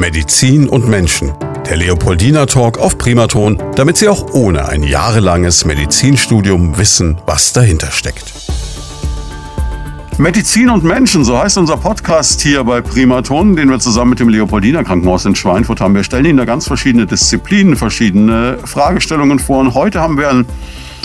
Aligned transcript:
Medizin 0.00 0.66
und 0.66 0.88
Menschen. 0.88 1.30
Der 1.68 1.76
Leopoldina 1.76 2.46
Talk 2.46 2.78
auf 2.78 2.96
Primaton, 2.96 3.62
damit 3.76 3.98
Sie 3.98 4.08
auch 4.08 4.32
ohne 4.32 4.66
ein 4.66 4.82
jahrelanges 4.82 5.66
Medizinstudium 5.66 6.78
wissen, 6.78 7.18
was 7.26 7.52
dahinter 7.52 7.90
steckt. 7.90 8.32
Medizin 10.16 10.70
und 10.70 10.84
Menschen, 10.84 11.22
so 11.22 11.36
heißt 11.36 11.58
unser 11.58 11.76
Podcast 11.76 12.40
hier 12.40 12.64
bei 12.64 12.80
Primaton, 12.80 13.56
den 13.56 13.68
wir 13.68 13.78
zusammen 13.78 14.10
mit 14.10 14.20
dem 14.20 14.30
Leopoldina 14.30 14.82
Krankenhaus 14.84 15.26
in 15.26 15.34
Schweinfurt 15.34 15.82
haben. 15.82 15.94
Wir 15.94 16.02
stellen 16.02 16.24
Ihnen 16.24 16.38
da 16.38 16.46
ganz 16.46 16.66
verschiedene 16.66 17.04
Disziplinen, 17.04 17.76
verschiedene 17.76 18.56
Fragestellungen 18.64 19.38
vor. 19.38 19.58
Und 19.58 19.74
heute 19.74 20.00
haben 20.00 20.16
wir 20.16 20.30
ein 20.30 20.46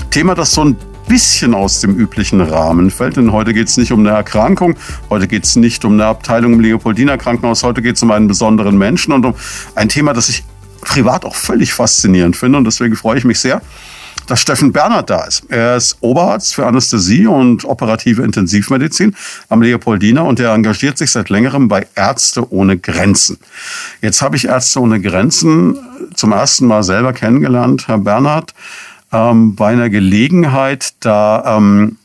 Thema, 0.09 0.35
das 0.35 0.53
so 0.53 0.63
ein 0.63 0.77
bisschen 1.07 1.53
aus 1.53 1.79
dem 1.79 1.95
üblichen 1.95 2.41
Rahmen 2.41 2.91
fällt. 2.91 3.17
Denn 3.17 3.31
heute 3.31 3.53
geht 3.53 3.67
es 3.67 3.77
nicht 3.77 3.91
um 3.91 4.01
eine 4.01 4.09
Erkrankung, 4.09 4.75
heute 5.09 5.27
geht 5.27 5.45
es 5.45 5.55
nicht 5.55 5.85
um 5.85 5.93
eine 5.93 6.05
Abteilung 6.05 6.53
im 6.53 6.59
Leopoldiner 6.59 7.17
Krankenhaus, 7.17 7.63
heute 7.63 7.81
geht 7.81 7.95
es 7.95 8.03
um 8.03 8.11
einen 8.11 8.27
besonderen 8.27 8.77
Menschen 8.77 9.13
und 9.13 9.25
um 9.25 9.35
ein 9.75 9.89
Thema, 9.89 10.13
das 10.13 10.29
ich 10.29 10.43
privat 10.81 11.25
auch 11.25 11.35
völlig 11.35 11.73
faszinierend 11.73 12.35
finde. 12.35 12.57
Und 12.57 12.65
deswegen 12.65 12.95
freue 12.95 13.17
ich 13.17 13.25
mich 13.25 13.39
sehr, 13.39 13.61
dass 14.27 14.41
Steffen 14.41 14.71
Bernhard 14.71 15.09
da 15.09 15.23
ist. 15.25 15.43
Er 15.49 15.75
ist 15.75 15.97
Oberarzt 16.01 16.55
für 16.55 16.65
Anästhesie 16.65 17.27
und 17.27 17.65
operative 17.65 18.23
Intensivmedizin 18.23 19.15
am 19.49 19.61
Leopoldiner 19.61 20.25
und 20.25 20.39
er 20.39 20.53
engagiert 20.53 20.97
sich 20.97 21.11
seit 21.11 21.29
längerem 21.29 21.67
bei 21.67 21.87
Ärzte 21.95 22.51
ohne 22.51 22.77
Grenzen. 22.77 23.37
Jetzt 24.01 24.21
habe 24.21 24.35
ich 24.35 24.45
Ärzte 24.45 24.79
ohne 24.81 24.99
Grenzen 24.99 25.77
zum 26.15 26.31
ersten 26.31 26.67
Mal 26.67 26.83
selber 26.83 27.13
kennengelernt, 27.13 27.87
Herr 27.87 27.99
Bernhard 27.99 28.53
ähm, 29.11 29.55
bei 29.55 29.69
einer 29.69 29.89
Gelegenheit, 29.89 30.93
da 30.99 31.57
ähm, 31.57 31.97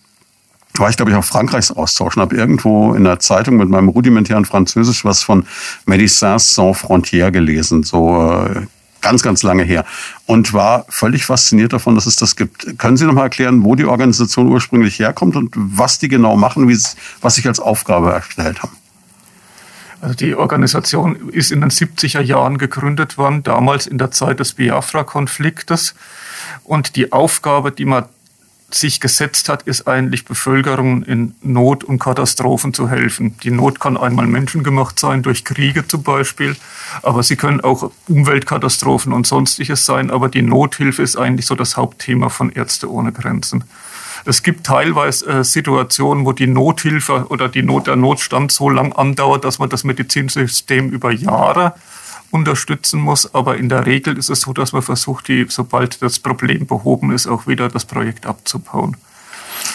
war 0.74 0.88
ich, 0.88 0.96
glaube 0.96 1.10
ich, 1.10 1.16
auf 1.16 1.26
Frankreichs 1.26 1.70
Austausch 1.70 2.16
und 2.16 2.22
habe 2.22 2.36
irgendwo 2.36 2.94
in 2.94 3.04
der 3.04 3.18
Zeitung 3.18 3.56
mit 3.56 3.68
meinem 3.68 3.88
rudimentären 3.88 4.44
Französisch 4.44 5.04
was 5.04 5.22
von 5.22 5.46
Médecins 5.86 6.54
Sans 6.54 6.78
Frontières 6.78 7.30
gelesen, 7.30 7.82
so 7.82 8.30
äh, 8.32 8.66
ganz, 9.00 9.22
ganz 9.22 9.42
lange 9.42 9.62
her. 9.62 9.84
Und 10.26 10.52
war 10.52 10.86
völlig 10.88 11.24
fasziniert 11.24 11.72
davon, 11.72 11.94
dass 11.94 12.06
es 12.06 12.16
das 12.16 12.36
gibt. 12.36 12.78
Können 12.78 12.96
Sie 12.96 13.04
noch 13.04 13.14
mal 13.14 13.24
erklären, 13.24 13.64
wo 13.64 13.74
die 13.74 13.84
Organisation 13.84 14.48
ursprünglich 14.48 14.98
herkommt 14.98 15.36
und 15.36 15.52
was 15.54 15.98
die 15.98 16.08
genau 16.08 16.36
machen, 16.36 16.68
was 17.20 17.34
sich 17.34 17.46
als 17.46 17.60
Aufgabe 17.60 18.12
erstellt 18.12 18.62
haben? 18.62 18.76
Also 20.00 20.14
die 20.14 20.34
Organisation 20.34 21.28
ist 21.30 21.52
in 21.52 21.60
den 21.60 21.70
70er 21.70 22.22
Jahren 22.22 22.56
gegründet 22.56 23.18
worden, 23.18 23.42
damals 23.42 23.86
in 23.86 23.98
der 23.98 24.10
Zeit 24.10 24.40
des 24.40 24.54
Biafra-Konfliktes. 24.54 25.94
Und 26.64 26.96
die 26.96 27.12
Aufgabe, 27.12 27.72
die 27.72 27.84
man 27.84 28.04
sich 28.74 29.00
gesetzt 29.00 29.48
hat, 29.48 29.62
ist 29.62 29.88
eigentlich 29.88 30.24
Bevölkerung 30.24 31.02
in 31.02 31.34
Not 31.42 31.84
und 31.84 31.98
Katastrophen 31.98 32.72
zu 32.72 32.88
helfen. 32.88 33.36
Die 33.42 33.50
Not 33.50 33.80
kann 33.80 33.96
einmal 33.96 34.26
menschengemacht 34.26 34.98
sein, 34.98 35.22
durch 35.22 35.44
Kriege 35.44 35.86
zum 35.86 36.02
Beispiel, 36.02 36.56
aber 37.02 37.22
sie 37.22 37.36
können 37.36 37.60
auch 37.60 37.90
Umweltkatastrophen 38.08 39.12
und 39.12 39.26
sonstiges 39.26 39.86
sein, 39.86 40.10
aber 40.10 40.28
die 40.28 40.42
Nothilfe 40.42 41.02
ist 41.02 41.16
eigentlich 41.16 41.46
so 41.46 41.54
das 41.54 41.76
Hauptthema 41.76 42.28
von 42.28 42.50
Ärzte 42.50 42.90
ohne 42.90 43.12
Grenzen. 43.12 43.64
Es 44.26 44.42
gibt 44.42 44.66
teilweise 44.66 45.26
äh, 45.26 45.44
Situationen, 45.44 46.26
wo 46.26 46.32
die 46.32 46.46
Nothilfe 46.46 47.26
oder 47.30 47.48
die 47.48 47.62
Not, 47.62 47.86
der 47.86 47.96
Notstand 47.96 48.52
so 48.52 48.68
lang 48.68 48.92
andauert, 48.92 49.44
dass 49.44 49.58
man 49.58 49.70
das 49.70 49.82
Medizinsystem 49.84 50.90
über 50.90 51.10
Jahre 51.10 51.74
unterstützen 52.30 53.00
muss. 53.00 53.34
Aber 53.34 53.56
in 53.56 53.68
der 53.68 53.86
Regel 53.86 54.16
ist 54.16 54.30
es 54.30 54.42
so, 54.42 54.52
dass 54.52 54.72
man 54.72 54.82
versucht, 54.82 55.28
die, 55.28 55.46
sobald 55.48 56.02
das 56.02 56.18
Problem 56.18 56.66
behoben 56.66 57.12
ist, 57.12 57.26
auch 57.26 57.46
wieder 57.46 57.68
das 57.68 57.84
Projekt 57.84 58.26
abzubauen. 58.26 58.96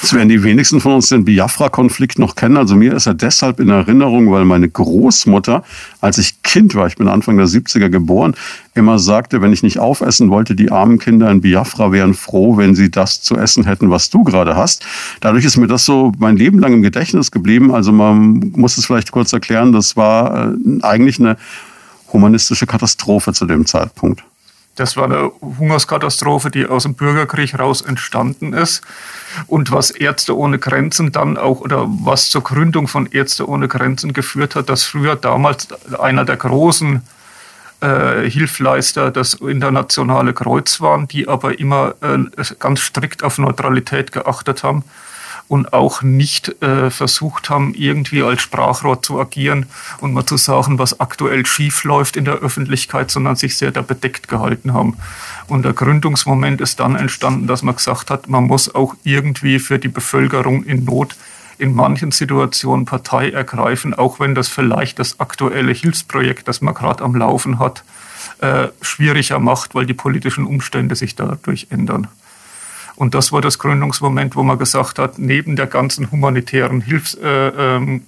Das 0.02 0.14
werden 0.14 0.30
die 0.30 0.44
wenigsten 0.44 0.81
von 0.81 0.94
uns 0.94 1.09
den 1.09 1.25
Biafra-Konflikt 1.25 2.20
noch 2.20 2.36
kennen. 2.36 2.58
Also 2.58 2.75
mir 2.75 2.94
ist 2.94 3.06
er 3.06 3.14
deshalb 3.14 3.59
in 3.59 3.70
Erinnerung, 3.70 4.31
weil 4.31 4.45
meine 4.45 4.70
Großmutter, 4.70 5.64
als 6.02 6.17
ich 6.17 6.42
Kind 6.44 6.75
war, 6.75 6.88
ich 6.88 6.95
bin 6.95 7.08
Anfang 7.08 7.38
der 7.38 7.47
70er 7.47 7.89
geboren, 7.89 8.36
immer 8.73 9.00
sagte, 9.00 9.42
wenn 9.42 9.53
ich 9.53 9.64
nicht 9.64 9.80
aufessen 9.80 10.30
wollte, 10.30 10.56
die 10.56 10.72
armen 10.72 11.00
Kinder 11.00 11.30
in 11.31 11.42
Biafra 11.42 11.92
wären 11.92 12.14
froh, 12.14 12.58
wenn 12.58 12.75
sie 12.75 12.92
das 12.92 13.22
zu 13.22 13.38
essen 13.38 13.66
hätten, 13.66 13.90
was 13.90 14.09
du 14.09 14.23
gerade 14.23 14.56
hast. 14.56 14.85
Dadurch 15.22 15.46
ist 15.46 15.58
mir 15.58 15.68
das 15.68 15.85
so 15.85 16.12
mein 16.18 16.35
Leben 16.35 16.59
lang 16.59 16.74
im 16.74 16.81
Gedächtnis 16.81 17.31
geblieben. 17.31 17.74
Also 17.74 17.91
man 17.91 18.52
muss 18.56 18.78
es 18.78 18.85
vielleicht 18.85 19.12
kurz 19.12 19.34
erklären, 19.34 19.72
das 19.72 19.96
war 19.96 20.53
äh, 20.53 20.84
eigentlich 20.84 21.19
eine 21.19 21.38
humanistische 22.11 22.67
Katastrophe 22.67 23.33
zu 23.33 23.45
dem 23.45 23.66
Zeitpunkt. 23.66 24.23
Das 24.75 24.97
war 24.97 25.05
eine 25.05 25.31
Hungerskatastrophe, 25.41 26.51
die 26.51 26.66
aus 26.66 26.83
dem 26.83 26.95
Bürgerkrieg 26.95 27.57
raus 27.57 27.81
entstanden 27.81 28.51
ist. 28.51 28.81
Und 29.47 29.71
was 29.71 29.89
Ärzte 29.89 30.38
ohne 30.38 30.59
Grenzen 30.59 31.13
dann 31.13 31.38
auch, 31.38 31.61
oder 31.61 31.85
was 31.88 32.29
zur 32.29 32.43
Gründung 32.43 32.89
von 32.89 33.05
Ärzte 33.05 33.47
ohne 33.47 33.69
Grenzen 33.69 34.11
geführt 34.11 34.55
hat, 34.55 34.67
dass 34.67 34.83
früher 34.83 35.16
damals 35.16 35.69
einer 35.97 36.25
der 36.25 36.35
großen 36.35 37.01
äh, 37.81 38.29
Hilfleister 38.29 39.11
das 39.11 39.35
internationale 39.35 40.33
Kreuz 40.33 40.81
waren, 40.81 41.07
die 41.07 41.29
aber 41.29 41.57
immer 41.57 41.95
äh, 42.01 42.17
ganz 42.59 42.81
strikt 42.81 43.23
auf 43.23 43.37
Neutralität 43.37 44.11
geachtet 44.11 44.63
haben 44.63 44.83
und 45.47 45.73
auch 45.73 46.01
nicht 46.01 46.61
äh, 46.61 46.89
versucht 46.89 47.50
haben, 47.50 47.73
irgendwie 47.75 48.23
als 48.23 48.41
Sprachrohr 48.41 49.01
zu 49.01 49.19
agieren 49.19 49.67
und 50.00 50.13
mal 50.13 50.25
zu 50.25 50.38
sagen, 50.38 50.79
was 50.79 51.00
aktuell 51.00 51.45
schief 51.45 51.83
läuft 51.83 52.17
in 52.17 52.25
der 52.25 52.35
Öffentlichkeit, 52.35 53.11
sondern 53.11 53.35
sich 53.35 53.57
sehr 53.57 53.72
da 53.72 53.81
bedeckt 53.81 54.28
gehalten 54.28 54.73
haben. 54.73 54.97
Und 55.47 55.63
der 55.63 55.73
Gründungsmoment 55.73 56.61
ist 56.61 56.79
dann 56.79 56.95
entstanden, 56.95 57.47
dass 57.47 57.61
man 57.61 57.75
gesagt 57.75 58.09
hat, 58.09 58.28
man 58.28 58.45
muss 58.45 58.73
auch 58.73 58.95
irgendwie 59.03 59.59
für 59.59 59.78
die 59.78 59.88
Bevölkerung 59.88 60.63
in 60.63 60.84
Not 60.85 61.16
in 61.57 61.73
manchen 61.73 62.11
Situationen 62.11 62.85
Partei 62.85 63.29
ergreifen, 63.29 63.94
auch 63.94 64.19
wenn 64.19 64.35
das 64.35 64.47
vielleicht 64.47 65.00
das 65.00 65.19
aktuelle 65.19 65.72
Hilfsprojekt, 65.72 66.47
das 66.47 66.61
man 66.61 66.73
gerade 66.73 67.03
am 67.03 67.16
Laufen 67.16 67.59
hat, 67.59 67.84
äh, 68.39 68.67
schwieriger 68.81 69.39
macht, 69.39 69.75
weil 69.75 69.85
die 69.85 69.94
politischen 69.94 70.45
Umstände 70.45 70.95
sich 70.95 71.16
dadurch 71.16 71.67
ändern. 71.69 72.07
Und 72.95 73.13
das 73.13 73.31
war 73.31 73.41
das 73.41 73.59
Gründungsmoment, 73.59 74.35
wo 74.35 74.44
man 74.44 74.57
gesagt 74.57 75.00
hat, 75.00 75.19
neben 75.19 75.56
der 75.56 75.67
ganzen 75.67 76.11
humanitären 76.11 76.81
Hilfsangebot 76.81 78.03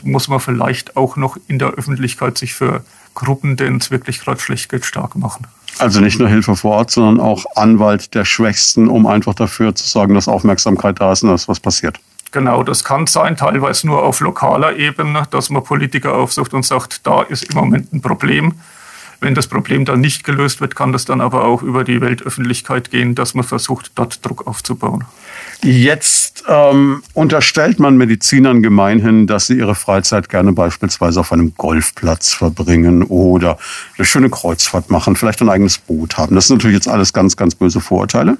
äh, 0.00 0.04
ähm, 0.04 0.12
muss 0.12 0.28
man 0.28 0.40
vielleicht 0.40 0.96
auch 0.96 1.16
noch 1.16 1.36
in 1.48 1.58
der 1.58 1.70
Öffentlichkeit 1.70 2.38
sich 2.38 2.54
für 2.54 2.84
Gruppen, 3.14 3.56
denen 3.56 3.78
es 3.78 3.90
wirklich 3.90 4.20
gerade 4.20 4.40
schlecht 4.40 4.70
geht, 4.70 4.84
stark 4.84 5.16
machen. 5.16 5.46
Also 5.78 6.00
nicht 6.00 6.18
nur 6.18 6.28
Hilfe 6.28 6.54
vor 6.54 6.76
Ort, 6.76 6.90
sondern 6.90 7.20
auch 7.20 7.44
Anwalt 7.56 8.14
der 8.14 8.24
Schwächsten, 8.24 8.88
um 8.88 9.06
einfach 9.06 9.34
dafür 9.34 9.74
zu 9.74 9.88
sorgen, 9.88 10.14
dass 10.14 10.28
Aufmerksamkeit 10.28 11.00
da 11.00 11.12
ist 11.12 11.22
und 11.22 11.30
dass 11.30 11.48
was 11.48 11.60
passiert. 11.60 11.98
Genau, 12.30 12.62
das 12.62 12.84
kann 12.84 13.06
sein, 13.06 13.36
teilweise 13.36 13.86
nur 13.86 14.02
auf 14.02 14.20
lokaler 14.20 14.76
Ebene, 14.76 15.24
dass 15.30 15.50
man 15.50 15.62
Politiker 15.62 16.14
aufsucht 16.14 16.54
und 16.54 16.64
sagt, 16.64 17.06
da 17.06 17.22
ist 17.22 17.44
im 17.44 17.56
Moment 17.56 17.92
ein 17.92 18.00
Problem 18.00 18.54
wenn 19.22 19.34
das 19.34 19.46
Problem 19.46 19.84
dann 19.84 20.00
nicht 20.00 20.24
gelöst 20.24 20.60
wird, 20.60 20.76
kann 20.76 20.92
das 20.92 21.04
dann 21.04 21.20
aber 21.20 21.44
auch 21.44 21.62
über 21.62 21.84
die 21.84 22.00
Weltöffentlichkeit 22.00 22.90
gehen, 22.90 23.14
dass 23.14 23.34
man 23.34 23.44
versucht, 23.44 23.92
dort 23.94 24.24
Druck 24.26 24.46
aufzubauen. 24.46 25.04
Jetzt 25.62 26.44
ähm, 26.48 27.02
unterstellt 27.14 27.78
man 27.78 27.96
Medizinern 27.96 28.62
gemeinhin, 28.62 29.26
dass 29.26 29.46
sie 29.46 29.56
ihre 29.58 29.74
Freizeit 29.74 30.28
gerne 30.28 30.52
beispielsweise 30.52 31.20
auf 31.20 31.32
einem 31.32 31.54
Golfplatz 31.56 32.32
verbringen 32.32 33.04
oder 33.04 33.58
eine 33.96 34.04
schöne 34.04 34.28
Kreuzfahrt 34.28 34.90
machen, 34.90 35.14
vielleicht 35.14 35.40
ein 35.40 35.48
eigenes 35.48 35.78
Boot 35.78 36.18
haben. 36.18 36.34
Das 36.34 36.48
sind 36.48 36.56
natürlich 36.56 36.76
jetzt 36.76 36.88
alles 36.88 37.12
ganz, 37.12 37.36
ganz 37.36 37.54
böse 37.54 37.80
Vorurteile. 37.80 38.38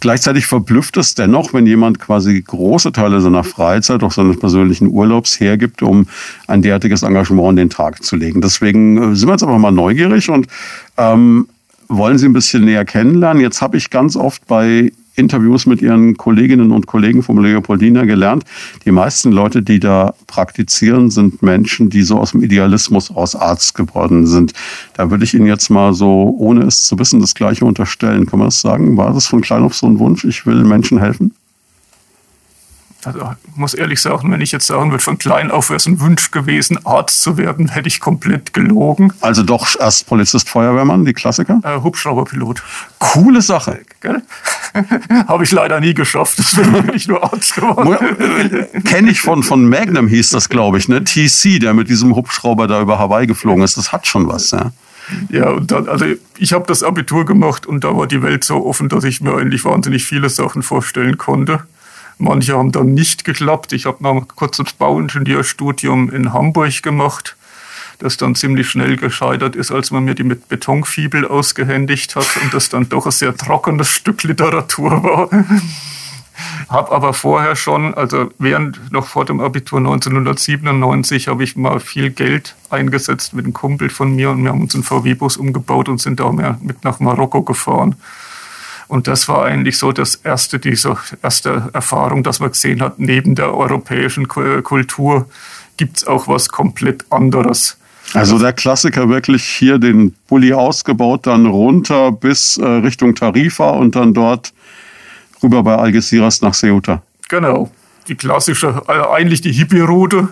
Gleichzeitig 0.00 0.46
verblüfft 0.46 0.96
es 0.96 1.14
dennoch, 1.14 1.52
wenn 1.52 1.66
jemand 1.66 1.98
quasi 1.98 2.40
große 2.40 2.92
Teile 2.92 3.20
seiner 3.20 3.44
Freizeit, 3.44 4.02
auch 4.02 4.12
seines 4.12 4.38
persönlichen 4.38 4.88
Urlaubs 4.88 5.40
hergibt, 5.40 5.82
um 5.82 6.06
ein 6.46 6.62
derartiges 6.62 7.02
Engagement 7.02 7.50
in 7.50 7.56
den 7.56 7.70
Tag 7.70 8.04
zu 8.04 8.16
legen. 8.16 8.40
Deswegen 8.40 9.12
äh, 9.12 9.16
sind 9.16 9.28
wir 9.28 9.32
jetzt 9.32 9.42
einfach 9.42 9.58
mal 9.58 9.72
neugierig 9.72 10.30
und 10.30 10.46
ähm, 10.96 11.48
wollen 11.88 12.18
Sie 12.18 12.26
ein 12.26 12.32
bisschen 12.32 12.64
näher 12.64 12.84
kennenlernen. 12.84 13.42
Jetzt 13.42 13.62
habe 13.62 13.76
ich 13.76 13.90
ganz 13.90 14.14
oft 14.14 14.46
bei 14.46 14.92
Interviews 15.18 15.66
mit 15.66 15.82
ihren 15.82 16.16
Kolleginnen 16.16 16.72
und 16.72 16.86
Kollegen 16.86 17.22
vom 17.22 17.42
Leopoldina 17.42 18.04
gelernt. 18.04 18.44
Die 18.84 18.92
meisten 18.92 19.32
Leute, 19.32 19.62
die 19.62 19.80
da 19.80 20.14
praktizieren, 20.26 21.10
sind 21.10 21.42
Menschen, 21.42 21.90
die 21.90 22.02
so 22.02 22.18
aus 22.18 22.32
dem 22.32 22.42
Idealismus 22.42 23.10
aus 23.10 23.34
Arzt 23.34 23.74
geworden 23.74 24.26
sind. 24.26 24.52
Da 24.94 25.10
würde 25.10 25.24
ich 25.24 25.34
Ihnen 25.34 25.46
jetzt 25.46 25.68
mal 25.68 25.92
so, 25.92 26.34
ohne 26.38 26.64
es 26.64 26.84
zu 26.84 26.98
wissen, 26.98 27.20
das 27.20 27.34
Gleiche 27.34 27.64
unterstellen. 27.64 28.26
Kann 28.26 28.38
man 28.38 28.48
das 28.48 28.60
sagen? 28.60 28.96
War 28.96 29.12
das 29.12 29.26
von 29.26 29.40
klein 29.40 29.62
auf 29.62 29.74
so 29.74 29.86
ein 29.86 29.98
Wunsch? 29.98 30.24
Ich 30.24 30.46
will 30.46 30.64
Menschen 30.64 30.98
helfen? 30.98 31.32
Also 33.04 33.20
ich 33.20 33.56
muss 33.56 33.74
ehrlich 33.74 34.00
sagen, 34.00 34.30
wenn 34.32 34.40
ich 34.40 34.50
jetzt 34.50 34.66
sagen 34.66 34.90
würde, 34.90 35.02
von 35.02 35.18
klein 35.18 35.52
auf 35.52 35.70
wäre 35.70 35.76
es 35.76 35.86
ein 35.86 36.00
Wunsch 36.00 36.32
gewesen, 36.32 36.84
Arzt 36.84 37.22
zu 37.22 37.36
werden, 37.36 37.68
hätte 37.68 37.86
ich 37.86 38.00
komplett 38.00 38.52
gelogen. 38.52 39.12
Also 39.20 39.44
doch 39.44 39.68
erst 39.78 40.08
Polizist, 40.08 40.48
Feuerwehrmann, 40.48 41.04
die 41.04 41.12
Klassiker? 41.12 41.60
Äh, 41.62 41.80
Hubschrauberpilot. 41.80 42.62
Coole 42.98 43.40
Sache. 43.40 43.80
Gell? 44.00 44.22
Habe 45.28 45.44
ich 45.44 45.52
leider 45.52 45.78
nie 45.78 45.94
geschafft, 45.94 46.38
deswegen 46.38 46.72
bin 46.72 46.94
ich 46.94 47.06
nur 47.06 47.22
Arzt 47.22 47.54
geworden. 47.54 47.96
Kenne 48.84 49.10
ich 49.10 49.20
von, 49.20 49.44
von 49.44 49.68
Magnum 49.68 50.08
hieß 50.08 50.30
das, 50.30 50.48
glaube 50.48 50.78
ich, 50.78 50.88
ne? 50.88 51.04
TC, 51.04 51.60
der 51.60 51.74
mit 51.74 51.88
diesem 51.88 52.16
Hubschrauber 52.16 52.66
da 52.66 52.80
über 52.80 52.98
Hawaii 52.98 53.28
geflogen 53.28 53.62
ist. 53.62 53.76
Das 53.76 53.92
hat 53.92 54.08
schon 54.08 54.26
was, 54.26 54.50
ja. 54.50 54.72
Ja, 55.30 55.50
und 55.50 55.70
dann, 55.70 55.88
also 55.88 56.04
ich 56.36 56.52
habe 56.52 56.66
das 56.66 56.82
Abitur 56.82 57.24
gemacht 57.24 57.66
und 57.66 57.84
da 57.84 57.96
war 57.96 58.06
die 58.06 58.22
Welt 58.22 58.44
so 58.44 58.66
offen, 58.66 58.88
dass 58.88 59.04
ich 59.04 59.20
mir 59.20 59.36
eigentlich 59.36 59.64
wahnsinnig 59.64 60.04
viele 60.04 60.28
Sachen 60.28 60.62
vorstellen 60.62 61.16
konnte. 61.16 61.62
Manche 62.18 62.56
haben 62.56 62.72
dann 62.72 62.94
nicht 62.94 63.24
geklappt. 63.24 63.72
Ich 63.72 63.86
habe 63.86 64.02
noch 64.02 64.26
kurz 64.34 64.56
das 64.56 64.72
Bauingenieurstudium 64.72 66.10
in 66.10 66.32
Hamburg 66.32 66.82
gemacht. 66.82 67.36
das 68.00 68.16
dann 68.16 68.36
ziemlich 68.36 68.70
schnell 68.70 68.96
gescheitert 68.96 69.56
ist, 69.56 69.72
als 69.72 69.90
man 69.90 70.04
mir 70.04 70.14
die 70.14 70.22
mit 70.22 70.48
Betonfibel 70.48 71.26
ausgehändigt 71.26 72.14
hat 72.14 72.28
und 72.42 72.54
das 72.54 72.68
dann 72.68 72.88
doch 72.88 73.06
ein 73.06 73.12
sehr 73.12 73.36
trockenes 73.36 73.88
Stück 73.88 74.22
Literatur 74.22 75.02
war. 75.02 75.30
Hab 76.68 76.92
aber 76.92 77.14
vorher 77.14 77.56
schon, 77.56 77.94
also 77.94 78.30
während 78.38 78.92
noch 78.92 79.06
vor 79.06 79.24
dem 79.24 79.40
Abitur 79.40 79.78
1997, 79.78 81.28
habe 81.28 81.42
ich 81.42 81.56
mal 81.56 81.80
viel 81.80 82.10
Geld 82.10 82.54
eingesetzt 82.70 83.34
mit 83.34 83.44
einem 83.44 83.54
Kumpel 83.54 83.90
von 83.90 84.14
mir 84.14 84.30
und 84.30 84.44
wir 84.44 84.50
haben 84.50 84.60
uns 84.60 84.74
einen 84.74 84.84
VW-Bus 84.84 85.36
umgebaut 85.36 85.88
und 85.88 86.00
sind 86.00 86.20
da 86.20 86.30
mit 86.30 86.84
nach 86.84 87.00
Marokko 87.00 87.42
gefahren. 87.42 87.96
Und 88.88 89.06
das 89.06 89.28
war 89.28 89.44
eigentlich 89.44 89.76
so 89.76 89.92
das 89.92 90.16
erste, 90.16 90.58
diese 90.58 90.96
erste 91.22 91.68
Erfahrung, 91.74 92.22
dass 92.22 92.40
man 92.40 92.50
gesehen 92.50 92.80
hat, 92.80 92.98
neben 92.98 93.34
der 93.34 93.54
europäischen 93.54 94.28
Kultur 94.28 95.28
gibt 95.76 95.98
es 95.98 96.06
auch 96.06 96.26
was 96.26 96.48
komplett 96.48 97.04
anderes. 97.10 97.76
Also 98.14 98.38
der 98.38 98.54
Klassiker 98.54 99.10
wirklich 99.10 99.44
hier 99.44 99.78
den 99.78 100.14
Bulli 100.28 100.54
ausgebaut, 100.54 101.26
dann 101.26 101.46
runter 101.46 102.10
bis 102.10 102.56
äh, 102.56 102.64
Richtung 102.64 103.14
Tarifa 103.14 103.70
und 103.70 103.94
dann 103.96 104.14
dort 104.14 104.54
rüber 105.42 105.62
bei 105.62 105.76
Algeciras 105.76 106.40
nach 106.40 106.54
Ceuta. 106.54 107.02
Genau, 107.28 107.70
die 108.08 108.14
klassische, 108.14 108.82
also 108.86 109.10
eigentlich 109.10 109.42
die 109.42 109.52
Hippie-Route, 109.52 110.28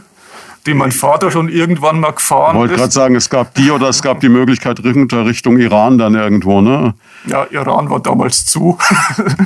die 0.66 0.74
mein 0.74 0.92
Vater 0.92 1.30
schon 1.30 1.48
irgendwann 1.48 2.00
mal 2.00 2.10
gefahren 2.12 2.56
ich 2.56 2.60
wollte 2.60 2.76
gerade 2.76 2.92
sagen, 2.92 3.14
es 3.14 3.30
gab 3.30 3.54
die 3.54 3.70
oder 3.70 3.88
es 3.88 4.02
gab 4.02 4.20
die 4.20 4.28
Möglichkeit 4.28 4.84
runter 4.84 5.24
Richtung 5.24 5.58
Iran 5.58 5.98
dann 5.98 6.14
irgendwo, 6.14 6.60
ne? 6.60 6.94
Ja, 7.26 7.46
Iran 7.50 7.90
war 7.90 8.00
damals 8.00 8.46
zu. 8.46 8.78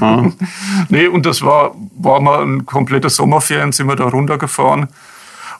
Ah. 0.01 0.25
nee, 0.89 1.07
und 1.07 1.27
das 1.27 1.43
war, 1.43 1.75
war 1.99 2.21
mal 2.21 2.43
ein 2.43 2.67
komplettes 2.67 3.17
Sommerferien, 3.17 3.73
sind 3.73 3.87
wir 3.87 3.97
da 3.97 4.05
runtergefahren. 4.05 4.89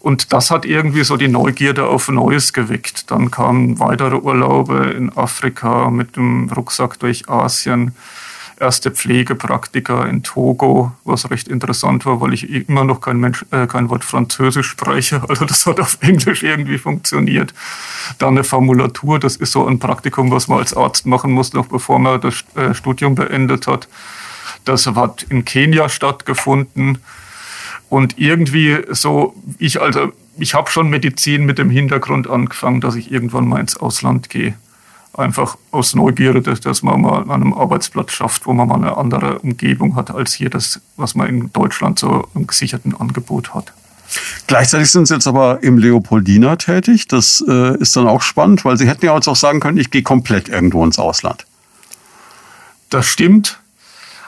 Und 0.01 0.33
das 0.33 0.51
hat 0.51 0.65
irgendwie 0.65 1.05
so 1.05 1.17
die 1.17 1.29
Neugierde 1.29 1.87
auf 1.87 2.09
Neues 2.09 2.53
geweckt. 2.55 3.11
Dann 3.11 3.31
kamen 3.31 3.79
weitere 3.79 4.17
Urlaube 4.17 4.95
in 4.97 5.15
Afrika 5.17 5.91
mit 5.91 6.17
dem 6.17 6.51
Rucksack 6.51 6.99
durch 6.99 7.29
Asien 7.29 7.95
erste 8.61 8.91
Pflegepraktiker 8.91 10.07
in 10.07 10.23
Togo, 10.23 10.93
was 11.05 11.31
recht 11.31 11.49
interessant 11.49 12.05
war, 12.07 12.21
weil 12.21 12.35
ich 12.35 12.51
immer 12.51 12.85
noch 12.85 13.01
kein, 13.01 13.19
Mensch, 13.19 13.45
äh, 13.51 13.67
kein 13.67 13.89
Wort 13.89 14.05
Französisch 14.05 14.69
spreche. 14.69 15.23
Also 15.31 15.45
das 15.45 15.65
hat 15.65 15.79
auf 15.79 15.99
Englisch 16.01 16.43
irgendwie 16.43 16.77
funktioniert. 16.77 17.55
Dann 18.19 18.31
eine 18.31 18.45
Formulatur, 18.45 19.19
das 19.19 19.37
ist 19.37 19.53
so 19.53 19.67
ein 19.67 19.79
Praktikum, 19.79 20.31
was 20.31 20.49
man 20.49 20.59
als 20.59 20.77
Arzt 20.77 21.07
machen 21.07 21.31
muss, 21.33 21.53
noch 21.53 21.67
bevor 21.67 21.99
man 21.99 22.21
das 22.21 22.45
äh, 22.57 22.75
Studium 22.75 23.15
beendet 23.15 23.67
hat. 23.67 23.89
Das 24.65 24.87
hat 24.87 25.23
in 25.25 25.45
Kenia 25.45 25.89
stattgefunden. 25.89 26.99
Und 27.89 28.19
irgendwie 28.19 28.79
so, 28.91 29.35
ich 29.59 29.81
also, 29.81 30.13
ich 30.37 30.55
habe 30.55 30.71
schon 30.71 30.91
Medizin 30.91 31.45
mit 31.45 31.59
dem 31.59 31.71
Hintergrund 31.71 32.29
angefangen, 32.29 32.81
dass 32.81 32.97
ich 32.97 33.11
irgendwann 33.13 33.49
mal 33.49 33.61
ins 33.61 33.77
Ausland 33.77 34.31
gehe 34.31 34.55
einfach 35.15 35.57
aus 35.71 35.95
Neugierde, 35.95 36.43
dass 36.43 36.83
man 36.83 37.01
mal 37.01 37.23
an 37.23 37.31
einem 37.31 37.55
Arbeitsplatz 37.55 38.13
schafft, 38.13 38.47
wo 38.47 38.53
man 38.53 38.69
mal 38.69 38.77
eine 38.77 38.97
andere 38.97 39.41
Umgebung 39.41 39.97
hat 39.97 40.11
als 40.11 40.35
hier 40.35 40.51
das, 40.51 40.81
was 40.97 41.15
man 41.15 41.29
in 41.29 41.53
Deutschland 41.53 41.99
so 41.99 42.29
im 42.35 42.47
gesicherten 42.47 42.95
Angebot 42.95 43.55
hat. 43.55 43.73
Gleichzeitig 44.47 44.91
sind 44.91 45.07
Sie 45.07 45.15
jetzt 45.15 45.27
aber 45.27 45.63
im 45.63 45.79
Leopoldina 45.79 46.57
tätig. 46.57 47.07
Das 47.07 47.45
äh, 47.47 47.77
ist 47.79 47.95
dann 47.97 48.09
auch 48.09 48.23
spannend, 48.23 48.65
weil 48.65 48.77
Sie 48.77 48.89
hätten 48.89 49.05
ja 49.05 49.15
jetzt 49.15 49.29
auch 49.29 49.37
sagen 49.37 49.61
können, 49.61 49.79
ich 49.79 49.91
gehe 49.91 50.03
komplett 50.03 50.49
irgendwo 50.49 50.85
ins 50.85 50.99
Ausland. 50.99 51.47
Das 52.89 53.07
stimmt. 53.07 53.61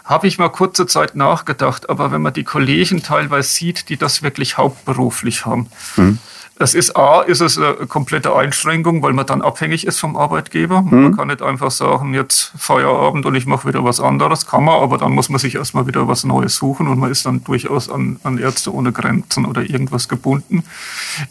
Habe 0.04 0.26
ich 0.26 0.38
mal 0.38 0.48
kurze 0.48 0.86
Zeit 0.86 1.14
nachgedacht, 1.14 1.88
aber 1.88 2.12
wenn 2.12 2.22
man 2.22 2.32
die 2.32 2.44
Kollegen 2.44 3.02
teilweise 3.02 3.48
sieht, 3.48 3.88
die 3.88 3.96
das 3.96 4.22
wirklich 4.22 4.56
hauptberuflich 4.56 5.46
haben, 5.46 5.68
mhm. 5.96 6.18
Das 6.62 6.74
ist 6.74 6.94
A, 6.96 7.22
ist 7.22 7.40
es 7.40 7.58
eine 7.58 7.74
komplette 7.88 8.36
Einschränkung, 8.36 9.02
weil 9.02 9.14
man 9.14 9.26
dann 9.26 9.42
abhängig 9.42 9.84
ist 9.84 9.98
vom 9.98 10.16
Arbeitgeber. 10.16 10.82
Mhm. 10.82 11.02
Man 11.02 11.16
kann 11.16 11.26
nicht 11.26 11.42
einfach 11.42 11.72
sagen, 11.72 12.14
jetzt 12.14 12.52
Feierabend 12.56 13.26
und 13.26 13.34
ich 13.34 13.46
mache 13.46 13.66
wieder 13.66 13.82
was 13.82 13.98
anderes. 13.98 14.46
Kann 14.46 14.62
man, 14.62 14.80
aber 14.80 14.96
dann 14.96 15.10
muss 15.10 15.28
man 15.28 15.40
sich 15.40 15.56
erstmal 15.56 15.88
wieder 15.88 16.06
was 16.06 16.22
Neues 16.22 16.54
suchen 16.54 16.86
und 16.86 17.00
man 17.00 17.10
ist 17.10 17.26
dann 17.26 17.42
durchaus 17.42 17.90
an, 17.90 18.20
an 18.22 18.38
Ärzte 18.38 18.72
ohne 18.72 18.92
Grenzen 18.92 19.44
oder 19.44 19.68
irgendwas 19.68 20.08
gebunden. 20.08 20.62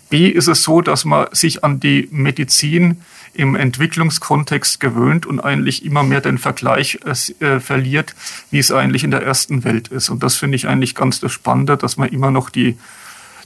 B 0.10 0.28
ist 0.28 0.50
es 0.50 0.63
so, 0.63 0.81
dass 0.81 1.06
man 1.06 1.28
sich 1.31 1.63
an 1.63 1.80
die 1.80 2.10
Medizin 2.12 3.00
im 3.34 3.56
Entwicklungskontext 3.56 4.81
gewöhnt 4.81 5.25
und 5.25 5.39
eigentlich 5.39 5.86
immer 5.86 6.04
mehr 6.04 6.19
den 6.19 6.39
Vergleich 6.39 7.00
äh, 7.06 7.62
verliert, 7.62 8.16
wie 8.50 8.60
es 8.60 8.69
eigentlich 8.69 9.06
in 9.06 9.12
der 9.12 9.24
ersten 9.24 9.63
Welt 9.63 9.88
ist. 9.88 10.10
Und 10.10 10.24
das 10.24 10.36
finde 10.36 10.57
ich 10.57 10.68
eigentlich 10.68 10.94
ganz 10.94 11.22
das 11.22 11.31
Spannende, 11.31 11.77
dass 11.77 11.95
man 11.95 12.10
immer 12.10 12.31
noch 12.31 12.50
die 12.50 12.77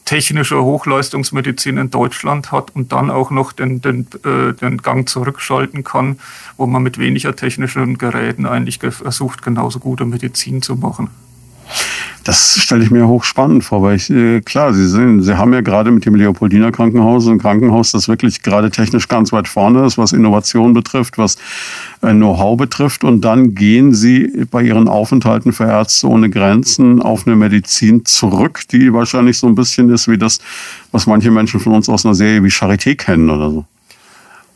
technische 0.06 0.63
Hochleistungsmedizin 0.63 1.78
in 1.78 1.90
Deutschland 1.90 2.52
hat 2.52 2.75
und 2.75 2.92
dann 2.92 3.10
auch 3.10 3.31
noch 3.31 3.52
den, 3.52 3.81
den, 3.81 4.07
äh, 4.24 4.54
den 4.54 4.78
Gang 4.78 5.10
zurückschalten 5.10 5.84
kann, 5.84 6.19
wo 6.57 6.68
man 6.68 6.84
mit 6.84 6.98
weniger 6.98 7.36
technischen 7.36 7.98
Geräten 7.98 8.46
eigentlich 8.46 8.80
versucht, 8.80 9.42
genauso 9.42 9.80
gute 9.80 10.06
Medizin 10.06 10.62
zu 10.62 10.75
machen. 10.75 11.10
Das 12.26 12.58
stelle 12.60 12.84
ich 12.84 12.90
mir 12.90 13.08
hochspannend 13.08 13.64
vor, 13.64 13.84
weil 13.84 13.98
ich, 13.98 14.10
äh, 14.10 14.42
klar, 14.42 14.74
Sie 14.74 14.88
sehen, 14.88 15.22
Sie 15.22 15.38
haben 15.38 15.54
ja 15.54 15.62
gerade 15.62 15.92
mit 15.92 16.08
dem 16.08 16.16
Leopoldiner 16.16 16.72
Krankenhaus 16.72 17.28
ein 17.28 17.38
Krankenhaus, 17.38 17.92
das 17.92 18.08
wirklich 18.08 18.42
gerade 18.42 18.72
technisch 18.72 19.08
ganz 19.08 19.32
weit 19.32 19.48
vorne 19.48 19.86
ist, 19.86 20.00
was 20.00 20.12
Innovation 20.12 20.74
betrifft, 20.74 21.20
was 21.20 21.36
äh, 22.02 22.12
Know-how 22.14 22.58
betrifft. 22.58 23.04
Und 23.04 23.22
dann 23.22 23.54
gehen 23.54 23.94
Sie 23.94 24.46
bei 24.50 24.64
Ihren 24.64 24.88
Aufenthalten 24.88 25.54
für 25.54 25.66
Ärzte 25.66 26.08
ohne 26.08 26.32
Grenzen 26.32 27.00
auf 27.00 27.28
eine 27.28 27.36
Medizin 27.36 28.06
zurück, 28.06 28.62
die 28.72 28.92
wahrscheinlich 28.92 29.38
so 29.38 29.46
ein 29.46 29.54
bisschen 29.54 29.92
ist 29.92 30.08
wie 30.08 30.18
das, 30.18 30.40
was 30.92 31.06
manche 31.06 31.30
Menschen 31.30 31.60
von 31.60 31.74
uns 31.74 31.90
aus 31.90 32.06
einer 32.06 32.16
Serie 32.16 32.44
wie 32.44 32.50
Charité 32.50 32.96
kennen 32.96 33.30
oder 33.30 33.52
so. 33.52 33.66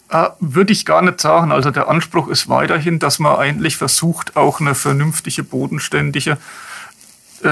Äh, 0.09 0.29
würde 0.39 0.73
ich 0.73 0.87
gar 0.87 1.03
nicht 1.03 1.21
sagen. 1.21 1.51
Also 1.51 1.69
der 1.69 1.87
Anspruch 1.87 2.29
ist 2.29 2.49
weiterhin, 2.49 2.97
dass 2.97 3.19
man 3.19 3.37
eigentlich 3.37 3.77
versucht, 3.77 4.35
auch 4.35 4.59
eine 4.59 4.73
vernünftige, 4.73 5.43
bodenständige 5.43 6.37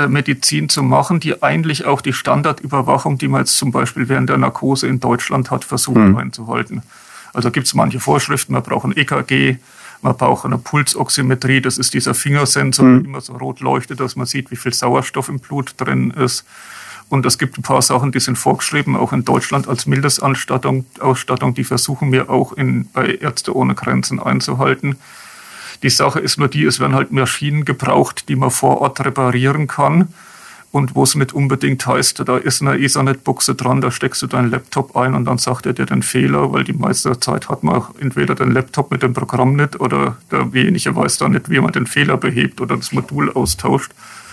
Medizin 0.07 0.69
zu 0.69 0.83
machen, 0.83 1.19
die 1.19 1.41
eigentlich 1.41 1.85
auch 1.85 2.01
die 2.01 2.13
Standardüberwachung, 2.13 3.17
die 3.17 3.27
man 3.27 3.41
jetzt 3.41 3.57
zum 3.57 3.71
Beispiel 3.71 4.09
während 4.09 4.29
der 4.29 4.37
Narkose 4.37 4.87
in 4.87 4.99
Deutschland 4.99 5.51
hat, 5.51 5.65
versucht 5.65 5.97
mhm. 5.97 6.17
einzuhalten. 6.17 6.83
Also 7.33 7.51
gibt 7.51 7.67
es 7.67 7.73
manche 7.73 7.99
Vorschriften, 7.99 8.53
man 8.53 8.63
braucht 8.63 8.85
ein 8.85 8.97
EKG, 8.97 9.57
man 10.01 10.17
braucht 10.17 10.45
eine 10.45 10.57
Pulsoximetrie, 10.57 11.61
das 11.61 11.77
ist 11.77 11.93
dieser 11.93 12.13
Fingersensor, 12.13 12.85
mhm. 12.85 12.99
der 12.99 13.05
immer 13.05 13.21
so 13.21 13.33
rot 13.33 13.59
leuchtet, 13.59 13.99
dass 13.99 14.15
man 14.15 14.25
sieht, 14.25 14.51
wie 14.51 14.55
viel 14.55 14.73
Sauerstoff 14.73 15.29
im 15.29 15.39
Blut 15.39 15.73
drin 15.77 16.11
ist. 16.11 16.45
Und 17.09 17.25
es 17.25 17.37
gibt 17.37 17.57
ein 17.57 17.61
paar 17.61 17.81
Sachen, 17.81 18.11
die 18.11 18.19
sind 18.19 18.37
vorgeschrieben, 18.37 18.95
auch 18.97 19.13
in 19.13 19.23
Deutschland 19.23 19.67
als 19.67 19.85
Mildesausstattung, 19.85 20.85
Ausstattung, 20.99 21.53
die 21.53 21.63
versuchen 21.63 22.11
wir 22.11 22.29
auch 22.29 22.53
in, 22.53 22.89
bei 22.91 23.15
Ärzte 23.15 23.55
ohne 23.55 23.75
Grenzen 23.75 24.19
einzuhalten. 24.19 24.97
Die 25.83 25.89
Sache 25.89 26.19
ist 26.19 26.37
nur 26.37 26.47
die, 26.47 26.65
es 26.65 26.79
werden 26.79 26.95
halt 26.95 27.11
Maschinen 27.11 27.65
gebraucht, 27.65 28.29
die 28.29 28.35
man 28.35 28.51
vor 28.51 28.81
Ort 28.81 28.99
reparieren 28.99 29.67
kann. 29.67 30.09
Und 30.71 30.95
wo 30.95 31.03
es 31.03 31.15
nicht 31.15 31.33
unbedingt 31.33 31.87
heißt, 31.87 32.27
da 32.27 32.37
ist 32.37 32.61
eine 32.61 32.77
Ethernet-Buchse 32.77 33.55
dran, 33.55 33.79
da 33.79 33.89
steckst 33.89 34.21
du 34.21 34.27
deinen 34.27 34.51
Laptop 34.51 34.97
ein 34.97 35.15
und 35.15 35.25
dann 35.25 35.37
sagt 35.37 35.65
er 35.65 35.73
dir 35.73 35.85
den 35.85 36.03
Fehler, 36.03 36.51
weil 36.51 36.65
die 36.65 36.73
meiste 36.73 37.19
Zeit 37.19 37.49
hat 37.49 37.63
man 37.63 37.83
entweder 37.99 38.35
den 38.35 38.51
Laptop 38.51 38.91
mit 38.91 39.01
dem 39.01 39.13
Programm 39.13 39.55
nicht 39.55 39.79
oder 39.79 40.17
derjenige 40.29 40.95
weiß 40.95 41.17
da 41.17 41.29
nicht, 41.29 41.49
wie 41.49 41.61
man 41.61 41.71
den 41.71 41.87
Fehler 41.87 42.17
behebt 42.17 42.59
oder 42.59 42.75
das 42.75 42.91
Modul 42.91 43.31
austauscht. 43.31 43.91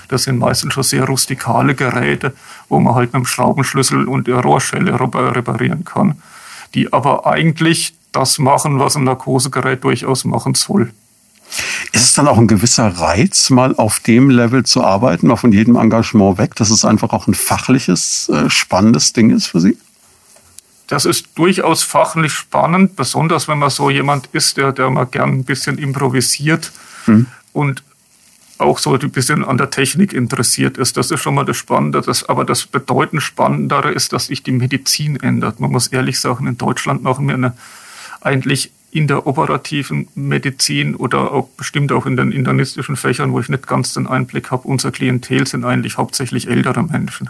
Das 0.09 0.25
sind 0.25 0.39
meistens 0.39 0.75
schon 0.75 0.83
sehr 0.83 1.05
rustikale 1.05 1.75
Geräte, 1.75 2.35
wo 2.69 2.81
man 2.81 2.95
halt 2.95 3.13
mit 3.13 3.23
dem 3.23 3.27
Schraubenschlüssel 3.27 4.07
und 4.07 4.27
der 4.27 4.41
Rohrschelle 4.41 4.99
reparieren 5.01 5.85
kann, 5.85 6.21
die 6.75 6.93
aber 6.93 7.27
eigentlich 7.27 7.95
das 8.13 8.39
machen, 8.39 8.81
was 8.81 8.97
ein 8.97 9.05
Narkosegerät 9.05 9.83
durchaus 9.83 10.25
machen 10.25 10.55
soll. 10.55 10.93
Ist 11.93 12.03
es 12.03 12.15
dann 12.15 12.29
auch 12.29 12.39
ein 12.39 12.47
gewisser 12.47 12.89
Reiz, 12.89 13.51
mal 13.51 13.75
auf 13.77 14.01
dem 14.01 14.31
Level 14.31 14.65
zu 14.65 14.83
arbeiten, 14.83 15.29
mal 15.29 15.37
von 15.37 15.53
jedem 15.53 15.77
Engagement 15.77 16.39
weg, 16.39 16.55
dass 16.57 16.71
es 16.71 16.85
einfach 16.85 17.13
auch 17.13 17.27
ein 17.27 17.35
fachliches, 17.35 18.29
äh, 18.29 18.51
spannendes 18.51 19.13
Ding 19.13 19.31
ist 19.31 19.47
für 19.47 19.61
Sie? 19.61 19.77
Das 20.87 21.05
ist 21.05 21.29
durchaus 21.37 21.83
fachlich 21.83 22.33
spannend, 22.33 22.97
besonders 22.97 23.49
wenn 23.49 23.59
man 23.59 23.71
so 23.71 23.89
jemand 23.89 24.29
ist, 24.33 24.57
der, 24.57 24.73
der 24.73 24.91
mal 24.91 25.07
gern 25.07 25.31
ein 25.31 25.45
bisschen 25.45 25.79
improvisiert 25.79 26.73
mhm. 27.07 27.27
und 27.53 27.83
auch 28.59 28.79
so 28.79 28.95
ein 28.95 29.11
bisschen 29.11 29.45
an 29.45 29.59
der 29.59 29.71
Technik 29.71 30.13
interessiert 30.13 30.79
ist. 30.79 30.97
Das 30.97 31.11
ist 31.11 31.21
schon 31.21 31.35
mal 31.35 31.45
das 31.45 31.57
Spannende. 31.57 32.01
Das, 32.01 32.29
aber 32.29 32.45
das 32.45 32.67
bedeutend 32.67 33.23
Spannendere 33.23 33.91
ist, 33.91 34.13
dass 34.13 34.27
sich 34.27 34.43
die 34.43 34.53
Medizin 34.53 35.17
ändert. 35.17 35.59
Man 35.59 35.73
muss 35.73 35.89
ehrlich 35.89 36.21
sagen, 36.21 36.47
in 36.47 36.59
Deutschland 36.59 37.03
machen 37.03 37.27
wir 37.27 37.35
eine 37.35 37.57
eigentlich 38.21 38.71
in 38.95 39.09
der 39.09 39.27
operativen 39.27 40.07
Medizin 40.15 40.95
oder 40.95 41.33
auch 41.33 41.49
bestimmt 41.57 41.91
auch 41.91 42.07
in 42.07 42.17
den 42.17 42.31
internistischen 42.31 42.95
Fächern, 42.95 43.33
wo 43.33 43.41
ich 43.41 43.49
nicht 43.49 43.67
ganz 43.67 43.93
den 43.93 44.07
Einblick 44.07 44.53
habe, 44.53 44.69
unser 44.69 44.93
Klientel 44.93 45.49
sind 45.49 45.65
eigentlich 45.65 45.99
hauptsächlich 45.99 46.49
ältere 46.49 46.85
Menschen. 46.85 47.29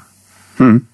Hm. 0.58 0.86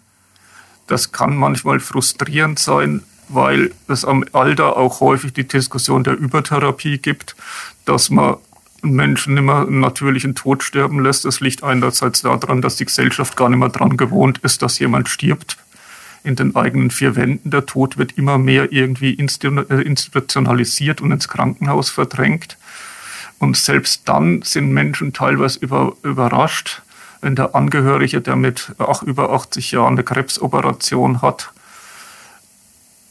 Das 0.87 1.11
kann 1.11 1.37
manchmal 1.37 1.81
frustrierend 1.81 2.61
sein, 2.61 3.03
weil 3.29 3.73
es 3.89 4.05
am 4.05 4.25
Alter 4.33 4.77
auch 4.77 5.01
häufig 5.01 5.33
die 5.33 5.47
Diskussion 5.47 6.05
der 6.05 6.17
Übertherapie 6.17 6.99
gibt, 6.99 7.35
dass 7.85 8.09
man 8.09 8.37
Menschen 8.81 9.37
immer 9.37 9.67
einen 9.67 9.81
natürlichen 9.81 10.37
Tod 10.37 10.63
sterben 10.63 11.03
lässt. 11.03 11.25
Das 11.25 11.41
liegt 11.41 11.65
einerseits 11.65 12.23
daran, 12.23 12.63
dass 12.63 12.77
die 12.77 12.85
Gesellschaft 12.85 13.37
gar 13.37 13.49
nicht 13.49 13.59
mehr 13.59 13.71
daran 13.71 13.97
gewohnt 13.97 14.39
ist, 14.39 14.63
dass 14.63 14.79
jemand 14.79 15.09
stirbt 15.09 15.59
in 16.23 16.37
den 16.37 16.55
eigenen 16.57 16.91
vier 16.91 17.17
Wänden. 17.17 17.51
Der 17.51 17.67
Tod 17.67 17.99
wird 17.99 18.19
immer 18.19 18.39
mehr 18.39 18.73
irgendwie 18.73 19.13
äh, 19.15 19.83
institutionalisiert 19.83 21.01
und 21.01 21.13
ins 21.13 21.29
Krankenhaus 21.29 21.91
verdrängt. 21.91 22.57
Und 23.39 23.57
selbst 23.57 24.03
dann 24.07 24.43
sind 24.43 24.71
Menschen 24.71 25.13
teilweise 25.13 25.59
über, 25.61 25.95
überrascht, 26.03 26.83
wenn 27.23 27.37
der 27.37 27.55
Angehörige, 27.55 28.21
der 28.21 28.37
mit 28.37 28.73
ach, 28.79 29.03
über 29.03 29.33
80 29.33 29.73
Jahren 29.73 29.95
eine 29.95 30.05
Krebsoperation 30.05 31.23
hat, 31.23 31.51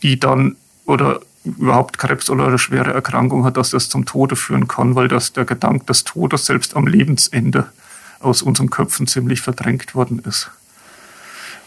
die 0.04 0.20
dann 0.20 0.56
oder 0.86 1.20
überhaupt 1.46 1.98
Krebs 1.98 2.30
oder 2.30 2.48
eine 2.48 2.60
schwere 2.60 2.94
Erkrankung 2.94 3.46
hat, 3.46 3.58
dass 3.58 3.72
das 3.72 3.90
zum 3.90 4.06
Tode 4.06 4.36
führen 4.36 4.68
kann, 4.68 4.96
weil 4.96 5.08
das 5.08 5.34
der 5.34 5.46
Gedanke 5.46 5.86
des 5.86 6.04
Todes 6.04 6.46
selbst 6.46 6.76
am 6.76 6.88
Lebensende 6.88 7.72
aus 8.20 8.42
unseren 8.42 8.70
Köpfen 8.70 9.08
ziemlich 9.08 9.42
verdrängt 9.42 9.96
worden 9.96 10.22
ist. 10.26 10.52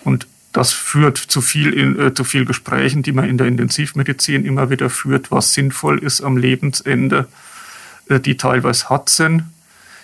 Und 0.05 0.27
das 0.53 0.73
führt 0.73 1.17
zu 1.17 1.41
viel, 1.41 1.73
in, 1.73 1.99
äh, 1.99 2.15
zu 2.15 2.25
viel 2.25 2.45
Gesprächen, 2.45 3.03
die 3.03 3.13
man 3.13 3.29
in 3.29 3.39
der 3.39 3.47
Intensivmedizin 3.47 4.45
immer 4.45 4.71
wieder 4.71 4.91
führt, 4.91 5.31
was 5.31 5.55
sinnvoll 5.55 5.99
ist 5.99 6.21
am 6.21 6.37
Lebensende, 6.37 7.27
äh, 8.09 8.21
die 8.21 8.37
teilweise 8.37 8.91
hart 8.91 9.09
sind, 9.09 9.45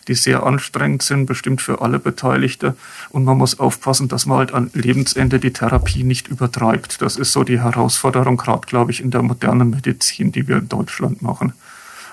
die 0.08 0.14
sehr 0.14 0.44
anstrengend 0.44 1.02
sind, 1.02 1.26
bestimmt 1.26 1.60
für 1.60 1.82
alle 1.82 1.98
Beteiligte. 1.98 2.74
Und 3.10 3.24
man 3.24 3.36
muss 3.36 3.60
aufpassen, 3.60 4.08
dass 4.08 4.24
man 4.24 4.38
halt 4.38 4.52
an 4.52 4.70
Lebensende 4.72 5.38
die 5.38 5.52
Therapie 5.52 6.02
nicht 6.02 6.28
übertreibt. 6.28 7.02
Das 7.02 7.16
ist 7.16 7.32
so 7.32 7.44
die 7.44 7.60
Herausforderung, 7.60 8.38
gerade, 8.38 8.66
glaube 8.66 8.90
ich, 8.90 9.02
in 9.02 9.10
der 9.10 9.22
modernen 9.22 9.68
Medizin, 9.68 10.32
die 10.32 10.48
wir 10.48 10.56
in 10.56 10.68
Deutschland 10.68 11.20
machen. 11.20 11.52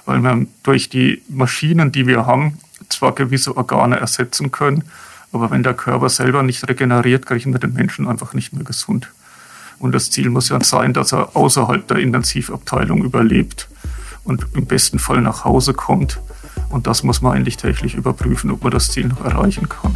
Weil 0.06 0.20
wir 0.20 0.46
durch 0.64 0.90
die 0.90 1.24
Maschinen, 1.30 1.94
die 1.94 2.06
wir 2.06 2.26
haben, 2.26 2.60
zwar 2.90 3.16
gewisse 3.16 3.56
Organe 3.56 3.98
ersetzen 3.98 4.52
können, 4.52 4.84
aber 5.36 5.52
wenn 5.52 5.64
der 5.64 5.74
Körper 5.74 6.10
selber 6.10 6.42
nicht 6.42 6.68
regeneriert, 6.68 7.26
kriegen 7.26 7.54
wir 7.54 7.60
den 7.60 7.74
Menschen 7.74 8.08
einfach 8.08 8.34
nicht 8.34 8.54
mehr 8.54 8.64
gesund. 8.64 9.12
Und 9.78 9.92
das 9.94 10.10
Ziel 10.10 10.30
muss 10.30 10.50
ja 10.50 10.64
sein, 10.64 10.94
dass 10.94 11.12
er 11.12 11.36
außerhalb 11.36 11.86
der 11.88 11.98
Intensivabteilung 11.98 13.04
überlebt 13.04 13.68
und 14.24 14.48
im 14.54 14.66
besten 14.66 14.98
Fall 14.98 15.22
nach 15.22 15.44
Hause 15.44 15.74
kommt. 15.74 16.22
Und 16.70 16.88
das 16.88 17.04
muss 17.04 17.22
man 17.22 17.34
eigentlich 17.34 17.58
täglich 17.58 17.96
überprüfen, 17.96 18.50
ob 18.50 18.64
man 18.64 18.72
das 18.72 18.92
Ziel 18.92 19.08
noch 19.08 19.24
erreichen 19.26 19.68
kann. 19.68 19.96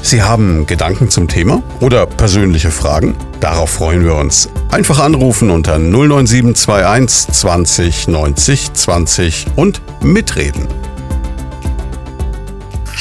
Sie 0.00 0.22
haben 0.22 0.66
Gedanken 0.66 1.10
zum 1.10 1.28
Thema 1.28 1.62
oder 1.80 2.06
persönliche 2.06 2.70
Fragen? 2.70 3.14
Darauf 3.40 3.70
freuen 3.70 4.04
wir 4.04 4.14
uns. 4.14 4.48
Einfach 4.70 4.98
anrufen 4.98 5.50
unter 5.50 5.78
09721 5.78 7.34
20 7.34 8.08
90 8.08 8.72
20 8.72 9.46
und 9.56 9.80
mitreden. 10.02 10.66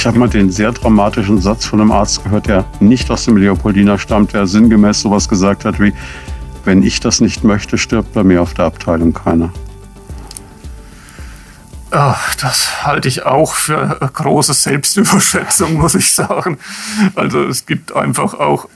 Ich 0.02 0.08
habe 0.08 0.18
mal 0.18 0.28
den 0.28 0.50
sehr 0.50 0.72
dramatischen 0.72 1.40
Satz 1.40 1.64
von 1.64 1.80
einem 1.80 1.92
Arzt 1.92 2.24
gehört, 2.24 2.48
der 2.48 2.66
nicht 2.80 3.12
aus 3.12 3.26
dem 3.26 3.38
Leopoldiner 3.38 4.00
stammt, 4.00 4.34
der 4.34 4.48
sinngemäß 4.48 5.00
sowas 5.00 5.30
gesagt 5.30 5.64
hat 5.64 5.80
wie, 5.80 5.94
wenn 6.66 6.82
ich 6.82 7.02
das 7.02 7.22
nicht 7.22 7.44
möchte, 7.44 7.78
stirbt 7.78 8.12
bei 8.14 8.24
mir 8.24 8.42
auf 8.42 8.56
der 8.56 8.66
Abteilung 8.66 9.14
keiner. 9.14 9.54
Ach, 11.92 12.34
das 12.34 12.84
halte 12.84 13.10
ich 13.10 13.28
auch 13.28 13.54
für 13.54 14.00
große 14.12 14.56
Selbstüberschätzung, 14.56 15.76
muss 15.76 15.94
ich 15.94 16.12
sagen. 16.12 16.58
Also 17.14 17.44
es 17.44 17.68
gibt 17.68 17.96
einfach 17.96 18.34
auch, 18.34 18.70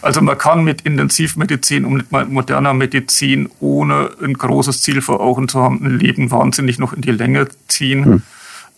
also 0.00 0.20
man 0.22 0.38
kann 0.38 0.62
mit 0.62 0.82
Intensivmedizin 0.82 1.86
und 1.86 2.12
mit 2.12 2.30
moderner 2.30 2.72
Medizin, 2.72 3.50
ohne 3.58 4.10
ein 4.22 4.34
großes 4.34 4.80
Ziel 4.82 5.02
vor 5.02 5.18
Augen 5.18 5.48
zu 5.48 5.60
haben, 5.60 5.84
ein 5.84 5.98
Leben 5.98 6.30
wahnsinnig 6.30 6.78
noch 6.78 6.92
in 6.92 7.00
die 7.00 7.10
Länge 7.10 7.48
ziehen. 7.66 8.04
Hm 8.04 8.22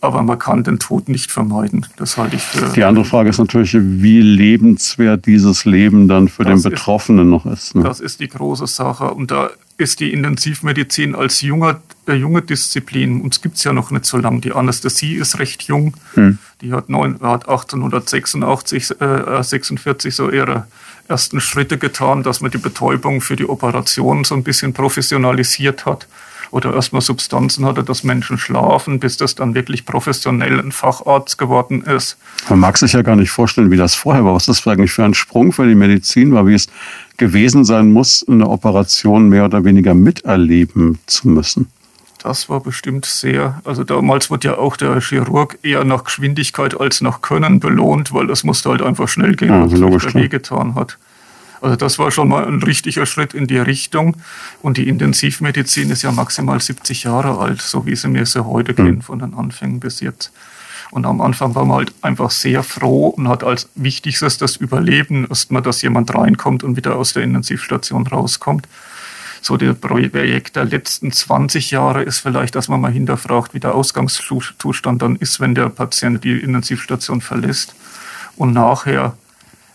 aber 0.01 0.23
man 0.23 0.39
kann 0.39 0.63
den 0.63 0.79
Tod 0.79 1.07
nicht 1.07 1.31
vermeiden. 1.31 1.85
Das 1.95 2.17
halte 2.17 2.35
ich 2.35 2.41
für. 2.41 2.73
Die 2.73 2.83
andere 2.83 3.05
Frage 3.05 3.29
ist 3.29 3.37
natürlich, 3.37 3.75
wie 3.79 4.19
lebenswert 4.19 5.27
dieses 5.27 5.63
Leben 5.65 6.07
dann 6.07 6.27
für 6.27 6.43
den 6.43 6.61
Betroffenen 6.61 7.27
ist, 7.27 7.31
noch 7.31 7.45
ist. 7.45 7.75
Ne? 7.75 7.83
Das 7.83 7.99
ist 7.99 8.19
die 8.19 8.27
große 8.27 8.65
Sache. 8.65 9.11
Und 9.11 9.29
da 9.29 9.51
ist 9.77 9.99
die 9.99 10.11
Intensivmedizin 10.11 11.13
als 11.13 11.41
junger, 11.41 11.81
äh, 12.07 12.13
junge 12.13 12.41
Disziplin, 12.41 13.21
uns 13.21 13.41
gibt 13.41 13.57
es 13.57 13.63
ja 13.63 13.73
noch 13.73 13.91
nicht 13.91 14.05
so 14.05 14.17
lange. 14.17 14.41
Die 14.41 14.51
Anästhesie 14.51 15.13
ist 15.13 15.37
recht 15.37 15.63
jung. 15.63 15.95
Hm. 16.15 16.39
Die 16.61 16.73
hat, 16.73 16.89
neun, 16.89 17.19
hat 17.21 17.47
1886, 17.47 19.01
äh, 19.01 19.43
46 19.43 20.15
so 20.15 20.31
ihre 20.31 20.65
ersten 21.07 21.41
Schritte 21.41 21.77
getan, 21.77 22.23
dass 22.23 22.41
man 22.41 22.49
die 22.49 22.57
Betäubung 22.57 23.21
für 23.21 23.35
die 23.35 23.47
Operation 23.47 24.23
so 24.23 24.33
ein 24.33 24.43
bisschen 24.43 24.73
professionalisiert 24.73 25.85
hat 25.85 26.07
oder 26.51 26.73
erstmal 26.73 27.01
Substanzen 27.01 27.65
hatte, 27.65 27.83
dass 27.83 28.03
Menschen 28.03 28.37
schlafen, 28.37 28.99
bis 28.99 29.17
das 29.17 29.35
dann 29.35 29.55
wirklich 29.55 29.85
professionell 29.85 30.59
ein 30.59 30.71
Facharzt 30.71 31.37
geworden 31.37 31.81
ist. 31.83 32.17
Man 32.49 32.59
mag 32.59 32.77
sich 32.77 32.93
ja 32.93 33.01
gar 33.01 33.15
nicht 33.15 33.31
vorstellen, 33.31 33.71
wie 33.71 33.77
das 33.77 33.95
vorher 33.95 34.25
war. 34.25 34.35
Was 34.35 34.45
das 34.45 34.65
eigentlich 34.67 34.91
für 34.91 35.03
ein 35.03 35.13
Sprung 35.13 35.51
für 35.51 35.67
die 35.67 35.75
Medizin 35.75 36.33
war, 36.33 36.45
wie 36.45 36.53
es 36.53 36.67
gewesen 37.17 37.63
sein 37.63 37.91
muss, 37.91 38.25
eine 38.27 38.47
Operation 38.47 39.29
mehr 39.29 39.45
oder 39.45 39.63
weniger 39.63 39.93
miterleben 39.93 40.99
zu 41.05 41.27
müssen. 41.29 41.67
Das 42.23 42.49
war 42.49 42.59
bestimmt 42.59 43.05
sehr, 43.05 43.61
also 43.63 43.83
damals 43.83 44.29
wurde 44.29 44.49
ja 44.49 44.57
auch 44.57 44.77
der 44.77 44.99
Chirurg 45.01 45.57
eher 45.63 45.83
nach 45.83 46.03
Geschwindigkeit 46.03 46.79
als 46.79 47.01
nach 47.01 47.21
Können 47.21 47.59
belohnt, 47.59 48.13
weil 48.13 48.27
das 48.27 48.43
musste 48.43 48.69
halt 48.69 48.83
einfach 48.83 49.07
schnell 49.07 49.35
gehen, 49.35 49.49
ja, 49.49 49.65
was 49.65 49.79
logisch, 49.79 50.05
der 50.13 50.29
getan 50.29 50.75
hat. 50.75 50.99
Also 51.61 51.75
das 51.75 51.99
war 51.99 52.11
schon 52.11 52.27
mal 52.27 52.45
ein 52.45 52.61
richtiger 52.63 53.05
Schritt 53.05 53.33
in 53.33 53.47
die 53.47 53.59
Richtung. 53.59 54.17
Und 54.61 54.77
die 54.77 54.87
Intensivmedizin 54.87 55.91
ist 55.91 56.01
ja 56.01 56.11
maximal 56.11 56.59
70 56.59 57.03
Jahre 57.03 57.37
alt, 57.37 57.61
so 57.61 57.85
wie 57.85 57.95
sie 57.95 58.07
mir 58.07 58.25
so 58.25 58.45
heute 58.45 58.71
mhm. 58.73 58.75
kennen, 58.75 59.01
von 59.01 59.19
den 59.19 59.33
Anfängen 59.33 59.79
bis 59.79 59.99
jetzt. 59.99 60.31
Und 60.89 61.05
am 61.05 61.21
Anfang 61.21 61.55
war 61.55 61.63
man 61.63 61.77
halt 61.77 61.93
einfach 62.01 62.31
sehr 62.31 62.63
froh 62.63 63.07
und 63.07 63.29
hat 63.29 63.43
als 63.43 63.69
wichtigstes 63.75 64.37
das 64.37 64.57
Überleben, 64.57 65.25
erstmal, 65.29 65.61
dass 65.61 65.81
jemand 65.81 66.13
reinkommt 66.13 66.63
und 66.63 66.75
wieder 66.75 66.97
aus 66.97 67.13
der 67.13 67.23
Intensivstation 67.23 68.05
rauskommt. 68.05 68.67
So 69.41 69.57
der 69.57 69.73
Projekt 69.73 70.57
der 70.57 70.65
letzten 70.65 71.11
20 71.11 71.71
Jahre 71.71 72.03
ist 72.03 72.19
vielleicht, 72.19 72.55
dass 72.55 72.67
man 72.67 72.81
mal 72.81 72.91
hinterfragt, 72.91 73.53
wie 73.53 73.59
der 73.59 73.73
Ausgangszustand 73.73 75.01
dann 75.01 75.15
ist, 75.15 75.39
wenn 75.39 75.55
der 75.55 75.69
Patient 75.69 76.23
die 76.23 76.37
Intensivstation 76.37 77.21
verlässt. 77.21 77.73
Und 78.35 78.53
nachher 78.53 79.15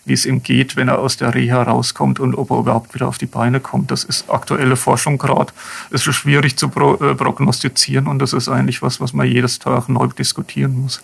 wie 0.07 0.13
es 0.13 0.25
ihm 0.25 0.43
geht, 0.43 0.77
wenn 0.77 0.89
er 0.89 1.01
aus 1.01 1.17
der 1.17 1.35
Reha 1.35 1.63
rauskommt 1.63 2.21
und 2.21 2.35
ob 2.35 2.51
er 2.51 2.59
überhaupt 2.59 2.95
wieder 2.95 3.09
auf 3.09 3.19
die 3.19 3.27
Beine 3.27 3.61
kommt. 3.61 3.91
Das 3.91 4.05
ist 4.05 4.31
aktuelle 4.31 4.77
Forschung 4.77 5.19
gerade. 5.19 5.53
Es 5.91 6.07
ist 6.07 6.15
schwierig 6.15 6.57
zu 6.57 6.67
äh, 6.67 7.15
prognostizieren 7.15 8.07
und 8.07 8.21
das 8.21 8.33
ist 8.33 8.49
eigentlich 8.49 8.83
was, 8.83 9.01
was 9.01 9.13
man 9.13 9.27
jedes 9.27 9.59
Tag 9.59 9.89
neu 9.89 10.07
diskutieren 10.07 10.81
muss. 10.81 11.03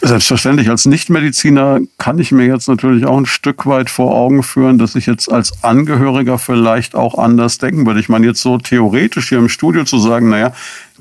Selbstverständlich, 0.00 0.70
als 0.70 0.86
Nichtmediziner 0.86 1.80
kann 1.98 2.20
ich 2.20 2.30
mir 2.30 2.46
jetzt 2.46 2.68
natürlich 2.68 3.04
auch 3.04 3.18
ein 3.18 3.26
Stück 3.26 3.66
weit 3.66 3.90
vor 3.90 4.14
Augen 4.14 4.44
führen, 4.44 4.78
dass 4.78 4.94
ich 4.94 5.06
jetzt 5.06 5.30
als 5.30 5.64
Angehöriger 5.64 6.38
vielleicht 6.38 6.94
auch 6.94 7.18
anders 7.18 7.58
denken 7.58 7.84
würde. 7.84 7.98
Ich 7.98 8.08
meine, 8.08 8.26
jetzt 8.26 8.40
so 8.40 8.58
theoretisch 8.58 9.28
hier 9.28 9.38
im 9.38 9.48
Studio 9.48 9.82
zu 9.82 9.98
sagen, 9.98 10.28
naja, 10.28 10.52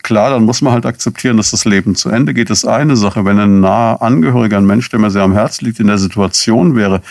klar, 0.04 0.30
dann 0.32 0.44
muss 0.44 0.62
man 0.62 0.74
halt 0.74 0.86
akzeptieren, 0.86 1.38
dass 1.38 1.52
das 1.52 1.66
Leben 1.66 1.96
zu 1.96 2.10
Ende 2.10 2.34
geht, 2.34 2.50
Das 2.50 2.60
ist 2.60 2.70
eine 2.70 2.96
Sache. 2.96 3.26
Wenn 3.26 3.40
ein 3.40 3.60
naher 3.60 4.02
Angehöriger, 4.02 4.58
ein 4.58 4.66
Mensch, 4.66 4.90
der 4.90 5.00
mir 5.00 5.12
sehr 5.12 5.24
am 5.24 5.34
Herzen 5.34 5.66
liegt, 5.66 5.80
in 5.80 5.88
der 5.88 5.98
Situation 5.98 6.76
wäre, 6.76 7.02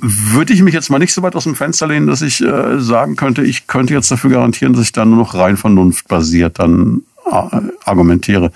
würde 0.00 0.52
ich 0.52 0.62
mich 0.62 0.74
jetzt 0.74 0.90
mal 0.90 0.98
nicht 0.98 1.14
so 1.14 1.22
weit 1.22 1.34
aus 1.34 1.44
dem 1.44 1.54
Fenster 1.54 1.86
lehnen, 1.86 2.06
dass 2.06 2.20
ich 2.20 2.42
äh, 2.42 2.78
sagen 2.80 3.16
könnte, 3.16 3.42
ich 3.42 3.66
könnte 3.66 3.94
jetzt 3.94 4.10
dafür 4.10 4.30
garantieren, 4.30 4.74
dass 4.74 4.82
ich 4.82 4.92
dann 4.92 5.10
nur 5.10 5.18
noch 5.18 5.34
rein 5.34 5.56
vernunftbasiert 5.56 6.58
dann 6.58 7.02
äh, 7.26 7.60
argumentiere. 7.84 8.52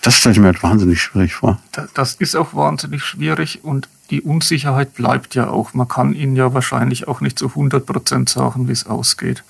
Das 0.00 0.16
stelle 0.16 0.32
ich 0.32 0.40
mir 0.40 0.46
halt 0.46 0.62
wahnsinnig 0.62 1.00
schwierig 1.00 1.34
vor. 1.34 1.60
Das 1.94 2.14
ist 2.14 2.34
auch 2.34 2.54
wahnsinnig 2.54 3.04
schwierig 3.04 3.60
und 3.62 3.88
die 4.10 4.20
Unsicherheit 4.20 4.94
bleibt 4.94 5.34
ja 5.34 5.48
auch. 5.48 5.74
Man 5.74 5.86
kann 5.86 6.12
Ihnen 6.12 6.34
ja 6.34 6.52
wahrscheinlich 6.54 7.06
auch 7.06 7.20
nicht 7.20 7.38
zu 7.38 7.48
100 7.48 7.86
Prozent 7.86 8.28
sagen, 8.28 8.68
wie 8.68 8.72
es 8.72 8.86
ausgeht. 8.86 9.44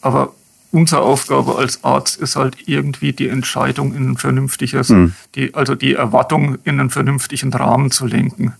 Aber 0.00 0.32
unsere 0.74 1.02
Aufgabe 1.02 1.56
als 1.56 1.84
Arzt 1.84 2.20
ist 2.20 2.34
halt 2.34 2.56
irgendwie 2.66 3.12
die 3.12 3.28
Entscheidung 3.28 3.94
in 3.94 4.10
ein 4.10 4.16
vernünftiges, 4.16 4.88
mhm. 4.88 5.14
die, 5.36 5.54
also 5.54 5.76
die 5.76 5.94
Erwartung 5.94 6.58
in 6.64 6.80
einen 6.80 6.90
vernünftigen 6.90 7.52
Rahmen 7.54 7.92
zu 7.92 8.06
lenken. 8.06 8.54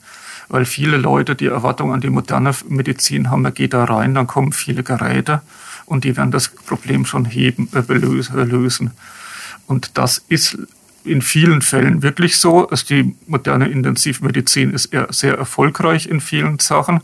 Weil 0.49 0.65
viele 0.65 0.97
Leute 0.97 1.35
die 1.35 1.47
Erwartung 1.47 1.93
an 1.93 2.01
die 2.01 2.11
moderne 2.11 2.55
Medizin 2.69 3.31
haben, 3.31 3.43
man 3.43 3.53
geht 3.53 3.75
da 3.75 3.85
rein, 3.85 4.15
dann 4.15 4.29
kommen 4.29 4.53
viele 4.53 4.85
Geräte 4.85 5.43
und 5.87 6.05
die 6.05 6.17
werden 6.17 6.31
das 6.31 6.49
Problem 6.49 7.05
schon 7.05 7.25
heben, 7.25 7.69
äh, 7.75 7.93
lösen. 7.93 8.93
Und 9.67 9.99
das 9.99 10.23
ist 10.29 10.57
in 11.05 11.21
vielen 11.21 11.63
Fällen 11.63 12.03
wirklich 12.03 12.37
so. 12.37 12.69
Also 12.69 12.87
die 12.87 13.17
moderne 13.27 13.67
Intensivmedizin 13.69 14.73
ist 14.73 14.87
eher 14.87 15.09
sehr 15.11 15.37
erfolgreich 15.37 16.07
in 16.07 16.21
vielen 16.21 16.61
Sachen. 16.61 17.01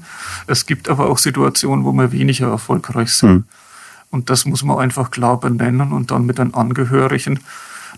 Es 0.47 0.67
gibt 0.67 0.89
aber 0.89 1.09
auch 1.09 1.19
Situationen, 1.19 1.85
wo 1.85 1.93
wir 1.93 2.13
weniger 2.13 2.49
erfolgreich 2.49 3.11
sind. 3.13 3.31
Mhm. 3.31 3.45
Und 4.11 4.31
das 4.31 4.45
muss 4.45 4.65
man 4.65 4.79
einfach 4.79 5.11
klar 5.11 5.39
benennen 5.39 5.93
und 5.93 6.11
dann 6.11 6.27
mit 6.27 6.39
den 6.39 6.55
Angehörigen. 6.55 7.41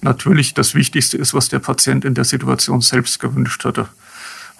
Natürlich 0.02 0.54
das 0.54 0.74
Wichtigste 0.74 1.16
ist, 1.16 1.32
was 1.32 1.48
der 1.48 1.58
Patient 1.58 2.04
in 2.04 2.14
der 2.14 2.24
Situation 2.24 2.80
selbst 2.80 3.20
gewünscht 3.20 3.64
hatte. 3.64 3.88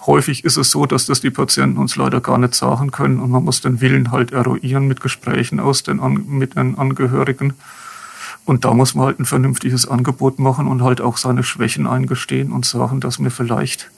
Häufig 0.05 0.43
ist 0.43 0.57
es 0.57 0.71
so, 0.71 0.85
dass 0.85 1.05
das 1.05 1.21
die 1.21 1.29
Patienten 1.29 1.77
uns 1.77 1.95
leider 1.95 2.19
gar 2.21 2.37
nicht 2.37 2.55
sagen 2.55 2.91
können 2.91 3.19
und 3.19 3.29
man 3.29 3.43
muss 3.43 3.61
den 3.61 3.79
Willen 3.79 4.11
halt 4.11 4.31
eruieren 4.31 4.87
mit 4.87 4.99
Gesprächen 4.99 5.59
aus 5.59 5.83
den, 5.83 5.99
mit 6.27 6.55
den 6.55 6.77
Angehörigen. 6.77 7.53
Und 8.45 8.65
da 8.65 8.73
muss 8.73 8.95
man 8.95 9.05
halt 9.05 9.19
ein 9.19 9.25
vernünftiges 9.25 9.87
Angebot 9.87 10.39
machen 10.39 10.67
und 10.67 10.81
halt 10.81 10.99
auch 10.99 11.17
seine 11.17 11.43
Schwächen 11.43 11.87
eingestehen 11.87 12.51
und 12.51 12.65
sagen, 12.65 12.99
dass 12.99 13.19
wir 13.19 13.31
vielleicht 13.31 13.89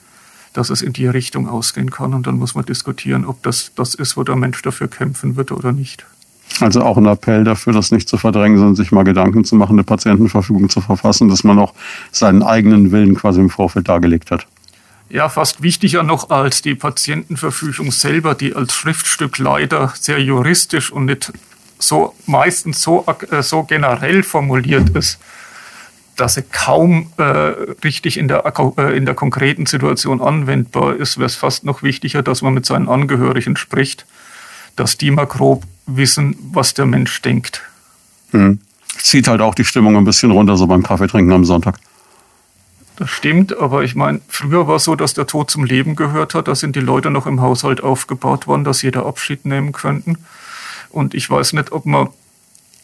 dass 0.56 0.70
es 0.70 0.80
in 0.80 0.94
die 0.94 1.06
Richtung 1.06 1.48
ausgehen 1.48 1.90
kann. 1.90 2.14
Und 2.14 2.26
dann 2.26 2.38
muss 2.38 2.54
man 2.54 2.64
diskutieren, 2.64 3.26
ob 3.26 3.42
das 3.42 3.72
das 3.74 3.94
ist, 3.94 4.16
wo 4.16 4.22
der 4.22 4.36
Mensch 4.36 4.62
dafür 4.62 4.88
kämpfen 4.88 5.36
wird 5.36 5.52
oder 5.52 5.72
nicht. 5.72 6.06
Also 6.60 6.82
auch 6.82 6.96
ein 6.96 7.06
Appell 7.06 7.44
dafür, 7.44 7.72
das 7.72 7.90
nicht 7.90 8.08
zu 8.08 8.16
verdrängen, 8.16 8.56
sondern 8.56 8.76
sich 8.76 8.92
mal 8.92 9.04
Gedanken 9.04 9.44
zu 9.44 9.56
machen, 9.56 9.72
eine 9.72 9.84
Patientenverfügung 9.84 10.68
zu 10.68 10.80
verfassen, 10.80 11.28
dass 11.28 11.44
man 11.44 11.58
auch 11.58 11.74
seinen 12.12 12.42
eigenen 12.42 12.92
Willen 12.92 13.14
quasi 13.14 13.40
im 13.40 13.50
Vorfeld 13.50 13.88
dargelegt 13.88 14.30
hat. 14.30 14.46
Ja, 15.08 15.28
fast 15.28 15.62
wichtiger 15.62 16.02
noch 16.02 16.30
als 16.30 16.62
die 16.62 16.74
Patientenverfügung 16.74 17.92
selber, 17.92 18.34
die 18.34 18.56
als 18.56 18.74
Schriftstück 18.74 19.38
leider 19.38 19.92
sehr 19.94 20.20
juristisch 20.20 20.90
und 20.90 21.04
nicht 21.04 21.32
so 21.78 22.14
meistens 22.26 22.82
so, 22.82 23.04
äh, 23.30 23.42
so 23.42 23.62
generell 23.62 24.22
formuliert 24.22 24.90
ist, 24.90 25.18
dass 26.16 26.34
sie 26.34 26.42
kaum 26.42 27.12
äh, 27.18 27.22
richtig 27.22 28.16
in 28.16 28.28
der, 28.28 28.44
äh, 28.78 28.96
in 28.96 29.04
der 29.04 29.14
konkreten 29.14 29.66
Situation 29.66 30.20
anwendbar 30.20 30.96
ist, 30.96 31.18
wäre 31.18 31.26
es 31.26 31.36
fast 31.36 31.64
noch 31.64 31.82
wichtiger, 31.82 32.22
dass 32.22 32.42
man 32.42 32.54
mit 32.54 32.66
seinen 32.66 32.88
Angehörigen 32.88 33.56
spricht, 33.56 34.06
dass 34.74 34.96
die 34.96 35.10
mal 35.10 35.26
grob 35.26 35.62
wissen, 35.86 36.36
was 36.52 36.74
der 36.74 36.86
Mensch 36.86 37.22
denkt. 37.22 37.62
Hm. 38.30 38.60
Zieht 38.98 39.28
halt 39.28 39.40
auch 39.40 39.54
die 39.54 39.64
Stimmung 39.64 39.96
ein 39.96 40.04
bisschen 40.04 40.30
runter, 40.30 40.56
so 40.56 40.66
beim 40.66 40.82
Kaffeetrinken 40.82 41.32
am 41.32 41.44
Sonntag. 41.44 41.78
Das 42.96 43.10
stimmt, 43.10 43.56
aber 43.58 43.84
ich 43.84 43.94
meine, 43.94 44.20
früher 44.26 44.66
war 44.66 44.76
es 44.76 44.84
so, 44.84 44.96
dass 44.96 45.12
der 45.12 45.26
Tod 45.26 45.50
zum 45.50 45.64
Leben 45.64 45.96
gehört 45.96 46.34
hat. 46.34 46.48
Da 46.48 46.54
sind 46.54 46.76
die 46.76 46.80
Leute 46.80 47.10
noch 47.10 47.26
im 47.26 47.42
Haushalt 47.42 47.82
aufgebaut 47.82 48.46
worden, 48.46 48.64
dass 48.64 48.80
jeder 48.80 49.04
Abschied 49.04 49.44
nehmen 49.44 49.72
könnten. 49.72 50.16
Und 50.90 51.14
ich 51.14 51.28
weiß 51.28 51.52
nicht, 51.52 51.72
ob 51.72 51.84
man, 51.84 52.08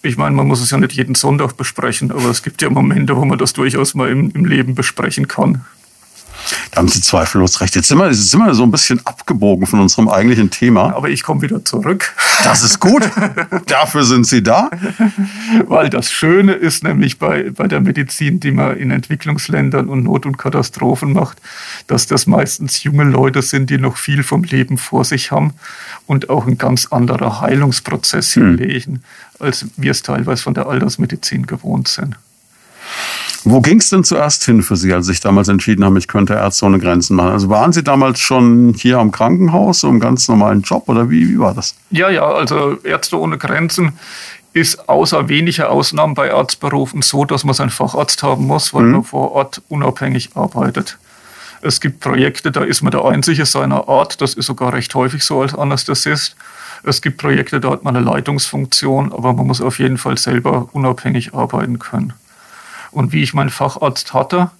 ich 0.02 0.18
meine, 0.18 0.36
man 0.36 0.46
muss 0.46 0.60
es 0.60 0.70
ja 0.70 0.76
nicht 0.76 0.92
jeden 0.92 1.14
Sonntag 1.14 1.56
besprechen, 1.56 2.12
aber 2.12 2.28
es 2.28 2.42
gibt 2.42 2.60
ja 2.60 2.68
Momente, 2.68 3.16
wo 3.16 3.24
man 3.24 3.38
das 3.38 3.54
durchaus 3.54 3.94
mal 3.94 4.10
im, 4.10 4.30
im 4.32 4.44
Leben 4.44 4.74
besprechen 4.74 5.28
kann. 5.28 5.64
Da 6.70 6.78
haben 6.78 6.88
Sie 6.88 7.00
zweifellos 7.00 7.60
recht. 7.60 7.74
Jetzt 7.74 7.88
sind 7.88 7.98
wir, 7.98 8.06
jetzt 8.06 8.30
sind 8.30 8.40
wir 8.40 8.54
so 8.54 8.62
ein 8.62 8.70
bisschen 8.70 9.00
abgebogen 9.04 9.66
von 9.66 9.80
unserem 9.80 10.08
eigentlichen 10.08 10.50
Thema. 10.50 10.94
Aber 10.94 11.08
ich 11.10 11.22
komme 11.22 11.42
wieder 11.42 11.64
zurück. 11.64 12.14
Das 12.44 12.62
ist 12.62 12.80
gut. 12.80 13.08
Dafür 13.66 14.04
sind 14.04 14.26
Sie 14.26 14.42
da. 14.42 14.70
Weil 15.66 15.90
das 15.90 16.10
Schöne 16.10 16.52
ist 16.52 16.84
nämlich 16.84 17.18
bei, 17.18 17.50
bei 17.50 17.68
der 17.68 17.80
Medizin, 17.80 18.40
die 18.40 18.52
man 18.52 18.76
in 18.76 18.90
Entwicklungsländern 18.90 19.88
und 19.88 20.04
Not- 20.04 20.26
und 20.26 20.38
Katastrophen 20.38 21.12
macht, 21.12 21.38
dass 21.86 22.06
das 22.06 22.26
meistens 22.26 22.82
junge 22.82 23.04
Leute 23.04 23.42
sind, 23.42 23.70
die 23.70 23.78
noch 23.78 23.96
viel 23.96 24.22
vom 24.22 24.44
Leben 24.44 24.78
vor 24.78 25.04
sich 25.04 25.30
haben 25.30 25.54
und 26.06 26.30
auch 26.30 26.46
ein 26.46 26.58
ganz 26.58 26.86
anderer 26.86 27.40
Heilungsprozess 27.40 28.34
hm. 28.34 28.58
hinlegen, 28.58 29.02
als 29.38 29.66
wir 29.76 29.90
es 29.90 30.02
teilweise 30.02 30.42
von 30.42 30.54
der 30.54 30.66
Altersmedizin 30.66 31.46
gewohnt 31.46 31.88
sind. 31.88 32.16
Wo 33.44 33.60
ging 33.60 33.80
es 33.80 33.90
denn 33.90 34.04
zuerst 34.04 34.44
hin 34.44 34.62
für 34.62 34.76
Sie, 34.76 34.92
als 34.92 35.06
Sie 35.06 35.12
sich 35.12 35.20
damals 35.20 35.48
entschieden 35.48 35.84
haben, 35.84 35.96
ich 35.96 36.06
könnte 36.06 36.34
Ärzte 36.34 36.64
ohne 36.64 36.78
Grenzen 36.78 37.16
machen? 37.16 37.32
Also 37.32 37.48
waren 37.48 37.72
Sie 37.72 37.82
damals 37.82 38.20
schon 38.20 38.74
hier 38.78 38.98
am 38.98 39.10
Krankenhaus, 39.10 39.80
so 39.80 39.88
im 39.88 39.98
ganz 39.98 40.28
normalen 40.28 40.62
Job 40.62 40.88
oder 40.88 41.10
wie, 41.10 41.28
wie 41.28 41.38
war 41.38 41.52
das? 41.52 41.74
Ja, 41.90 42.08
ja, 42.08 42.24
also 42.24 42.78
Ärzte 42.84 43.18
ohne 43.18 43.38
Grenzen 43.38 43.98
ist 44.52 44.88
außer 44.88 45.28
weniger 45.28 45.70
Ausnahmen 45.70 46.14
bei 46.14 46.32
Arztberufen 46.32 47.02
so, 47.02 47.24
dass 47.24 47.42
man 47.42 47.54
seinen 47.54 47.70
Facharzt 47.70 48.22
haben 48.22 48.46
muss, 48.46 48.74
weil 48.74 48.84
mhm. 48.84 48.92
man 48.92 49.04
vor 49.04 49.32
Ort 49.32 49.62
unabhängig 49.68 50.30
arbeitet. 50.34 50.98
Es 51.62 51.80
gibt 51.80 52.00
Projekte, 52.00 52.50
da 52.50 52.62
ist 52.62 52.82
man 52.82 52.90
der 52.90 53.04
Einzige 53.04 53.46
seiner 53.46 53.88
Art. 53.88 54.20
Das 54.20 54.34
ist 54.34 54.46
sogar 54.46 54.72
recht 54.72 54.94
häufig 54.94 55.24
so 55.24 55.42
als 55.42 55.54
Anästhesist. 55.54 56.36
Es 56.84 57.00
gibt 57.00 57.18
Projekte, 57.18 57.60
da 57.60 57.70
hat 57.70 57.84
man 57.84 57.96
eine 57.96 58.04
Leitungsfunktion, 58.04 59.12
aber 59.12 59.32
man 59.32 59.46
muss 59.46 59.60
auf 59.60 59.78
jeden 59.78 59.96
Fall 59.96 60.18
selber 60.18 60.68
unabhängig 60.72 61.34
arbeiten 61.34 61.78
können. 61.78 62.14
Und 62.92 63.12
wie 63.12 63.22
ich 63.22 63.34
meinen 63.34 63.50
Facharzt 63.50 64.14
hatte, 64.14 64.50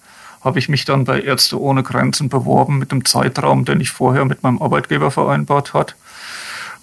habe 0.43 0.59
ich 0.59 0.69
mich 0.69 0.85
dann 0.85 1.05
bei 1.05 1.21
Ärzte 1.21 1.61
ohne 1.61 1.83
Grenzen 1.83 2.29
beworben 2.29 2.79
mit 2.79 2.91
dem 2.91 3.05
Zeitraum, 3.05 3.65
den 3.65 3.81
ich 3.81 3.91
vorher 3.91 4.25
mit 4.25 4.43
meinem 4.43 4.61
Arbeitgeber 4.61 5.11
vereinbart 5.11 5.73
hat. 5.73 5.95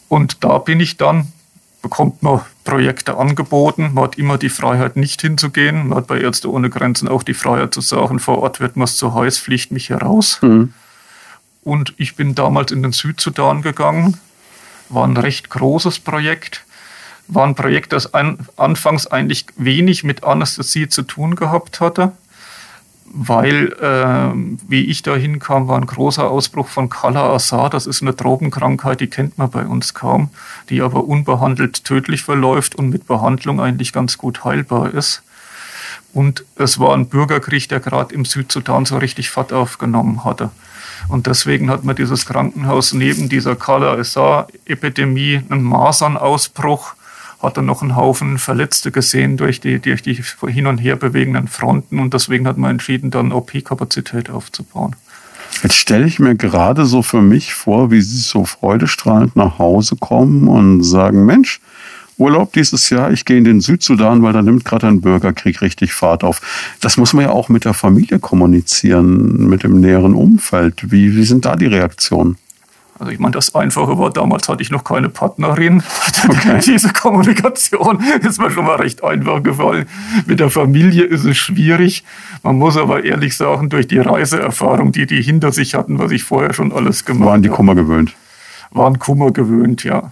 Und 0.07 0.43
da 0.43 0.57
bin 0.59 0.79
ich 0.79 0.97
dann, 0.97 1.33
bekommt 1.81 2.23
man 2.23 2.41
Projekte 2.63 3.17
angeboten. 3.17 3.91
Man 3.93 4.05
hat 4.05 4.17
immer 4.17 4.37
die 4.37 4.49
Freiheit, 4.49 4.95
nicht 4.95 5.21
hinzugehen. 5.21 5.89
Man 5.89 5.97
hat 5.97 6.07
bei 6.07 6.19
Ärzte 6.21 6.51
ohne 6.51 6.69
Grenzen 6.69 7.07
auch 7.07 7.23
die 7.23 7.33
Freiheit 7.33 7.73
zu 7.73 7.81
sagen, 7.81 8.19
vor 8.19 8.39
Ort 8.39 8.59
wird 8.59 8.77
mir 8.77 8.85
es 8.85 8.95
zu 8.95 9.13
heiß, 9.13 9.37
fliegt 9.37 9.71
mich 9.71 9.87
hier 9.87 9.97
raus. 9.97 10.39
Mhm. 10.41 10.73
Und 11.63 11.93
ich 11.97 12.15
bin 12.15 12.35
damals 12.35 12.71
in 12.71 12.81
den 12.81 12.93
Südsudan 12.93 13.61
gegangen. 13.61 14.17
War 14.87 15.05
ein 15.05 15.17
recht 15.17 15.49
großes 15.49 15.99
Projekt 15.99 16.65
war 17.29 17.45
ein 17.45 17.55
Projekt, 17.55 17.93
das 17.93 18.13
an, 18.13 18.39
anfangs 18.57 19.07
eigentlich 19.07 19.45
wenig 19.55 20.03
mit 20.03 20.23
Anästhesie 20.23 20.89
zu 20.89 21.03
tun 21.03 21.35
gehabt 21.35 21.79
hatte, 21.79 22.11
weil, 23.11 23.73
äh, 23.81 24.33
wie 24.67 24.85
ich 24.85 25.01
da 25.01 25.15
hinkam, 25.15 25.67
war 25.67 25.77
ein 25.77 25.85
großer 25.85 26.29
Ausbruch 26.29 26.67
von 26.67 26.89
Kala 26.89 27.33
Azar. 27.33 27.69
Das 27.69 27.87
ist 27.87 28.01
eine 28.01 28.15
Tropenkrankheit, 28.15 28.99
die 28.99 29.07
kennt 29.07 29.37
man 29.37 29.49
bei 29.49 29.65
uns 29.65 29.93
kaum, 29.93 30.29
die 30.69 30.81
aber 30.81 31.05
unbehandelt 31.05 31.85
tödlich 31.85 32.23
verläuft 32.23 32.75
und 32.75 32.89
mit 32.89 33.07
Behandlung 33.07 33.61
eigentlich 33.61 33.93
ganz 33.93 34.17
gut 34.17 34.43
heilbar 34.43 34.93
ist. 34.93 35.23
Und 36.13 36.43
es 36.55 36.79
war 36.79 36.95
ein 36.95 37.07
Bürgerkrieg, 37.07 37.69
der 37.69 37.79
gerade 37.79 38.13
im 38.13 38.25
Südsudan 38.25 38.85
so 38.85 38.97
richtig 38.97 39.29
Fahrt 39.29 39.53
aufgenommen 39.53 40.23
hatte. 40.23 40.49
Und 41.07 41.27
deswegen 41.27 41.69
hat 41.69 41.83
man 41.83 41.95
dieses 41.95 42.25
Krankenhaus 42.25 42.93
neben 42.93 43.29
dieser 43.29 43.55
Kala 43.55 43.93
Azar-Epidemie 43.93 45.41
einen 45.49 45.63
Masernausbruch 45.63 46.95
hat 47.41 47.57
er 47.57 47.63
noch 47.63 47.81
einen 47.81 47.95
Haufen 47.95 48.37
Verletzte 48.37 48.91
gesehen 48.91 49.37
durch 49.37 49.61
die, 49.61 49.79
durch 49.79 50.01
die 50.01 50.21
hin 50.47 50.67
und 50.67 50.77
her 50.77 50.95
bewegenden 50.95 51.47
Fronten 51.47 51.99
und 51.99 52.13
deswegen 52.13 52.47
hat 52.47 52.57
man 52.57 52.71
entschieden, 52.71 53.11
dann 53.11 53.31
OP-Kapazität 53.31 54.29
aufzubauen. 54.29 54.95
Jetzt 55.63 55.75
stelle 55.75 56.05
ich 56.05 56.19
mir 56.19 56.35
gerade 56.35 56.85
so 56.85 57.01
für 57.01 57.21
mich 57.21 57.53
vor, 57.53 57.91
wie 57.91 58.01
Sie 58.01 58.19
so 58.19 58.45
freudestrahlend 58.45 59.35
nach 59.35 59.57
Hause 59.57 59.95
kommen 59.99 60.47
und 60.47 60.83
sagen, 60.83 61.25
Mensch, 61.25 61.59
Urlaub 62.17 62.51
dieses 62.53 62.89
Jahr, 62.89 63.11
ich 63.11 63.23
gehe 63.23 63.37
in 63.37 63.45
den 63.45 63.61
Südsudan, 63.61 64.21
weil 64.21 64.33
da 64.33 64.41
nimmt 64.41 64.65
gerade 64.65 64.87
ein 64.87 65.01
Bürgerkrieg 65.01 65.61
richtig 65.61 65.93
Fahrt 65.93 66.23
auf. 66.23 66.41
Das 66.81 66.97
muss 66.97 67.13
man 67.13 67.25
ja 67.25 67.31
auch 67.31 67.47
mit 67.47 67.63
der 67.63 67.73
Familie 67.73 68.19
kommunizieren, 68.19 69.47
mit 69.47 69.63
dem 69.63 69.79
näheren 69.79 70.13
Umfeld. 70.13 70.91
Wie, 70.91 71.15
wie 71.15 71.23
sind 71.23 71.45
da 71.45 71.55
die 71.55 71.67
Reaktionen? 71.67 72.37
Also 72.99 73.13
ich 73.13 73.19
meine, 73.19 73.31
das 73.31 73.55
Einfache 73.55 73.97
war, 73.97 74.11
damals 74.11 74.49
hatte 74.49 74.61
ich 74.61 74.71
noch 74.71 74.83
keine 74.83 75.09
Partnerin. 75.09 75.83
Okay. 76.27 76.59
Diese 76.65 76.91
Kommunikation 76.91 78.03
ist 78.21 78.41
mir 78.41 78.51
schon 78.51 78.65
mal 78.65 78.75
recht 78.75 79.03
einfach 79.03 79.41
gefallen. 79.41 79.87
Mit 80.25 80.39
der 80.41 80.49
Familie 80.49 81.05
ist 81.05 81.23
es 81.23 81.37
schwierig. 81.37 82.03
Man 82.43 82.57
muss 82.57 82.75
aber 82.75 83.05
ehrlich 83.05 83.37
sagen, 83.37 83.69
durch 83.69 83.87
die 83.87 83.99
Reiseerfahrung, 83.99 84.91
die 84.91 85.05
die 85.05 85.21
hinter 85.21 85.53
sich 85.53 85.75
hatten, 85.75 85.97
was 85.97 86.11
ich 86.11 86.23
vorher 86.23 86.53
schon 86.53 86.73
alles 86.73 87.05
gemacht 87.05 87.21
habe. 87.21 87.31
Waren 87.31 87.41
die 87.41 87.49
Kummer 87.49 87.75
gewöhnt? 87.75 88.15
Waren 88.71 88.99
Kummer 88.99 89.31
gewöhnt, 89.31 89.85
ja. 89.85 90.11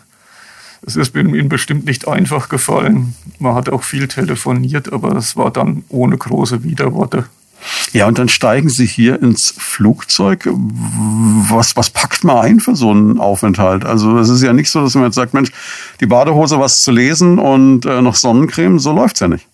Es 0.86 0.96
ist 0.96 1.16
ihnen 1.16 1.50
bestimmt 1.50 1.86
nicht 1.86 2.08
einfach 2.08 2.48
gefallen. 2.48 3.16
Man 3.40 3.56
hat 3.56 3.70
auch 3.70 3.84
viel 3.84 4.08
telefoniert, 4.08 4.94
aber 4.94 5.16
es 5.16 5.36
war 5.36 5.52
dann 5.52 5.84
ohne 5.90 6.18
große 6.18 6.64
Widerworte. 6.64 7.26
Ja, 7.94 8.08
und 8.08 8.20
dann 8.20 8.30
steigen 8.30 8.70
Sie 8.70 8.86
hier 8.86 9.22
ins 9.22 9.54
Flugzeug. 9.58 10.48
Was, 10.52 11.76
was 11.76 11.90
packt 11.90 12.24
man 12.24 12.38
ein 12.38 12.60
für 12.60 12.76
so 12.76 12.92
einen 12.92 13.20
Aufenthalt? 13.20 13.86
Also 13.86 14.18
es 14.20 14.30
ist 14.30 14.44
ja 14.44 14.54
nicht 14.54 14.70
so, 14.70 14.82
dass 14.82 14.96
man 14.96 15.06
jetzt 15.06 15.16
sagt, 15.16 15.34
Mensch, 15.34 15.52
die 16.00 16.06
Badehose 16.06 16.60
was 16.60 16.82
zu 16.82 16.92
lesen 16.92 17.40
und 17.40 17.86
äh, 17.86 18.02
noch 18.02 18.16
Sonnencreme, 18.16 18.80
so 18.80 18.92
läuft's 18.92 19.20
ja 19.20 19.28
nicht. 19.28 19.48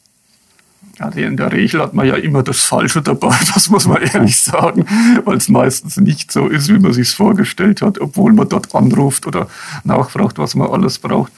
Ja, 0.99 1.09
in 1.09 1.37
der 1.37 1.51
Regel 1.51 1.81
hat 1.81 1.95
man 1.95 2.05
ja 2.05 2.15
immer 2.15 2.43
das 2.43 2.61
Falsche 2.61 3.01
dabei, 3.01 3.35
das 3.53 3.69
muss 3.69 3.87
man 3.87 4.01
ehrlich 4.01 4.39
sagen, 4.39 4.85
weil 5.25 5.37
es 5.37 5.49
meistens 5.49 5.97
nicht 5.97 6.31
so 6.31 6.47
ist, 6.47 6.69
wie 6.69 6.79
man 6.79 6.93
sich 6.93 7.09
vorgestellt 7.09 7.81
hat, 7.81 7.99
obwohl 7.99 8.33
man 8.33 8.47
dort 8.47 8.73
anruft 8.75 9.25
oder 9.25 9.47
nachfragt, 9.83 10.37
was 10.37 10.53
man 10.53 10.69
alles 10.69 10.99
braucht. 10.99 11.31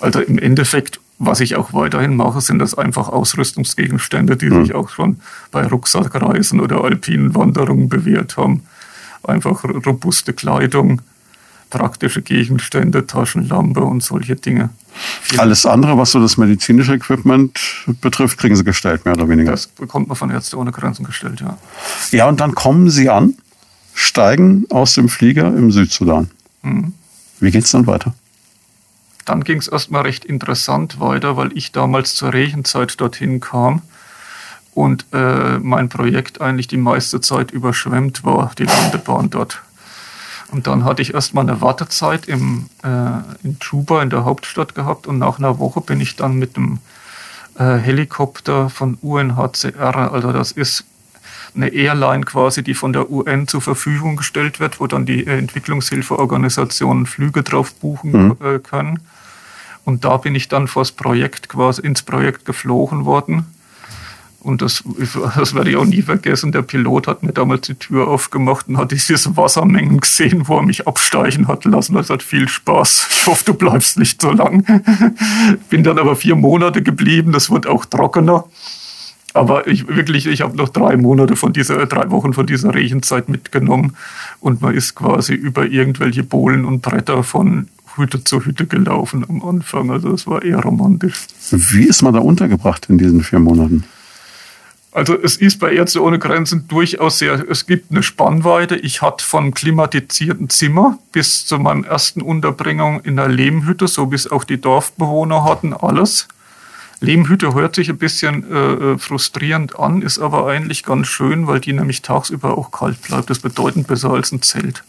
Also 0.00 0.20
im 0.20 0.38
Endeffekt 0.38 1.00
was 1.18 1.40
ich 1.40 1.56
auch 1.56 1.72
weiterhin 1.72 2.16
mache, 2.16 2.40
sind 2.40 2.58
das 2.58 2.74
einfach 2.74 3.08
Ausrüstungsgegenstände, 3.08 4.36
die 4.36 4.50
mhm. 4.50 4.64
sich 4.64 4.74
auch 4.74 4.88
schon 4.88 5.20
bei 5.50 5.66
Rucksackreisen 5.66 6.60
oder 6.60 6.82
alpinen 6.82 7.34
Wanderungen 7.34 7.88
bewährt 7.88 8.36
haben. 8.36 8.62
Einfach 9.22 9.64
robuste 9.64 10.32
Kleidung, 10.32 11.00
praktische 11.70 12.22
Gegenstände, 12.22 13.06
Taschenlampe 13.06 13.80
und 13.80 14.02
solche 14.02 14.36
Dinge. 14.36 14.70
Alles 15.38 15.66
andere, 15.66 15.96
was 15.98 16.12
so 16.12 16.20
das 16.20 16.36
medizinische 16.36 16.94
Equipment 16.94 17.58
betrifft, 18.00 18.38
kriegen 18.38 18.54
Sie 18.54 18.64
gestellt, 18.64 19.04
mehr 19.04 19.14
oder 19.14 19.28
weniger? 19.28 19.52
Das 19.52 19.66
bekommt 19.66 20.08
man 20.08 20.16
von 20.16 20.30
Ärzte 20.30 20.58
ohne 20.58 20.72
Grenzen 20.72 21.04
gestellt, 21.04 21.40
ja. 21.40 21.56
Ja, 22.10 22.28
und 22.28 22.40
dann 22.40 22.54
kommen 22.54 22.90
Sie 22.90 23.08
an, 23.08 23.34
steigen 23.94 24.66
aus 24.70 24.94
dem 24.94 25.08
Flieger 25.08 25.48
im 25.48 25.72
Südsudan. 25.72 26.30
Mhm. 26.62 26.92
Wie 27.40 27.50
geht 27.50 27.64
es 27.64 27.70
dann 27.70 27.86
weiter? 27.86 28.14
Dann 29.24 29.44
ging 29.44 29.58
es 29.58 29.68
erstmal 29.68 30.02
recht 30.02 30.24
interessant 30.24 31.00
weiter, 31.00 31.36
weil 31.36 31.56
ich 31.56 31.72
damals 31.72 32.14
zur 32.14 32.32
Regenzeit 32.32 33.00
dorthin 33.00 33.40
kam 33.40 33.82
und 34.74 35.06
äh, 35.12 35.58
mein 35.58 35.88
Projekt 35.88 36.40
eigentlich 36.40 36.68
die 36.68 36.76
meiste 36.76 37.20
Zeit 37.20 37.50
überschwemmt 37.50 38.24
war, 38.24 38.52
die 38.58 38.64
Landebahn 38.64 39.30
dort. 39.30 39.62
Und 40.50 40.66
dann 40.66 40.84
hatte 40.84 41.02
ich 41.02 41.14
erstmal 41.14 41.48
eine 41.48 41.60
Wartezeit 41.60 42.26
im, 42.26 42.66
äh, 42.82 42.88
in 43.42 43.56
Juba 43.60 44.02
in 44.02 44.10
der 44.10 44.24
Hauptstadt 44.24 44.74
gehabt 44.74 45.06
und 45.06 45.18
nach 45.18 45.38
einer 45.38 45.58
Woche 45.58 45.80
bin 45.80 46.00
ich 46.00 46.16
dann 46.16 46.38
mit 46.38 46.56
dem 46.56 46.78
äh, 47.58 47.76
Helikopter 47.76 48.68
von 48.68 48.98
UNHCR, 49.00 50.12
also 50.12 50.32
das 50.32 50.52
ist 50.52 50.84
eine 51.54 51.68
Airline 51.68 52.24
quasi, 52.24 52.62
die 52.62 52.74
von 52.74 52.92
der 52.92 53.10
UN 53.10 53.46
zur 53.46 53.62
Verfügung 53.62 54.16
gestellt 54.16 54.60
wird, 54.60 54.80
wo 54.80 54.86
dann 54.86 55.06
die 55.06 55.26
Entwicklungshilfeorganisationen 55.26 57.06
Flüge 57.06 57.42
drauf 57.42 57.74
buchen 57.74 58.12
mhm. 58.12 58.36
Äh, 58.40 58.58
können. 58.58 59.00
Und 59.84 60.04
da 60.04 60.16
bin 60.16 60.34
ich 60.34 60.48
dann 60.48 60.66
vors 60.66 60.92
Projekt 60.92 61.48
quasi 61.48 61.82
ins 61.82 62.02
Projekt 62.02 62.44
geflogen 62.44 63.04
worden. 63.04 63.46
Und 64.40 64.60
das, 64.60 64.84
das 65.36 65.54
werde 65.54 65.70
ich 65.70 65.76
auch 65.76 65.84
nie 65.84 66.02
vergessen. 66.02 66.52
Der 66.52 66.62
Pilot 66.62 67.06
hat 67.06 67.22
mir 67.22 67.32
damals 67.32 67.62
die 67.62 67.74
Tür 67.74 68.08
aufgemacht 68.08 68.68
und 68.68 68.76
hat 68.76 68.92
diese 68.92 69.36
Wassermengen 69.36 70.00
gesehen, 70.00 70.46
wo 70.48 70.58
er 70.58 70.62
mich 70.62 70.86
absteigen 70.86 71.48
hat 71.48 71.64
lassen. 71.64 71.94
Das 71.94 72.10
hat 72.10 72.22
viel 72.22 72.48
Spaß. 72.48 73.08
Ich 73.10 73.26
hoffe, 73.26 73.44
du 73.46 73.54
bleibst 73.54 73.98
nicht 73.98 74.20
so 74.20 74.30
lang. 74.30 74.64
Bin 75.70 75.82
dann 75.82 75.98
aber 75.98 76.14
vier 76.14 76.36
Monate 76.36 76.82
geblieben. 76.82 77.32
Das 77.32 77.50
wird 77.50 77.66
auch 77.66 77.84
trockener. 77.84 78.44
Aber 79.32 79.66
ich 79.66 79.88
wirklich, 79.88 80.26
ich 80.26 80.42
habe 80.42 80.56
noch 80.56 80.68
drei 80.68 80.96
Monate 80.96 81.34
von 81.34 81.52
dieser, 81.52 81.86
drei 81.86 82.08
Wochen 82.10 82.34
von 82.34 82.46
dieser 82.46 82.72
Regenzeit 82.72 83.28
mitgenommen 83.28 83.96
und 84.38 84.62
man 84.62 84.74
ist 84.74 84.94
quasi 84.94 85.34
über 85.34 85.66
irgendwelche 85.66 86.22
Bohlen 86.22 86.64
und 86.64 86.82
Bretter 86.82 87.24
von 87.24 87.66
Hütte 87.96 88.24
zu 88.24 88.44
Hütte 88.44 88.66
gelaufen 88.66 89.24
am 89.28 89.42
Anfang. 89.42 89.90
Also 89.90 90.10
das 90.10 90.26
war 90.26 90.42
eher 90.42 90.60
romantisch. 90.60 91.26
Wie 91.50 91.84
ist 91.84 92.02
man 92.02 92.14
da 92.14 92.20
untergebracht 92.20 92.86
in 92.88 92.98
diesen 92.98 93.22
vier 93.22 93.38
Monaten? 93.38 93.84
Also 94.94 95.20
es 95.20 95.36
ist 95.36 95.58
bei 95.58 95.72
Ärzte 95.72 96.00
ohne 96.00 96.20
Grenzen 96.20 96.68
durchaus 96.68 97.18
sehr, 97.18 97.44
es 97.50 97.66
gibt 97.66 97.90
eine 97.90 98.04
Spannweite. 98.04 98.76
Ich 98.76 99.02
hatte 99.02 99.24
von 99.24 99.52
klimatisierten 99.52 100.48
Zimmer 100.48 100.98
bis 101.10 101.46
zu 101.46 101.58
meinem 101.58 101.82
ersten 101.82 102.22
Unterbringung 102.22 103.00
in 103.00 103.16
der 103.16 103.28
Lehmhütte, 103.28 103.88
so 103.88 104.12
wie 104.12 104.14
es 104.14 104.30
auch 104.30 104.44
die 104.44 104.60
Dorfbewohner 104.60 105.42
hatten, 105.42 105.72
alles. 105.72 106.28
Lehmhütte 107.00 107.54
hört 107.54 107.74
sich 107.74 107.90
ein 107.90 107.98
bisschen 107.98 108.50
äh, 108.50 108.72
äh, 108.92 108.98
frustrierend 108.98 109.78
an, 109.78 110.00
ist 110.00 110.20
aber 110.20 110.46
eigentlich 110.46 110.84
ganz 110.84 111.08
schön, 111.08 111.48
weil 111.48 111.58
die 111.58 111.72
nämlich 111.72 112.02
tagsüber 112.02 112.56
auch 112.56 112.70
kalt 112.70 113.02
bleibt. 113.02 113.30
Das 113.30 113.40
bedeutet 113.40 113.88
besser 113.88 114.10
als 114.10 114.30
ein 114.30 114.42
Zelt. 114.42 114.84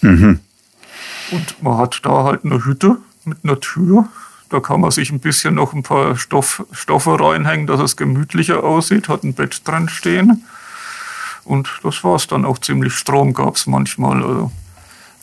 Mhm. 0.00 0.38
Und 1.34 1.62
man 1.62 1.78
hat 1.78 2.00
da 2.04 2.24
halt 2.24 2.44
eine 2.44 2.64
Hütte 2.64 2.98
mit 3.24 3.38
einer 3.42 3.60
Tür 3.60 4.08
da 4.54 4.60
kann 4.60 4.80
man 4.80 4.92
sich 4.92 5.10
ein 5.10 5.18
bisschen 5.18 5.56
noch 5.56 5.72
ein 5.72 5.82
paar 5.82 6.16
Stoff, 6.16 6.64
Stoffe 6.70 7.18
reinhängen, 7.18 7.66
dass 7.66 7.80
es 7.80 7.96
gemütlicher 7.96 8.62
aussieht, 8.62 9.08
hat 9.08 9.24
ein 9.24 9.34
Bett 9.34 9.66
drin 9.66 9.88
stehen. 9.88 10.44
Und 11.44 11.80
das 11.82 12.04
war 12.04 12.14
es 12.14 12.28
dann 12.28 12.44
auch 12.44 12.58
ziemlich. 12.58 12.94
Strom 12.94 13.34
gab 13.34 13.56
es 13.56 13.66
manchmal. 13.66 14.22
Also 14.22 14.52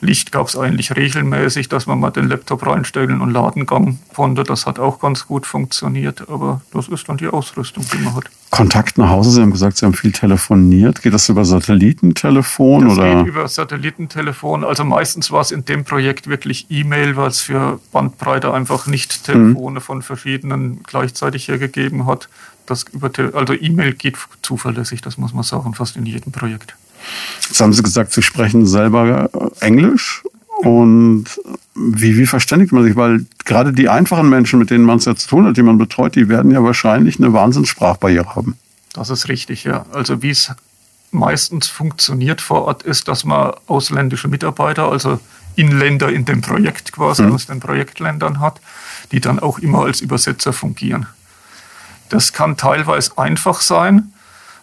Licht 0.01 0.31
gab 0.31 0.47
es 0.47 0.57
eigentlich 0.57 0.95
regelmäßig, 0.95 1.69
dass 1.69 1.85
man 1.85 1.99
mal 1.99 2.09
den 2.09 2.27
Laptop 2.27 2.65
reinstellen 2.65 3.21
und 3.21 3.31
laden 3.31 3.67
konnte. 3.67 4.43
Das 4.43 4.65
hat 4.65 4.79
auch 4.79 4.99
ganz 4.99 5.27
gut 5.27 5.45
funktioniert, 5.45 6.27
aber 6.27 6.61
das 6.73 6.87
ist 6.87 7.07
dann 7.07 7.17
die 7.17 7.27
Ausrüstung, 7.27 7.85
die 7.93 7.99
man 7.99 8.15
hat. 8.15 8.25
Kontakt 8.49 8.97
nach 8.97 9.09
Hause, 9.09 9.31
Sie 9.31 9.41
haben 9.41 9.51
gesagt, 9.51 9.77
Sie 9.77 9.85
haben 9.85 9.93
viel 9.93 10.11
telefoniert. 10.11 11.01
Geht 11.01 11.13
das 11.13 11.29
über 11.29 11.45
Satellitentelefon? 11.45 12.89
Das 12.89 12.97
oder? 12.97 13.15
geht 13.15 13.27
über 13.27 13.47
Satellitentelefon. 13.47 14.65
Also 14.65 14.83
meistens 14.83 15.31
war 15.31 15.41
es 15.41 15.51
in 15.51 15.63
dem 15.65 15.85
Projekt 15.85 16.27
wirklich 16.27 16.65
E-Mail, 16.69 17.15
weil 17.15 17.29
es 17.29 17.41
für 17.41 17.79
Bandbreite 17.91 18.53
einfach 18.53 18.87
nicht 18.87 19.23
Telefone 19.23 19.79
mhm. 19.79 19.83
von 19.83 20.01
verschiedenen 20.01 20.83
gleichzeitig 20.83 21.47
hergegeben 21.47 22.07
hat. 22.07 22.27
Das 22.65 22.85
über, 22.91 23.11
also 23.33 23.53
E-Mail 23.53 23.93
geht 23.93 24.17
zuverlässig, 24.41 25.01
das 25.01 25.17
muss 25.17 25.33
man 25.33 25.43
sagen, 25.43 25.73
fast 25.73 25.95
in 25.95 26.05
jedem 26.05 26.31
Projekt. 26.31 26.75
Jetzt 27.47 27.59
haben 27.59 27.73
Sie 27.73 27.83
gesagt, 27.83 28.13
Sie 28.13 28.21
sprechen 28.21 28.65
selber 28.65 29.29
Englisch. 29.59 30.23
Und 30.61 31.25
wie, 31.73 32.17
wie 32.17 32.27
verständigt 32.27 32.71
man 32.71 32.83
sich? 32.83 32.95
Weil 32.95 33.25
gerade 33.45 33.73
die 33.73 33.89
einfachen 33.89 34.29
Menschen, 34.29 34.59
mit 34.59 34.69
denen 34.69 34.85
man 34.85 34.97
es 34.97 35.05
ja 35.05 35.15
zu 35.15 35.27
tun 35.27 35.45
hat, 35.45 35.57
die 35.57 35.63
man 35.63 35.77
betreut, 35.77 36.15
die 36.15 36.29
werden 36.29 36.51
ja 36.51 36.63
wahrscheinlich 36.63 37.17
eine 37.17 37.33
Wahnsinnssprachbarriere 37.33 38.35
haben. 38.35 38.57
Das 38.93 39.09
ist 39.09 39.27
richtig, 39.27 39.63
ja. 39.63 39.85
Also 39.91 40.21
wie 40.21 40.29
es 40.29 40.51
meistens 41.11 41.67
funktioniert 41.67 42.41
vor 42.41 42.63
Ort 42.63 42.83
ist, 42.83 43.07
dass 43.07 43.25
man 43.25 43.53
ausländische 43.67 44.27
Mitarbeiter, 44.27 44.89
also 44.89 45.19
Inländer 45.55 46.09
in 46.09 46.25
dem 46.25 46.41
Projekt 46.41 46.91
quasi, 46.93 47.23
mhm. 47.23 47.33
aus 47.33 47.47
den 47.47 47.59
Projektländern 47.59 48.39
hat, 48.39 48.61
die 49.11 49.19
dann 49.19 49.39
auch 49.39 49.59
immer 49.59 49.83
als 49.83 50.01
Übersetzer 50.01 50.53
fungieren. 50.53 51.07
Das 52.09 52.33
kann 52.33 52.57
teilweise 52.57 53.17
einfach 53.17 53.61
sein, 53.61 54.13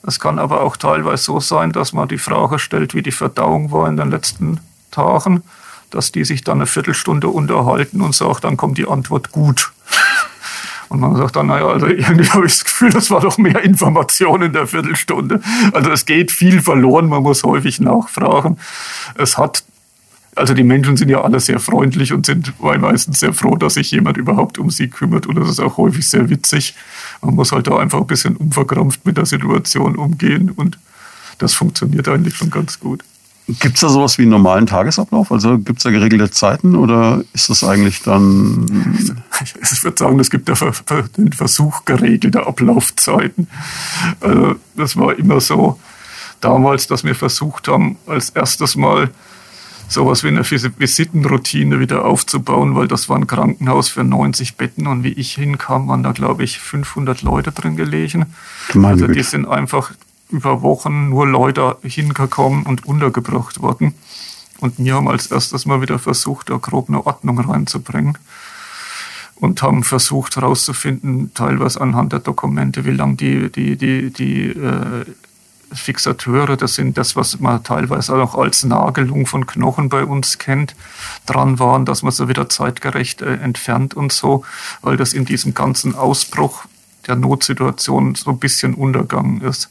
es 0.07 0.21
kann 0.21 0.39
aber 0.39 0.63
auch 0.63 0.77
teilweise 0.77 1.25
so 1.25 1.41
sein, 1.41 1.73
dass 1.73 1.93
man 1.93 2.09
die 2.09 2.19
Frage 2.19 2.59
stellt, 2.59 2.95
wie 2.95 3.03
die 3.03 3.13
Verdauung 3.13 3.73
war 3.73 3.89
in 3.89 3.97
den 3.97 4.11
letzten 4.11 4.61
Tagen, 4.91 5.43
dass 5.91 6.13
die 6.13 6.25
sich 6.25 6.45
dann 6.45 6.59
eine 6.59 6.67
Viertelstunde 6.67 7.29
unterhalten 7.29 8.01
und 8.01 8.15
sagt, 8.15 8.45
dann 8.45 8.57
kommt 8.57 8.79
die 8.79 8.89
Antwort 8.89 9.33
gut. 9.33 9.73
Und 10.91 11.01
man 11.01 11.15
sagt 11.17 11.37
dann, 11.37 11.49
naja, 11.49 11.67
also 11.67 11.87
irgendwie 11.87 12.31
habe 12.31 12.47
ich 12.47 12.53
das 12.53 12.65
Gefühl, 12.65 12.89
das 12.89 13.11
war 13.11 13.21
doch 13.21 13.37
mehr 13.37 13.63
Information 13.63 14.41
in 14.41 14.55
der 14.55 14.67
Viertelstunde. 14.67 15.43
Also 15.73 15.91
es 15.91 16.07
geht 16.07 16.33
viel 16.33 16.63
verloren, 16.63 17.11
man 17.11 17.23
muss 17.23 17.45
häufig 17.45 17.79
nachfragen. 17.79 18.57
Es 19.15 19.37
hat 19.37 19.65
also 20.39 20.55
die 20.55 20.63
Menschen 20.63 20.97
sind 20.97 21.11
ja 21.11 21.23
alle 21.23 21.41
sehr 21.41 21.59
freundlich 21.59 22.13
und 22.13 22.25
sind 22.25 22.53
meistens 22.61 23.21
sehr 23.21 23.33
froh, 23.33 23.57
dass 23.57 23.75
sich 23.75 23.91
jemand 23.91 24.17
überhaupt 24.17 24.59
um 24.59 24.71
sie 24.71 24.89
kümmert. 24.89 25.27
Und 25.27 25.37
das 25.37 25.49
ist 25.49 25.61
auch 25.61 25.77
häufig 25.77 26.09
sehr 26.09 26.31
witzig. 26.31 26.75
Man 27.21 27.35
muss 27.35 27.53
halt 27.53 27.67
da 27.67 27.77
einfach 27.77 28.01
ein 28.01 28.07
bisschen 28.07 28.37
unverkrampft 28.37 29.05
mit 29.05 29.17
der 29.17 29.27
Situation 29.27 29.97
umgehen. 29.97 30.51
Und 30.51 30.79
das 31.39 31.55
funktioniert 31.55 32.09
eigentlich 32.09 32.37
schon 32.37 32.51
ganz 32.51 32.79
gut. 32.79 33.03
Gibt 33.49 33.77
es 33.77 33.81
da 33.81 33.89
sowas 33.89 34.19
wie 34.19 34.23
einen 34.23 34.31
normalen 34.31 34.67
Tagesablauf? 34.67 35.33
Also 35.33 35.59
gibt 35.59 35.79
es 35.79 35.85
da 35.85 35.91
geregelte 35.91 36.31
Zeiten 36.31 36.75
oder 36.75 37.25
ist 37.33 37.49
das 37.49 37.65
eigentlich 37.65 38.03
dann. 38.03 38.67
Ich 39.63 39.85
würde 39.85 39.97
sagen, 39.97 40.19
es 40.19 40.31
gibt 40.31 40.49
den 40.49 41.33
Versuch 41.33 41.85
geregelter 41.85 42.49
Ablaufzeiten. 42.49 43.47
Also 44.21 44.57
das 44.77 44.97
war 44.97 45.17
immer 45.17 45.41
so 45.41 45.79
damals, 46.41 46.89
dass 46.89 47.05
wir 47.05 47.15
versucht 47.15 47.69
haben, 47.69 47.97
als 48.07 48.31
erstes 48.31 48.75
Mal 48.75 49.11
sowas 49.89 50.23
wie 50.23 50.29
eine 50.29 50.49
Visitenroutine 50.49 51.81
wieder 51.81 52.05
aufzubauen, 52.05 52.77
weil 52.77 52.89
das 52.89 53.09
war 53.09 53.17
ein 53.17 53.27
Krankenhaus 53.27 53.89
für 53.89 54.05
90 54.05 54.57
Betten 54.57 54.87
und 54.87 55.03
wie 55.03 55.13
ich 55.13 55.35
hinkam, 55.35 55.89
waren 55.89 56.03
da, 56.03 56.13
glaube 56.13 56.45
ich, 56.45 56.59
500 56.59 57.23
Leute 57.23 57.53
drin 57.53 57.77
gelegen. 57.77 58.27
also 58.83 59.07
die 59.07 59.23
sind 59.23 59.47
einfach 59.47 59.93
über 60.31 60.63
Wochen 60.63 61.09
nur 61.09 61.27
Leute 61.27 61.77
hingekommen 61.83 62.65
und 62.65 62.85
untergebracht 62.85 63.63
worden. 63.63 63.95
Und 64.61 64.79
wir 64.79 64.95
haben 64.95 65.09
als 65.09 65.29
erstes 65.29 65.67
mal 65.67 65.81
wieder 65.81 65.99
versucht, 65.99 66.51
da 66.51 66.57
grob 66.57 66.89
eine 66.89 67.07
Ordnung 67.07 67.39
reinzubringen 67.39 68.19
und 69.37 69.63
haben 69.63 69.85
versucht 69.85 70.37
herauszufinden, 70.37 71.33
teilweise 71.33 71.81
anhand 71.81 72.13
der 72.13 72.19
Dokumente, 72.19 72.85
wie 72.85 72.91
lang 72.91 73.17
die, 73.17 73.51
die, 73.51 73.77
die, 73.77 74.11
die 74.11 74.47
äh, 74.49 75.05
Fixateure, 75.73 76.57
das 76.57 76.75
sind 76.75 76.97
das, 76.97 77.17
was 77.17 77.41
man 77.41 77.63
teilweise 77.63 78.15
auch 78.15 78.35
als 78.35 78.65
Nagelung 78.65 79.27
von 79.27 79.47
Knochen 79.47 79.89
bei 79.89 80.05
uns 80.05 80.39
kennt, 80.39 80.75
dran 81.27 81.59
waren, 81.59 81.85
dass 81.85 82.03
man 82.03 82.13
sie 82.13 82.29
wieder 82.29 82.49
zeitgerecht 82.49 83.23
äh, 83.23 83.35
entfernt 83.37 83.95
und 83.95 84.13
so, 84.13 84.45
weil 84.83 84.97
das 84.97 85.13
in 85.13 85.25
diesem 85.25 85.55
ganzen 85.55 85.95
Ausbruch 85.95 86.65
der 87.07 87.17
Notsituation 87.17 88.15
so 88.15 88.31
ein 88.31 88.39
bisschen 88.39 88.75
untergangen 88.75 89.41
ist. 89.41 89.71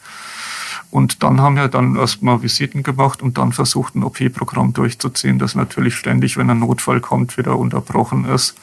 Und 0.89 1.21
dann 1.23 1.41
haben 1.41 1.55
wir 1.55 1.67
dann 1.67 1.95
erstmal 1.95 2.41
Visiten 2.41 2.81
gemacht 2.81 3.21
und 3.21 3.37
dann 3.37 3.51
versucht, 3.51 3.95
ein 3.95 4.03
OP-Programm 4.03 4.73
durchzuziehen, 4.73 5.37
das 5.37 5.55
natürlich 5.55 5.95
ständig, 5.95 6.37
wenn 6.37 6.49
ein 6.49 6.59
Notfall 6.59 7.01
kommt, 7.01 7.37
wieder 7.37 7.57
unterbrochen 7.57 8.25
ist. 8.25 8.55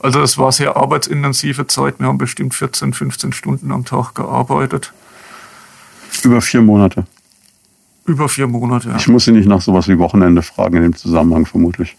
Also 0.00 0.20
es 0.20 0.36
war 0.36 0.52
sehr 0.52 0.76
arbeitsintensive 0.76 1.66
Zeit. 1.66 1.98
Wir 1.98 2.08
haben 2.08 2.18
bestimmt 2.18 2.54
14, 2.54 2.92
15 2.92 3.32
Stunden 3.32 3.72
am 3.72 3.84
Tag 3.84 4.14
gearbeitet. 4.14 4.92
Über 6.24 6.40
vier 6.40 6.62
Monate. 6.62 7.04
Über 8.04 8.28
vier 8.28 8.46
Monate, 8.46 8.90
ja. 8.90 8.96
Ich 8.96 9.08
muss 9.08 9.24
Sie 9.24 9.32
nicht 9.32 9.48
nach 9.48 9.60
sowas 9.60 9.88
wie 9.88 9.98
Wochenende 9.98 10.42
fragen 10.42 10.76
in 10.76 10.82
dem 10.82 10.96
Zusammenhang 10.96 11.44
vermutlich. 11.44 11.96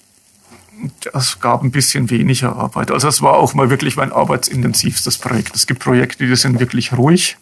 Es 1.13 1.39
gab 1.39 1.63
ein 1.63 1.71
bisschen 1.71 2.10
weniger 2.10 2.56
Arbeit. 2.56 2.91
Also 2.91 3.08
es 3.08 3.21
war 3.21 3.34
auch 3.34 3.53
mal 3.53 3.69
wirklich 3.69 3.97
mein 3.97 4.12
arbeitsintensivstes 4.12 5.17
Projekt. 5.17 5.56
Es 5.56 5.67
gibt 5.67 5.80
Projekte, 5.82 6.25
die 6.27 6.36
sind 6.36 6.60
wirklich 6.60 6.93
ruhig. 6.93 7.38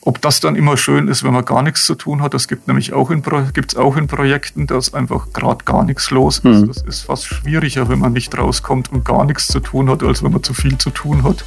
Ob 0.00 0.20
das 0.20 0.38
dann 0.38 0.54
immer 0.54 0.76
schön 0.76 1.08
ist, 1.08 1.24
wenn 1.24 1.32
man 1.32 1.44
gar 1.44 1.62
nichts 1.62 1.84
zu 1.84 1.96
tun 1.96 2.22
hat, 2.22 2.32
das 2.32 2.46
gibt 2.46 2.68
nämlich 2.68 2.92
auch 2.92 3.10
in, 3.10 3.22
gibt's 3.52 3.74
auch 3.74 3.96
in 3.96 4.06
Projekten, 4.06 4.68
dass 4.68 4.94
einfach 4.94 5.32
gerade 5.32 5.64
gar 5.64 5.84
nichts 5.84 6.10
los 6.10 6.38
ist. 6.38 6.44
Mhm. 6.44 6.68
Das 6.68 6.82
ist 6.82 7.00
fast 7.02 7.26
schwieriger, 7.26 7.88
wenn 7.88 7.98
man 7.98 8.12
nicht 8.12 8.36
rauskommt 8.38 8.92
und 8.92 9.04
gar 9.04 9.24
nichts 9.24 9.48
zu 9.48 9.58
tun 9.58 9.90
hat, 9.90 10.04
als 10.04 10.22
wenn 10.22 10.30
man 10.30 10.44
zu 10.44 10.54
viel 10.54 10.78
zu 10.78 10.90
tun 10.90 11.24
hat. 11.24 11.44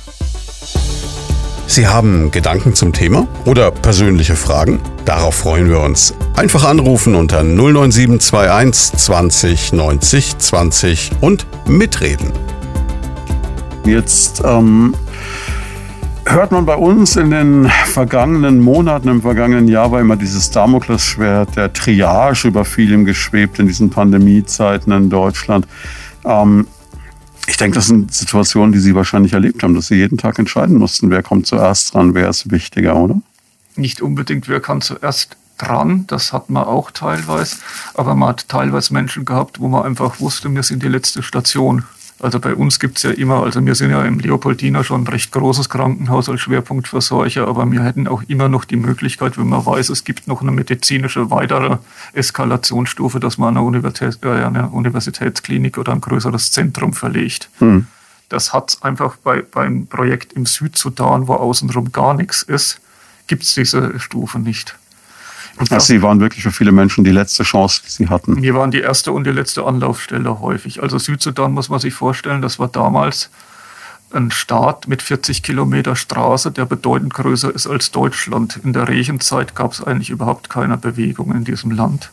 Sie 1.70 1.88
haben 1.88 2.32
Gedanken 2.32 2.74
zum 2.74 2.94
Thema 2.94 3.28
oder 3.46 3.70
persönliche 3.70 4.36
Fragen? 4.36 4.80
Darauf 5.06 5.36
freuen 5.36 5.70
wir 5.70 5.80
uns. 5.80 6.16
Einfach 6.36 6.66
anrufen 6.68 7.14
unter 7.14 7.44
09721 7.44 8.98
20 8.98 9.74
90 9.74 10.38
20 10.40 11.12
und 11.22 11.46
mitreden. 11.68 12.32
Jetzt 13.86 14.42
ähm, 14.44 14.96
hört 16.26 16.52
man 16.52 16.66
bei 16.66 16.76
uns 16.76 17.16
in 17.18 17.30
den 17.30 17.70
vergangenen 17.86 18.60
Monaten, 18.60 19.08
im 19.08 19.22
vergangenen 19.22 19.68
Jahr 19.68 19.92
war 19.92 20.02
immer 20.02 20.16
dieses 20.16 20.50
Damoklesschwert 20.50 21.56
der 21.56 21.72
Triage 21.72 22.48
über 22.48 22.66
vielem 22.66 23.06
geschwebt 23.06 23.60
in 23.60 23.68
diesen 23.68 23.92
Pandemiezeiten 23.92 24.92
in 24.92 25.12
Deutschland. 25.12 25.68
Ähm, 26.26 26.66
ich 27.48 27.58
denke, 27.58 27.76
das 27.76 27.88
sind 27.88 28.14
Situationen, 28.14 28.72
die 28.72 28.80
Sie 28.80 28.96
wahrscheinlich 28.96 29.34
erlebt 29.34 29.64
haben, 29.64 29.74
dass 29.74 29.88
Sie 29.88 29.96
jeden 29.96 30.18
Tag 30.18 30.40
entscheiden 30.40 30.78
mussten, 30.78 31.10
wer 31.10 31.24
kommt 31.24 31.48
zuerst 31.48 31.94
dran, 31.94 32.14
wer 32.14 32.30
ist 32.30 32.52
wichtiger, 32.52 32.96
oder? 32.96 33.22
nicht 33.80 34.02
unbedingt, 34.02 34.48
wer 34.48 34.60
kann 34.60 34.82
zuerst 34.82 35.38
dran, 35.58 36.06
das 36.08 36.32
hat 36.32 36.50
man 36.50 36.64
auch 36.64 36.92
teilweise, 36.92 37.58
aber 37.94 38.16
man 38.16 38.30
hat 38.30 38.48
teilweise 38.48 38.94
Menschen 38.94 39.26
gehabt, 39.26 39.60
wo 39.60 39.68
man 39.68 39.84
einfach 39.84 40.20
wusste, 40.20 40.54
wir 40.54 40.64
sind 40.64 40.84
die 40.84 40.88
letzte 40.88 41.24
Station. 41.24 41.84
Also 42.22 42.40
bei 42.40 42.54
uns 42.54 42.80
gibt 42.80 42.98
es 42.98 43.04
ja 43.04 43.12
immer, 43.12 43.44
also 43.44 43.66
wir 43.66 43.76
sind 43.76 43.92
ja 43.92 44.04
im 44.04 44.20
Leopoldiner 44.20 44.84
schon 44.84 45.04
ein 45.04 45.08
recht 45.08 45.32
großes 45.32 45.70
Krankenhaus 45.70 46.28
als 46.28 46.42
Schwerpunkt 46.42 46.90
für 46.90 47.00
Seuche, 47.00 47.48
aber 47.48 47.72
wir 47.72 47.82
hätten 47.82 48.10
auch 48.10 48.24
immer 48.28 48.50
noch 48.50 48.66
die 48.66 48.76
Möglichkeit, 48.76 49.38
wenn 49.38 49.48
man 49.48 49.66
weiß, 49.66 49.88
es 49.90 50.04
gibt 50.04 50.28
noch 50.28 50.42
eine 50.42 50.52
medizinische 50.52 51.32
weitere 51.32 51.78
Eskalationsstufe, 52.12 53.22
dass 53.22 53.38
man 53.38 53.56
eine, 53.56 53.66
Universität, 53.66 54.20
äh, 54.24 54.44
eine 54.44 54.68
Universitätsklinik 54.70 55.78
oder 55.78 55.94
ein 55.94 56.02
größeres 56.02 56.52
Zentrum 56.52 56.92
verlegt. 56.92 57.50
Hm. 57.60 57.88
Das 58.28 58.52
hat 58.52 58.78
einfach 58.82 59.16
bei, 59.16 59.42
beim 59.42 59.88
Projekt 59.88 60.34
im 60.34 60.46
Südsudan, 60.46 61.30
wo 61.30 61.36
außenrum 61.36 61.94
gar 61.94 62.14
nichts 62.14 62.42
ist, 62.42 62.82
gibt 63.28 63.44
es 63.44 63.54
diese 63.54 63.98
Stufe 63.98 64.40
nicht. 64.40 64.76
Also 65.60 65.80
Sie 65.80 66.02
waren 66.02 66.22
wirklich 66.22 66.44
für 66.44 66.52
viele 66.52 66.72
Menschen 66.72 67.04
die 67.04 67.12
letzte 67.12 67.44
Chance, 67.44 67.82
die 67.86 67.92
sie 67.92 68.08
hatten. 68.08 68.42
Wir 68.42 68.56
waren 68.56 68.72
die 68.72 68.80
erste 68.80 69.12
und 69.12 69.26
die 69.26 69.32
letzte 69.32 69.66
Anlaufstelle 69.66 70.40
häufig. 70.40 70.82
Also 70.82 70.98
Südsudan 70.98 71.52
muss 71.52 71.70
man 71.70 71.80
sich 71.80 71.94
vorstellen, 71.94 72.42
das 72.42 72.60
war 72.60 72.70
damals 72.70 73.30
ein 74.12 74.32
Staat 74.32 74.88
mit 74.88 75.02
40 75.02 75.44
Kilometer 75.44 75.96
Straße, 75.96 76.52
der 76.52 76.66
bedeutend 76.66 77.14
größer 77.14 77.54
ist 77.54 77.68
als 77.68 77.92
Deutschland. 77.92 78.60
In 78.64 78.74
der 78.74 78.88
Regenzeit 78.88 79.54
gab 79.54 79.74
es 79.74 79.84
eigentlich 79.84 80.10
überhaupt 80.10 80.50
keine 80.50 80.78
Bewegung 80.78 81.32
in 81.36 81.44
diesem 81.44 81.72
Land. 81.72 82.12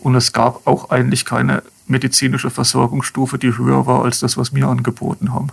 Und 0.00 0.14
es 0.16 0.32
gab 0.32 0.66
auch 0.66 0.90
eigentlich 0.90 1.24
keine 1.24 1.62
medizinische 1.86 2.50
Versorgungsstufe, 2.50 3.38
die 3.38 3.56
höher 3.56 3.86
war 3.86 4.04
als 4.04 4.20
das, 4.20 4.36
was 4.36 4.54
wir 4.54 4.66
angeboten 4.66 5.32
haben. 5.32 5.48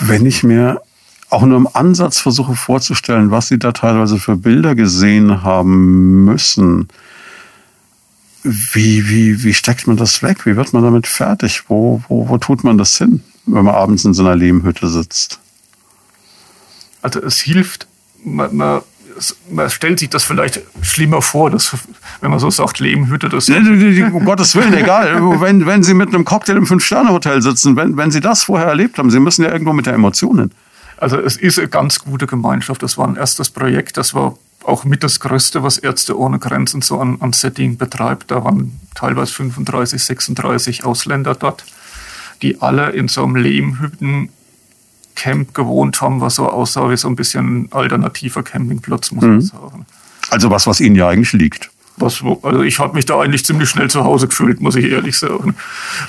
Wenn 0.00 0.26
ich 0.26 0.42
mir 0.42 0.80
auch 1.30 1.42
nur 1.42 1.56
im 1.56 1.68
Ansatz 1.72 2.20
versuche 2.20 2.54
vorzustellen, 2.54 3.30
was 3.30 3.48
Sie 3.48 3.58
da 3.58 3.72
teilweise 3.72 4.18
für 4.18 4.36
Bilder 4.36 4.74
gesehen 4.74 5.42
haben 5.42 6.24
müssen, 6.24 6.88
wie, 8.44 9.08
wie, 9.08 9.42
wie 9.42 9.54
steckt 9.54 9.86
man 9.86 9.96
das 9.96 10.22
weg? 10.22 10.44
Wie 10.44 10.54
wird 10.54 10.72
man 10.74 10.82
damit 10.82 11.06
fertig? 11.06 11.64
Wo, 11.68 12.02
wo, 12.08 12.28
wo 12.28 12.36
tut 12.38 12.62
man 12.62 12.76
das 12.76 12.98
hin, 12.98 13.22
wenn 13.46 13.64
man 13.64 13.74
abends 13.74 14.04
in 14.04 14.12
so 14.12 14.22
einer 14.22 14.36
Lehmhütte 14.36 14.88
sitzt? 14.88 15.40
Also 17.00 17.20
es 17.22 17.38
hilft, 17.38 17.86
man, 18.22 18.54
man, 18.54 18.82
man 19.50 19.70
stellt 19.70 19.98
sich 19.98 20.10
das 20.10 20.24
vielleicht 20.24 20.60
schlimmer 20.82 21.22
vor, 21.22 21.50
dass, 21.50 21.74
wenn 22.20 22.30
man 22.30 22.38
so 22.38 22.50
sagt, 22.50 22.80
Lehmhütte, 22.80 23.30
das. 23.30 23.48
um 24.12 24.24
Gottes 24.26 24.54
Willen, 24.54 24.74
egal. 24.74 25.40
wenn, 25.40 25.64
wenn 25.64 25.82
Sie 25.82 25.94
mit 25.94 26.08
einem 26.08 26.26
Cocktail 26.26 26.56
im 26.56 26.66
Fünf-Sterne-Hotel 26.66 27.40
sitzen, 27.40 27.76
wenn, 27.76 27.96
wenn 27.96 28.10
Sie 28.10 28.20
das 28.20 28.42
vorher 28.42 28.68
erlebt 28.68 28.98
haben, 28.98 29.10
Sie 29.10 29.20
müssen 29.20 29.42
ja 29.42 29.52
irgendwo 29.52 29.72
mit 29.72 29.86
der 29.86 29.94
Emotion 29.94 30.38
hin. 30.38 30.50
Also 30.96 31.18
es 31.18 31.36
ist 31.36 31.58
eine 31.58 31.68
ganz 31.68 32.00
gute 32.00 32.26
Gemeinschaft. 32.26 32.82
Das 32.82 32.96
war 32.98 33.06
ein 33.08 33.16
erstes 33.16 33.50
Projekt, 33.50 33.96
das 33.96 34.14
war 34.14 34.36
auch 34.64 34.84
mit 34.84 35.04
das 35.04 35.20
Größte, 35.20 35.62
was 35.62 35.78
Ärzte 35.78 36.18
ohne 36.18 36.38
Grenzen 36.38 36.80
so 36.82 36.98
an, 36.98 37.18
an 37.20 37.32
Setting 37.32 37.76
betreibt. 37.76 38.30
Da 38.30 38.44
waren 38.44 38.80
teilweise 38.94 39.32
35, 39.32 40.02
36 40.02 40.84
Ausländer 40.84 41.34
dort, 41.34 41.64
die 42.42 42.62
alle 42.62 42.90
in 42.90 43.08
so 43.08 43.24
einem 43.24 43.36
Lehmhütten 43.36 44.30
Camp 45.14 45.54
gewohnt 45.54 46.00
haben, 46.00 46.20
was 46.20 46.36
so 46.36 46.48
aussah 46.48 46.90
wie 46.90 46.96
so 46.96 47.08
ein 47.08 47.16
bisschen 47.16 47.62
ein 47.62 47.68
alternativer 47.72 48.42
Campingplatz, 48.42 49.12
muss 49.12 49.22
man 49.22 49.34
mhm. 49.36 49.40
sagen. 49.42 49.86
Also 50.30 50.50
was, 50.50 50.66
was 50.66 50.80
Ihnen 50.80 50.96
ja 50.96 51.08
eigentlich 51.08 51.32
liegt. 51.32 51.70
Was, 51.96 52.22
also 52.42 52.62
ich 52.62 52.80
habe 52.80 52.94
mich 52.94 53.06
da 53.06 53.20
eigentlich 53.20 53.44
ziemlich 53.44 53.68
schnell 53.68 53.88
zu 53.88 54.04
Hause 54.04 54.26
gefühlt, 54.26 54.60
muss 54.60 54.74
ich 54.74 54.86
ehrlich 54.86 55.16
sagen. 55.16 55.54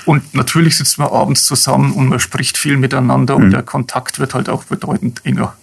Und 0.04 0.34
natürlich 0.34 0.76
sitzt 0.76 0.98
man 0.98 1.08
abends 1.08 1.44
zusammen 1.44 1.92
und 1.92 2.08
man 2.08 2.18
spricht 2.18 2.58
viel 2.58 2.76
miteinander 2.76 3.38
mhm. 3.38 3.44
und 3.44 3.50
der 3.52 3.62
Kontakt 3.62 4.18
wird 4.18 4.34
halt 4.34 4.48
auch 4.48 4.64
bedeutend 4.64 5.24
enger. 5.24 5.54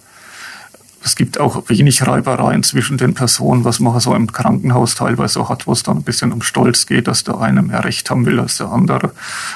Es 1.04 1.16
gibt 1.16 1.38
auch 1.38 1.68
wenig 1.68 2.06
Reibereien 2.06 2.62
zwischen 2.62 2.96
den 2.96 3.12
Personen, 3.12 3.64
was 3.64 3.78
man 3.78 4.00
so 4.00 4.14
im 4.14 4.32
Krankenhaus 4.32 4.94
teilweise 4.94 5.50
hat, 5.50 5.66
wo 5.66 5.72
es 5.72 5.82
dann 5.82 5.98
ein 5.98 6.02
bisschen 6.02 6.32
um 6.32 6.40
Stolz 6.40 6.86
geht, 6.86 7.08
dass 7.08 7.24
der 7.24 7.38
eine 7.38 7.60
mehr 7.60 7.84
Recht 7.84 8.08
haben 8.08 8.24
will 8.24 8.40
als 8.40 8.56
der 8.56 8.72
andere. 8.72 9.12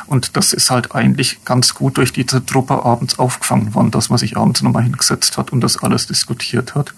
Und 0.06 0.36
das 0.36 0.52
ist 0.52 0.70
halt 0.70 0.94
eigentlich 0.94 1.42
ganz 1.46 1.72
gut 1.74 1.96
durch 1.96 2.12
diese 2.12 2.44
Truppe 2.44 2.84
abends 2.84 3.18
aufgefangen 3.18 3.74
worden, 3.74 3.90
dass 3.90 4.10
man 4.10 4.18
sich 4.18 4.36
abends 4.36 4.60
nochmal 4.60 4.82
hingesetzt 4.82 5.38
hat 5.38 5.50
und 5.50 5.62
das 5.62 5.78
alles 5.78 6.06
diskutiert 6.06 6.74
hat. 6.74 6.92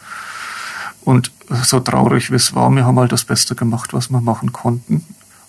Und 1.02 1.32
so 1.64 1.80
traurig 1.80 2.30
wie 2.30 2.36
es 2.36 2.54
war, 2.54 2.70
wir 2.70 2.84
haben 2.84 2.98
halt 2.98 3.12
das 3.12 3.24
Beste 3.24 3.54
gemacht, 3.54 3.92
was 3.92 4.10
wir 4.10 4.20
machen 4.20 4.52
konnten. 4.52 5.04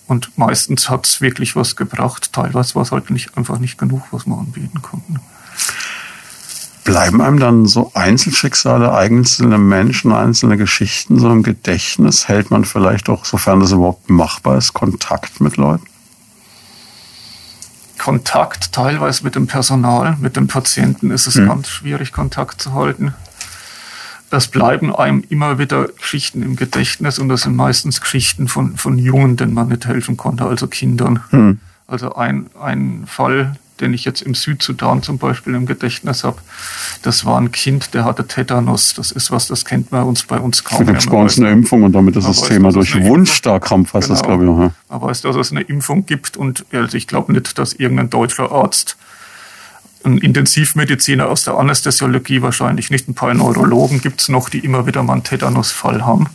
Und 0.08 0.38
meistens 0.38 0.90
hat 0.90 1.06
es 1.06 1.22
wirklich 1.22 1.56
was 1.56 1.76
gebracht. 1.76 2.34
Teilweise 2.34 2.76
war 2.76 2.82
es 2.82 2.92
halt 2.92 3.10
nicht, 3.10 3.38
einfach 3.38 3.60
nicht 3.60 3.78
genug, 3.78 4.04
was 4.12 4.26
wir 4.26 4.38
anbieten 4.38 4.82
konnten. 4.82 5.20
Bleiben 6.84 7.22
einem 7.22 7.40
dann 7.40 7.68
so 7.68 7.92
Einzelschicksale, 7.94 8.94
einzelne 8.94 9.60
Menschen, 9.60 10.12
einzelne 10.12 10.58
Geschichten 10.58 11.20
so 11.20 11.30
im 11.30 11.44
Gedächtnis? 11.44 12.28
Hält 12.28 12.50
man 12.50 12.66
vielleicht 12.66 13.08
auch, 13.08 13.24
sofern 13.24 13.60
das 13.60 13.72
überhaupt 13.72 14.10
machbar 14.10 14.58
ist, 14.58 14.74
Kontakt 14.74 15.42
mit 15.42 15.58
Leuten? 15.58 15.86
Kontakt 18.00 18.72
teilweise 18.72 19.24
mit 19.24 19.36
dem 19.36 19.46
Personal, 19.46 20.18
mit 20.20 20.36
dem 20.36 20.48
Patienten 20.48 21.12
ist 21.12 21.28
es 21.28 21.36
hm. 21.36 21.48
ganz 21.48 21.70
schwierig, 21.70 22.12
Kontakt 22.12 22.60
zu 22.60 22.74
halten. 22.74 23.14
Es 24.32 24.48
bleiben 24.48 24.96
einem 24.96 25.24
immer 25.30 25.60
wieder 25.60 25.88
Geschichten 25.88 26.42
im 26.42 26.56
Gedächtnis 26.56 27.20
und 27.20 27.30
das 27.30 27.42
sind 27.42 27.56
meistens 27.56 28.00
Geschichten 28.00 28.48
von, 28.48 28.78
von 28.78 28.98
Jungen, 28.98 29.36
denen 29.36 29.54
man 29.54 29.68
nicht 29.68 29.86
helfen 29.86 30.16
konnte, 30.18 30.46
also 30.46 30.68
Kindern. 30.68 31.20
Hm. 31.32 31.60
Also 31.86 32.16
ein, 32.16 32.50
ein 32.62 33.04
Fall, 33.06 33.58
den 33.82 33.94
ich 33.94 34.06
jetzt 34.06 34.22
im 34.22 34.34
Südsudan 34.34 35.04
zum 35.04 35.18
Beispiel 35.18 35.54
im 35.56 35.66
Gedächtnis 35.66 36.24
habe, 36.24 36.38
das 37.02 37.26
war 37.26 37.38
ein 37.38 37.52
Kind, 37.52 37.94
der 37.94 38.06
hatte 38.06 38.26
Tetanus. 38.26 38.94
Das 38.94 39.12
ist 39.12 39.32
was, 39.32 39.48
das 39.48 39.66
kennt 39.66 39.92
man 39.92 40.04
uns 40.04 40.24
bei 40.24 40.40
uns 40.40 40.64
kaum. 40.64 40.80
Da 40.80 40.86
gibt 40.86 41.00
es 41.00 41.08
bei 41.08 41.18
uns 41.18 41.38
eine 41.38 41.52
Impfung 41.52 41.84
und 41.84 41.92
damit 41.92 42.16
ist 42.16 42.28
das 42.28 42.42
weiß, 42.42 42.48
Thema 42.48 42.72
durch 42.72 42.96
Wunschstarkrampf, 43.04 43.94
heißt 43.94 44.08
genau. 44.08 44.18
das, 44.18 44.26
glaube 44.26 44.44
ich. 44.46 44.50
Ja. 44.50 44.72
Man 44.90 45.02
weiß, 45.02 45.22
dass 45.22 45.36
es 45.36 45.52
eine 45.52 45.62
Impfung 45.62 46.06
gibt 46.06 46.38
und 46.38 46.66
also 46.72 46.96
ich 46.96 47.08
glaube 47.08 47.34
nicht, 47.34 47.58
dass 47.58 47.74
irgendein 47.74 48.10
deutscher 48.10 48.52
Arzt 48.52 48.96
ein 50.04 50.18
Intensivmediziner 50.18 51.28
aus 51.28 51.44
der 51.44 51.56
Anästhesiologie 51.56 52.42
wahrscheinlich 52.42 52.90
nicht. 52.90 53.08
Ein 53.08 53.14
paar 53.14 53.34
Neurologen 53.34 54.02
gibt 54.02 54.22
es 54.22 54.30
noch, 54.30 54.50
die 54.50 54.60
immer 54.60 54.86
wieder 54.86 55.04
mal 55.04 55.14
einen 55.14 55.24
Tetanusfall 55.24 56.06
haben. 56.06 56.30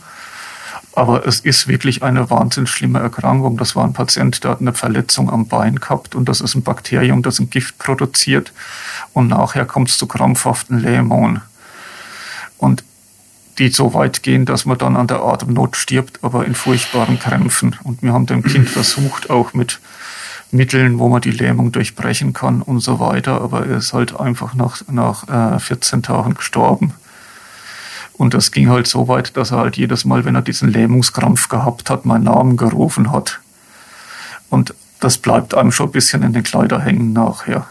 Aber 0.93 1.27
es 1.27 1.41
ist 1.41 1.67
wirklich 1.67 2.01
eine 2.01 2.29
wahnsinnig 2.31 2.71
schlimme 2.71 2.99
Erkrankung. 2.99 3.57
Das 3.57 3.75
war 3.75 3.83
ein 3.83 3.93
Patient, 3.93 4.43
der 4.43 4.51
hat 4.51 4.61
eine 4.61 4.73
Verletzung 4.73 5.29
am 5.29 5.47
Bein 5.47 5.75
gehabt 5.75 6.15
und 6.15 6.27
das 6.27 6.41
ist 6.41 6.55
ein 6.55 6.63
Bakterium, 6.63 7.21
das 7.21 7.39
ein 7.39 7.51
Gift 7.51 7.77
produziert 7.77 8.51
und 9.13 9.27
nachher 9.27 9.65
kommt 9.65 9.89
es 9.89 9.97
zu 9.97 10.07
krampfhaften 10.07 10.79
Lähmungen. 10.79 11.41
Und 12.57 12.83
die 13.59 13.69
so 13.69 13.93
weit 13.93 14.23
gehen, 14.23 14.45
dass 14.45 14.65
man 14.65 14.77
dann 14.77 14.95
an 14.95 15.07
der 15.07 15.21
Atemnot 15.21 15.75
stirbt, 15.75 16.23
aber 16.23 16.45
in 16.45 16.55
furchtbaren 16.55 17.19
Krämpfen. 17.19 17.75
Und 17.83 18.01
wir 18.01 18.13
haben 18.13 18.25
dem 18.25 18.43
Kind 18.43 18.69
versucht, 18.69 19.29
auch 19.29 19.53
mit 19.53 19.79
Mitteln, 20.51 20.99
wo 20.99 21.09
man 21.09 21.21
die 21.21 21.31
Lähmung 21.31 21.71
durchbrechen 21.71 22.33
kann 22.33 22.61
und 22.61 22.79
so 22.79 22.99
weiter, 22.99 23.41
aber 23.41 23.65
er 23.65 23.77
ist 23.77 23.93
halt 23.93 24.17
einfach 24.17 24.53
nach, 24.53 24.81
nach 24.89 25.55
äh, 25.55 25.59
14 25.59 26.03
Tagen 26.03 26.35
gestorben. 26.35 26.93
Und 28.13 28.33
das 28.33 28.51
ging 28.51 28.69
halt 28.69 28.87
so 28.87 29.07
weit, 29.07 29.37
dass 29.37 29.51
er 29.51 29.59
halt 29.59 29.77
jedes 29.77 30.05
Mal, 30.05 30.25
wenn 30.25 30.35
er 30.35 30.41
diesen 30.41 30.69
Lähmungskrampf 30.69 31.49
gehabt 31.49 31.89
hat, 31.89 32.05
meinen 32.05 32.23
Namen 32.23 32.57
gerufen 32.57 33.11
hat. 33.11 33.39
Und 34.49 34.73
das 34.99 35.17
bleibt 35.17 35.53
einem 35.53 35.71
schon 35.71 35.89
ein 35.89 35.91
bisschen 35.91 36.23
in 36.23 36.33
den 36.33 36.43
Kleider 36.43 36.79
hängen 36.79 37.13
nachher. 37.13 37.67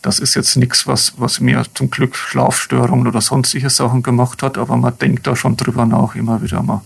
Das 0.00 0.20
ist 0.20 0.34
jetzt 0.36 0.56
nichts, 0.56 0.86
was, 0.86 1.14
was 1.18 1.40
mir 1.40 1.64
zum 1.74 1.90
Glück 1.90 2.16
Schlafstörungen 2.16 3.06
oder 3.06 3.20
sonstige 3.20 3.68
Sachen 3.68 4.02
gemacht 4.02 4.42
hat, 4.42 4.56
aber 4.56 4.76
man 4.76 4.96
denkt 4.96 5.26
da 5.26 5.34
schon 5.34 5.56
drüber 5.56 5.84
nach, 5.84 6.14
immer 6.14 6.40
wieder 6.40 6.62
mal. 6.62 6.80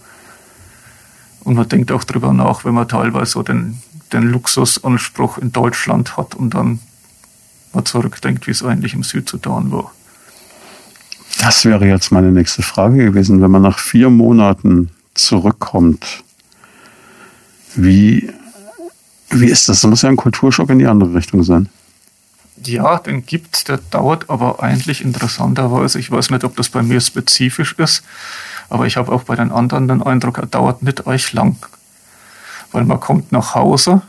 Und 1.44 1.54
man 1.54 1.68
denkt 1.68 1.92
auch 1.92 2.04
drüber 2.04 2.32
nach, 2.32 2.64
wenn 2.64 2.74
man 2.74 2.88
teilweise 2.88 3.32
so 3.32 3.42
den, 3.42 3.80
den 4.12 4.24
Luxusanspruch 4.24 5.38
in 5.38 5.52
Deutschland 5.52 6.16
hat 6.16 6.34
und 6.34 6.54
dann 6.54 6.80
mal 7.72 7.84
zurückdenkt, 7.84 8.46
wie 8.46 8.50
es 8.50 8.62
eigentlich 8.62 8.94
im 8.94 9.02
Südsudan 9.02 9.72
war. 9.72 9.92
Das 11.38 11.64
wäre 11.64 11.86
jetzt 11.86 12.12
meine 12.12 12.30
nächste 12.30 12.62
Frage 12.62 13.04
gewesen. 13.04 13.42
Wenn 13.42 13.50
man 13.50 13.62
nach 13.62 13.78
vier 13.78 14.10
Monaten 14.10 14.90
zurückkommt, 15.14 16.22
wie, 17.74 18.30
wie 19.30 19.46
ist 19.46 19.68
das? 19.68 19.80
Das 19.80 19.90
muss 19.90 20.02
ja 20.02 20.08
ein 20.08 20.16
Kulturschock 20.16 20.70
in 20.70 20.78
die 20.78 20.86
andere 20.86 21.14
Richtung 21.14 21.42
sein. 21.42 21.68
Ja, 22.64 22.98
den 22.98 23.26
gibt 23.26 23.68
der 23.68 23.78
dauert 23.90 24.30
aber 24.30 24.62
eigentlich 24.62 25.02
interessanterweise. 25.02 25.98
Ich 25.98 26.10
weiß 26.10 26.30
nicht, 26.30 26.44
ob 26.44 26.54
das 26.56 26.68
bei 26.68 26.82
mir 26.82 27.00
spezifisch 27.00 27.74
ist, 27.78 28.04
aber 28.68 28.86
ich 28.86 28.96
habe 28.96 29.10
auch 29.10 29.24
bei 29.24 29.34
den 29.34 29.50
anderen 29.50 29.88
den 29.88 30.02
Eindruck, 30.02 30.38
er 30.38 30.46
dauert 30.46 30.82
nicht 30.82 31.06
euch 31.06 31.32
lang. 31.32 31.56
Weil 32.72 32.84
man 32.84 33.00
kommt 33.00 33.32
nach 33.32 33.54
Hause, 33.54 34.02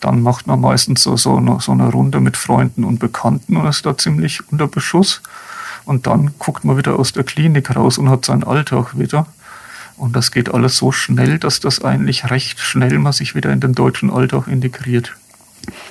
dann 0.00 0.22
macht 0.22 0.46
man 0.46 0.60
meistens 0.60 1.02
so, 1.02 1.16
so, 1.16 1.36
eine, 1.36 1.60
so 1.60 1.72
eine 1.72 1.90
Runde 1.90 2.20
mit 2.20 2.36
Freunden 2.36 2.84
und 2.84 2.98
Bekannten 2.98 3.56
und 3.56 3.66
ist 3.66 3.84
da 3.84 3.96
ziemlich 3.96 4.40
unter 4.50 4.66
Beschuss. 4.66 5.22
Und 5.84 6.06
dann 6.06 6.32
guckt 6.38 6.64
man 6.64 6.76
wieder 6.76 6.98
aus 6.98 7.12
der 7.12 7.24
Klinik 7.24 7.74
raus 7.74 7.98
und 7.98 8.08
hat 8.08 8.24
seinen 8.24 8.44
Alltag 8.44 8.98
wieder. 8.98 9.26
Und 9.96 10.16
das 10.16 10.30
geht 10.30 10.52
alles 10.52 10.78
so 10.78 10.92
schnell, 10.92 11.38
dass 11.38 11.60
das 11.60 11.84
eigentlich 11.84 12.30
recht 12.30 12.58
schnell 12.60 12.98
man 12.98 13.12
sich 13.12 13.34
wieder 13.34 13.52
in 13.52 13.60
den 13.60 13.74
deutschen 13.74 14.10
Alltag 14.10 14.48
integriert. 14.48 15.14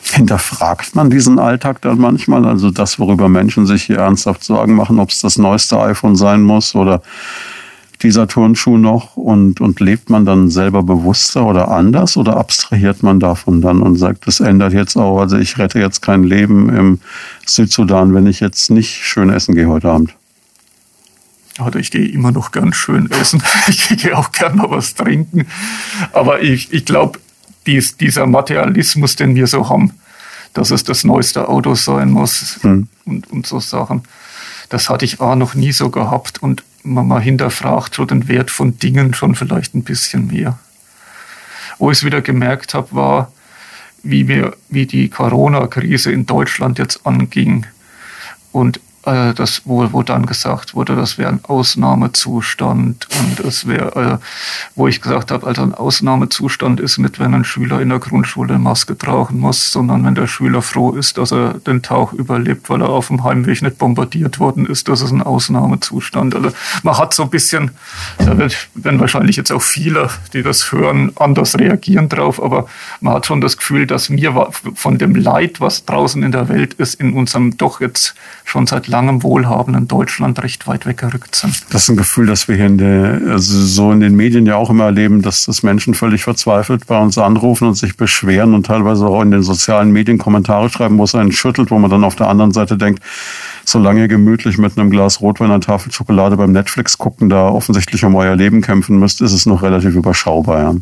Hinterfragt 0.04 0.95
man 0.95 1.12
diesen 1.12 1.38
Alltag 1.38 1.82
dann 1.82 1.99
manchmal? 1.99 2.45
Also 2.45 2.71
das, 2.71 2.97
worüber 2.97 3.30
Menschen 3.30 3.67
sich 3.67 3.84
hier 3.84 3.99
ernsthaft 3.99 4.43
Sorgen 4.43 4.73
machen, 4.73 4.99
ob 4.99 5.12
es 5.12 5.21
das 5.21 5.38
neueste 5.38 5.80
iPhone 5.80 6.15
sein 6.15 6.41
muss 6.41 6.73
oder 6.73 7.04
dieser 8.02 8.28
Turnschuh 8.28 8.78
noch 8.78 9.18
und, 9.18 9.60
und 9.60 9.80
lebt 9.80 10.10
man 10.10 10.26
dann 10.26 10.50
selber 10.50 10.84
bewusster 10.84 11.46
oder 11.46 11.70
anders 11.70 12.16
oder 12.16 12.38
abstrahiert 12.38 13.04
man 13.04 13.20
davon 13.20 13.62
dann 13.62 13.82
und 13.82 13.98
sagt, 13.98 14.26
das 14.26 14.40
ändert 14.40 14.74
jetzt 14.74 14.96
auch, 14.96 15.20
also 15.20 15.38
ich 15.38 15.58
rette 15.58 15.80
jetzt 15.80 16.02
kein 16.02 16.24
Leben 16.24 16.70
im 16.70 17.00
Südsudan, 17.46 18.14
wenn 18.14 18.28
ich 18.28 18.40
jetzt 18.40 18.72
nicht 18.72 19.04
schön 19.04 19.30
essen 19.30 19.56
gehe 19.56 19.68
heute 19.68 19.90
Abend? 19.90 20.16
Also 21.58 21.78
ich 21.78 21.92
gehe 21.92 22.08
immer 22.08 22.32
noch 22.32 22.52
ganz 22.52 22.78
schön 22.78 23.12
essen. 23.12 23.44
Ich 23.68 23.88
gehe 23.90 24.18
auch 24.18 24.32
gern 24.32 24.56
mal 24.56 24.70
was 24.70 24.96
trinken. 24.96 25.46
Aber 26.14 26.42
ich, 26.42 26.72
ich 26.72 26.86
glaube, 26.86 27.20
dies, 27.66 27.98
dieser 27.98 28.26
Materialismus, 28.26 29.18
den 29.18 29.36
wir 29.36 29.48
so 29.48 29.68
haben, 29.68 29.92
dass 30.54 30.72
es 30.72 30.84
das 30.84 31.04
neueste 31.04 31.50
Auto 31.50 31.76
sein 31.76 32.12
muss 32.12 32.60
hm. 32.62 32.88
und, 33.06 33.30
und 33.30 33.46
so 33.46 33.60
Sachen, 33.60 34.04
das 34.70 34.90
hatte 34.90 35.06
ich 35.06 35.20
auch 35.20 35.36
noch 35.36 35.54
nie 35.54 35.72
so 35.72 35.90
gehabt. 35.90 36.42
Und 36.42 36.64
man 36.84 37.08
mal 37.08 37.22
hinterfragt 37.22 37.96
so 37.96 38.06
den 38.06 38.28
Wert 38.28 38.52
von 38.52 38.78
Dingen 38.78 39.13
schon 39.13 39.36
vielleicht 39.36 39.76
ein 39.76 39.84
bisschen 39.84 40.28
mehr. 40.28 40.60
Wo 41.78 41.92
ich 41.92 42.00
es 42.00 42.04
wieder 42.04 42.22
gemerkt 42.22 42.74
habe, 42.74 42.88
war, 42.92 43.32
wie, 44.04 44.28
wir, 44.28 44.56
wie 44.70 44.86
die 44.86 45.10
Corona-Krise 45.10 46.12
in 46.12 46.26
Deutschland 46.26 46.80
jetzt 46.80 47.06
anging. 47.06 47.65
Und 48.52 48.80
äh, 49.06 49.34
das, 49.34 49.62
wo, 49.66 49.92
wo 49.94 50.04
dann 50.04 50.26
gesagt 50.26 50.76
wurde, 50.76 50.96
das 50.96 51.18
wäre 51.18 51.30
ein 51.30 51.40
Ausnahmezustand 51.44 53.08
und 53.20 53.40
es 53.46 53.68
wäre, 53.68 54.20
äh, 54.22 54.26
wo 54.76 54.88
ich 54.88 55.02
gesagt 55.02 55.32
habe, 55.32 55.48
also 55.48 55.62
ein 55.62 55.74
Ausnahmezustand 55.74 56.80
ist 56.80 56.98
nicht, 56.98 57.20
wenn 57.20 57.34
ein 57.34 57.46
Schüler 57.46 57.82
in 57.82 57.90
der 57.90 58.00
Grundschule 58.00 58.60
Maske 58.60 58.98
tragen 58.98 59.40
muss, 59.40 59.72
sondern 59.72 60.06
wenn 60.06 60.16
der 60.16 60.28
Schüler 60.28 60.62
froh 60.62 60.92
ist, 60.92 61.18
dass 61.18 61.32
er 61.32 61.54
den 61.54 61.82
Tauch 61.82 62.12
überlebt, 62.12 62.70
weil 62.70 62.82
er 62.82 62.90
auf 62.90 63.08
dem 63.08 63.24
Heimweg 63.24 63.62
nicht 63.62 63.78
bombardiert 63.78 64.40
worden 64.40 64.66
ist, 64.66 64.90
das 64.90 65.02
ist 65.02 65.12
ein 65.12 65.22
Ausnahmezustand. 65.22 66.36
Also 66.36 66.52
man 66.84 66.98
hat 66.98 67.14
so 67.14 67.24
ein 67.24 67.30
bisschen, 67.30 67.72
da 68.18 68.38
werden 68.38 69.00
wahrscheinlich 69.00 69.38
jetzt 69.38 69.52
auch 69.52 69.62
viele, 69.62 70.10
die 70.34 70.44
das 70.44 70.72
hören, 70.72 71.14
anders 71.16 71.58
reagieren 71.58 72.10
drauf, 72.10 72.42
aber 72.42 72.68
man 73.00 73.14
hat 73.14 73.26
schon 73.26 73.40
das 73.40 73.58
Gefühl, 73.58 73.88
dass 73.88 74.10
wir 74.10 74.50
von 74.52 74.98
dem 74.98 75.16
Leid, 75.16 75.62
was 75.62 75.86
draußen 75.86 76.22
in 76.22 76.32
der 76.32 76.50
Welt 76.50 76.74
ist, 76.74 76.96
in 76.96 77.14
unserem 77.14 77.58
doch 77.58 77.80
jetzt 77.80 78.16
schon 78.44 78.68
seit 78.68 78.90
langem 78.90 78.99
wohlhabenden 79.24 79.88
Deutschland 79.88 80.42
recht 80.44 80.68
weit 80.68 80.86
weggerückt 80.86 81.36
sind. 81.36 81.56
Das 81.72 81.84
ist 81.84 81.90
ein 81.90 81.98
Gefühl, 81.98 82.28
das 82.28 82.48
wir 82.48 82.56
hier 82.56 82.66
in 82.66 82.78
der, 82.78 83.22
also 83.30 83.62
so 83.62 83.92
in 83.92 84.00
den 84.00 84.16
Medien 84.16 84.46
ja 84.46 84.56
auch 84.56 84.70
immer 84.70 84.86
erleben, 84.86 85.22
dass 85.22 85.46
das 85.46 85.64
Menschen 85.64 85.94
völlig 85.94 86.24
verzweifelt 86.24 86.88
bei 86.88 87.00
uns 87.00 87.18
anrufen 87.18 87.68
und 87.68 87.76
sich 87.76 87.98
beschweren 87.98 88.54
und 88.54 88.66
teilweise 88.66 89.08
auch 89.08 89.22
in 89.22 89.32
den 89.32 89.42
sozialen 89.42 89.92
Medien 89.92 90.18
Kommentare 90.18 90.70
schreiben, 90.70 90.98
wo 90.98 91.04
es 91.04 91.16
einen 91.16 91.32
schüttelt, 91.32 91.72
wo 91.72 91.80
man 91.80 91.90
dann 91.90 92.04
auf 92.04 92.16
der 92.16 92.28
anderen 92.28 92.52
Seite 92.52 92.78
denkt, 92.78 93.04
solange 93.66 94.02
ihr 94.02 94.08
gemütlich 94.08 94.58
mit 94.58 94.78
einem 94.78 94.90
Glas 94.90 95.22
Rotwein, 95.22 95.52
einer 95.52 95.62
Tafel 95.62 95.92
Schokolade 95.92 96.38
beim 96.38 96.52
Netflix 96.52 96.98
gucken, 96.98 97.30
da 97.30 97.48
offensichtlich 97.48 98.04
um 98.06 98.16
euer 98.16 98.36
Leben 98.36 98.62
kämpfen 98.62 99.00
müsst, 99.00 99.22
ist 99.22 99.34
es 99.34 99.46
noch 99.46 99.62
relativ 99.62 99.96
überschaubar. 99.96 100.60
Ja. 100.60 100.76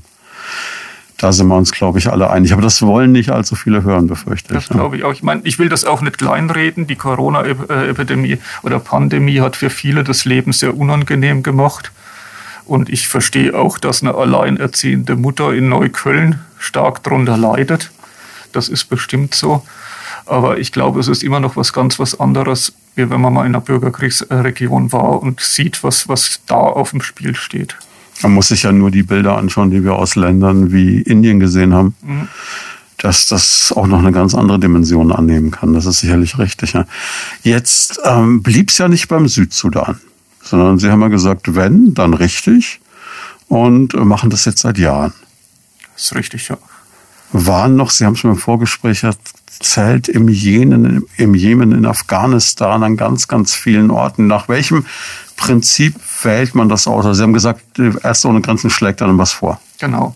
Da 1.18 1.32
sind 1.32 1.48
wir 1.48 1.56
uns, 1.56 1.72
glaube 1.72 1.98
ich, 1.98 2.12
alle 2.12 2.30
einig. 2.30 2.54
Aber 2.54 2.62
das 2.62 2.82
wollen 2.84 3.12
nicht 3.12 3.32
allzu 3.32 3.56
viele 3.56 3.84
hören, 3.84 4.08
befürchte 4.08 4.54
ich. 4.54 4.68
Das 4.68 4.70
glaube 4.70 4.98
ich 4.98 5.04
auch. 5.04 5.14
Ich 5.14 5.24
meine, 5.24 5.42
ich 5.46 5.58
will 5.58 5.68
das 5.68 5.84
auch 5.84 6.02
nicht 6.02 6.20
kleinreden. 6.20 6.86
Die 6.86 6.96
Corona-Epidemie 6.96 8.38
oder 8.62 8.80
Pandemie 8.80 9.40
hat 9.40 9.56
für 9.56 9.72
viele 9.72 10.04
das 10.04 10.26
Leben 10.26 10.54
sehr 10.54 10.78
unangenehm 10.78 11.42
gemacht. 11.42 11.92
Und 12.66 12.90
ich 12.90 13.08
verstehe 13.08 13.58
auch, 13.58 13.80
dass 13.80 14.04
eine 14.04 14.14
alleinerziehende 14.14 15.16
Mutter 15.16 15.54
in 15.54 15.70
Neukölln 15.70 16.40
stark 16.60 17.02
darunter 17.04 17.38
leidet. 17.38 17.92
Das 18.52 18.70
ist 18.70 18.86
bestimmt 18.86 19.34
so. 19.34 19.64
Aber 20.26 20.60
ich 20.60 20.72
glaube, 20.72 21.00
es 21.00 21.08
ist 21.08 21.24
immer 21.24 21.40
noch 21.40 21.56
was 21.56 21.74
ganz 21.74 21.98
was 22.00 22.20
anderes, 22.20 22.74
wie 22.96 23.10
wenn 23.10 23.22
man 23.22 23.34
mal 23.34 23.46
in 23.46 23.56
einer 23.56 23.62
Bürgerkriegsregion 23.62 24.92
war 24.92 25.22
und 25.22 25.40
sieht, 25.40 25.84
was, 25.84 26.10
was 26.10 26.42
da 26.46 26.56
auf 26.56 26.92
dem 26.92 27.02
Spiel 27.02 27.36
steht. 27.36 27.78
Man 28.22 28.34
muss 28.34 28.48
sich 28.48 28.64
ja 28.64 28.72
nur 28.72 28.92
die 28.92 29.04
Bilder 29.04 29.38
anschauen, 29.38 29.72
die 29.72 29.84
wir 29.84 29.94
aus 29.94 30.16
Ländern 30.16 30.72
wie 30.72 31.02
Indien 31.02 31.40
gesehen 31.40 31.74
haben. 31.74 31.96
Mhm. 32.02 32.28
Dass 32.98 33.28
das 33.28 33.72
auch 33.76 33.86
noch 33.86 34.00
eine 34.00 34.12
ganz 34.12 34.34
andere 34.34 34.60
Dimension 34.60 35.12
annehmen 35.12 35.52
kann. 35.52 35.74
Das 35.74 35.86
ist 35.86 36.00
sicherlich 36.00 36.40
richtig. 36.40 36.74
Ja. 36.74 36.86
Jetzt 37.44 38.00
ähm, 38.04 38.42
blieb 38.42 38.70
es 38.70 38.80
ja 38.80 38.88
nicht 38.88 39.08
beim 39.08 39.28
Südsudan, 39.28 40.00
sondern 40.42 40.80
Sie 40.80 40.90
haben 40.90 41.02
ja 41.02 41.08
gesagt, 41.10 41.54
wenn, 41.54 41.94
dann 41.94 42.16
richtig 42.16 42.80
und 43.50 43.94
machen 43.94 44.32
das 44.32 44.46
jetzt 44.46 44.62
seit 44.62 44.80
Jahren. 44.80 45.14
Das 45.94 46.06
ist 46.06 46.16
richtig, 46.16 46.48
ja. 46.50 46.58
Waren 47.32 47.76
noch, 47.76 47.90
Sie 47.90 48.06
haben 48.06 48.14
es 48.14 48.24
mir 48.24 48.32
im 48.32 48.38
Vorgespräch 48.38 49.04
erzählt, 49.04 50.08
im 50.08 50.30
Jemen, 50.30 51.06
im 51.18 51.36
Jemen, 51.36 51.72
in 51.74 51.86
Afghanistan, 51.86 52.84
an 52.84 52.96
ganz, 52.96 53.28
ganz 53.28 53.54
vielen 53.54 53.92
Orten. 53.92 54.28
Nach 54.28 54.48
welchem 54.48 54.86
Prinzip 55.36 55.96
wählt 56.24 56.56
man 56.56 56.70
das 56.70 56.88
aus? 56.88 57.06
Also 57.06 57.18
Sie 57.18 57.24
haben 57.24 57.34
gesagt, 57.34 57.64
Ärzte 57.78 58.28
ohne 58.28 58.42
Grenzen 58.42 58.70
schlägt 58.70 59.02
dann 59.02 59.18
was 59.18 59.34
vor. 59.34 59.60
Genau. 59.80 60.16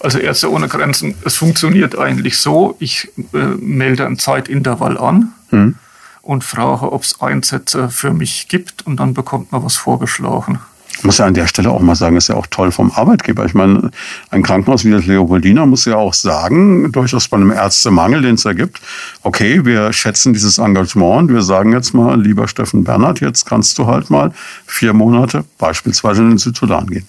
Also 0.00 0.18
Ärzte 0.18 0.50
ohne 0.50 0.66
Grenzen, 0.68 1.14
es 1.24 1.36
funktioniert 1.36 1.98
eigentlich 1.98 2.38
so, 2.38 2.74
ich 2.78 3.10
äh, 3.34 3.36
melde 3.36 4.06
ein 4.06 4.18
Zeitintervall 4.18 4.96
an 4.96 5.32
hm. 5.50 5.74
und 6.22 6.42
frage, 6.42 6.90
ob 6.90 7.02
es 7.02 7.20
Einsätze 7.20 7.90
für 7.90 8.14
mich 8.14 8.48
gibt 8.48 8.86
und 8.86 8.96
dann 8.96 9.12
bekommt 9.12 9.52
man 9.52 9.62
was 9.62 9.76
vorgeschlagen. 9.76 10.60
Ich 10.96 11.04
muss 11.04 11.18
ja 11.18 11.24
an 11.24 11.34
der 11.34 11.46
Stelle 11.46 11.70
auch 11.70 11.80
mal 11.80 11.94
sagen, 11.94 12.16
ist 12.16 12.28
ja 12.28 12.34
auch 12.34 12.46
toll 12.46 12.72
vom 12.72 12.90
Arbeitgeber. 12.90 13.46
Ich 13.46 13.54
meine, 13.54 13.90
ein 14.30 14.42
Krankenhaus 14.42 14.84
wie 14.84 14.90
das 14.90 15.06
Leopoldina 15.06 15.64
muss 15.64 15.86
ja 15.86 15.96
auch 15.96 16.12
sagen, 16.12 16.92
durchaus 16.92 17.28
bei 17.28 17.38
einem 17.38 17.50
Ärztemangel, 17.50 18.20
den 18.22 18.34
es 18.34 18.42
da 18.42 18.52
gibt, 18.52 18.80
okay, 19.22 19.64
wir 19.64 19.92
schätzen 19.92 20.34
dieses 20.34 20.58
Engagement 20.58 21.18
und 21.18 21.34
wir 21.34 21.42
sagen 21.42 21.72
jetzt 21.72 21.94
mal, 21.94 22.20
lieber 22.20 22.48
Steffen 22.48 22.84
Bernhard, 22.84 23.20
jetzt 23.20 23.46
kannst 23.46 23.78
du 23.78 23.86
halt 23.86 24.10
mal 24.10 24.32
vier 24.66 24.92
Monate 24.92 25.44
beispielsweise 25.58 26.22
in 26.22 26.30
den 26.30 26.38
Südsudan 26.38 26.86
gehen. 26.86 27.08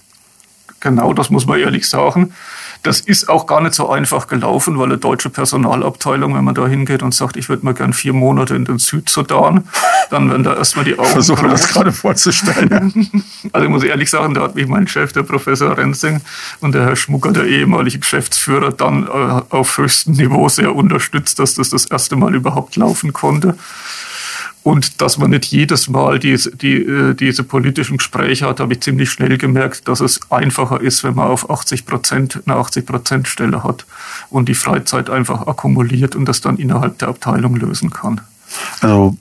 Genau, 0.80 1.13
das 1.13 1.30
muss 1.30 1.46
man 1.46 1.60
ehrlich 1.60 1.88
sagen. 1.88 2.34
Das 2.84 3.00
ist 3.00 3.30
auch 3.30 3.46
gar 3.46 3.62
nicht 3.62 3.76
so 3.76 3.89
einfach 3.89 4.28
gelaufen, 4.28 4.78
weil 4.80 4.86
eine 4.86 4.98
deutsche 4.98 5.30
Personalabteilung, 5.30 6.36
wenn 6.36 6.44
man 6.44 6.56
da 6.56 6.67
hingeht 6.67 7.04
und 7.04 7.13
sagt, 7.13 7.38
ich 7.38 7.48
würde 7.48 7.63
mal 7.63 7.74
gern 7.74 7.94
vier 7.94 8.13
Monate 8.13 8.56
in 8.56 8.65
den 8.65 8.80
Südsudan, 8.80 9.65
dann 10.10 10.30
werden 10.30 10.44
da 10.44 10.56
erstmal 10.56 10.86
die 10.86 10.98
Augen. 10.98 11.08
Ich 11.08 11.13
versuche 11.13 11.48
das 11.48 11.67
gerade 11.67 11.91
vorzustellen. 11.91 12.91
Also 13.54 13.65
ich 13.65 13.72
muss 13.72 13.84
ehrlich 13.84 14.10
sagen, 14.10 14.34
da 14.34 14.41
hat 14.41 14.56
mich 14.56 14.67
mein 14.67 14.88
Chef, 14.88 15.12
der 15.13 15.24
Professor 15.24 15.78
Rensing 15.78 16.22
und 16.62 16.74
der 16.74 16.86
Herr 16.86 16.96
Schmucker, 16.96 17.32
der 17.32 17.46
ehemalige 17.46 18.00
Geschäftsführer, 18.00 18.72
dann 18.72 19.08
äh, 19.08 19.41
auf 19.50 19.78
höchstem 19.78 20.13
Niveau 20.13 20.48
sehr 20.48 20.74
unterstützt, 20.74 21.39
dass 21.39 21.56
das 21.56 21.70
das 21.70 21.86
erste 21.86 22.15
Mal 22.15 22.34
überhaupt 22.34 22.76
laufen 22.76 23.13
konnte 23.13 23.56
und 24.63 25.02
dass 25.02 25.17
man 25.17 25.32
nicht 25.32 25.45
jedes 25.45 25.89
Mal 25.89 26.19
diese, 26.19 26.56
die, 26.56 26.76
äh, 26.76 27.15
diese 27.15 27.43
politischen 27.43 27.97
Gespräche 27.97 28.47
hat, 28.47 28.60
habe 28.60 28.74
ich 28.74 28.82
ziemlich 28.82 29.10
schnell 29.10 29.38
gemerkt, 29.38 29.88
dass 29.88 30.02
es 30.02 30.19
einfacher 30.32 30.80
ist, 30.82 31.04
wenn 31.04 31.15
man 31.15 31.28
auf 31.28 31.50
80 31.50 31.86
Prozent 31.86 32.41
eine 32.45 32.58
80 32.58 32.86
Prozent 32.86 33.28
Stelle 33.28 33.63
hat 33.63 33.86
und 34.30 34.50
die 34.50 34.54
Freizeit 34.54 35.10
einfach 35.10 35.47
akkumuliert 35.47 36.15
und 36.15 36.26
das 36.26 36.41
dann 36.41 36.58
innerhalb 36.58 37.00
der 37.00 37.08
Abteilung 37.08 37.56
lösen 37.56 37.89
kann. 37.89 38.21
Also 38.82 39.17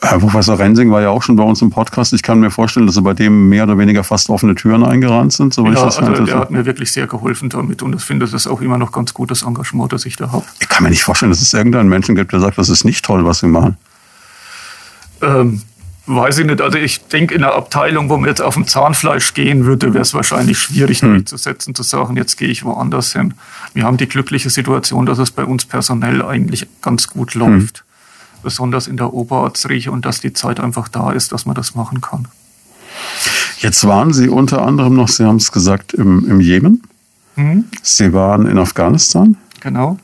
Herr 0.00 0.18
Professor 0.18 0.58
Rensing 0.58 0.90
war 0.90 1.00
ja 1.00 1.10
auch 1.10 1.22
schon 1.22 1.36
bei 1.36 1.44
uns 1.44 1.62
im 1.62 1.70
Podcast. 1.70 2.12
Ich 2.12 2.24
kann 2.24 2.40
mir 2.40 2.50
vorstellen, 2.50 2.86
dass 2.86 2.96
er 2.96 3.02
bei 3.02 3.14
dem 3.14 3.48
mehr 3.48 3.62
oder 3.62 3.78
weniger 3.78 4.02
fast 4.02 4.30
offene 4.30 4.56
Türen 4.56 4.82
eingerannt 4.82 5.32
sind. 5.32 5.54
So 5.54 5.64
ja, 5.64 5.84
also 5.84 6.24
der 6.24 6.38
hat 6.40 6.50
mir 6.50 6.66
wirklich 6.66 6.90
sehr 6.90 7.06
geholfen 7.06 7.50
damit 7.50 7.84
und 7.84 7.94
ich 7.94 8.02
finde 8.02 8.26
das 8.26 8.48
auch 8.48 8.60
immer 8.60 8.78
noch 8.78 8.90
ganz 8.90 9.14
gutes 9.14 9.42
Engagement, 9.42 9.92
das 9.92 10.04
ich 10.06 10.16
da 10.16 10.32
habe. 10.32 10.44
Ich 10.58 10.68
kann 10.68 10.82
mir 10.82 10.90
nicht 10.90 11.04
vorstellen, 11.04 11.30
dass 11.30 11.40
es 11.40 11.54
irgendeinen 11.54 11.88
Menschen 11.88 12.16
gibt, 12.16 12.32
der 12.32 12.40
sagt, 12.40 12.58
das 12.58 12.68
ist 12.68 12.84
nicht 12.84 13.04
toll, 13.04 13.24
was 13.24 13.42
wir 13.42 13.48
machen. 13.48 13.76
Ähm, 15.22 15.62
weiß 16.06 16.38
ich 16.38 16.46
nicht. 16.46 16.60
Also 16.60 16.78
ich 16.78 17.04
denke, 17.06 17.34
in 17.34 17.44
einer 17.44 17.54
Abteilung, 17.54 18.08
wo 18.08 18.16
man 18.16 18.28
jetzt 18.28 18.42
auf 18.42 18.54
dem 18.54 18.66
Zahnfleisch 18.66 19.34
gehen 19.34 19.64
würde, 19.64 19.94
wäre 19.94 20.02
es 20.02 20.14
wahrscheinlich 20.14 20.58
schwierig 20.58 21.02
hm. 21.02 21.10
durchzusetzen, 21.10 21.74
zu 21.74 21.82
sagen, 21.82 22.16
jetzt 22.16 22.36
gehe 22.36 22.48
ich 22.48 22.64
woanders 22.64 23.12
hin. 23.12 23.34
Wir 23.74 23.84
haben 23.84 23.96
die 23.96 24.08
glückliche 24.08 24.50
Situation, 24.50 25.06
dass 25.06 25.18
es 25.18 25.30
bei 25.30 25.44
uns 25.44 25.64
personell 25.64 26.22
eigentlich 26.22 26.66
ganz 26.80 27.08
gut 27.08 27.34
hm. 27.34 27.40
läuft. 27.40 27.78
Hm. 27.78 27.84
Besonders 28.42 28.88
in 28.88 28.96
der 28.96 29.14
Oberarztrieche 29.14 29.92
und 29.92 30.04
dass 30.04 30.20
die 30.20 30.32
Zeit 30.32 30.58
einfach 30.58 30.88
da 30.88 31.12
ist, 31.12 31.30
dass 31.30 31.46
man 31.46 31.54
das 31.54 31.76
machen 31.76 32.00
kann. 32.00 32.26
Jetzt 33.58 33.86
waren 33.86 34.12
Sie 34.12 34.28
unter 34.28 34.66
anderem 34.66 34.94
noch, 34.94 35.08
Sie 35.08 35.24
haben 35.24 35.36
es 35.36 35.52
gesagt, 35.52 35.94
im, 35.94 36.28
im 36.28 36.40
Jemen. 36.40 36.82
Hm. 37.36 37.64
Sie 37.82 38.12
waren 38.12 38.46
in 38.46 38.58
Afghanistan. 38.58 39.36
Genau. 39.60 39.96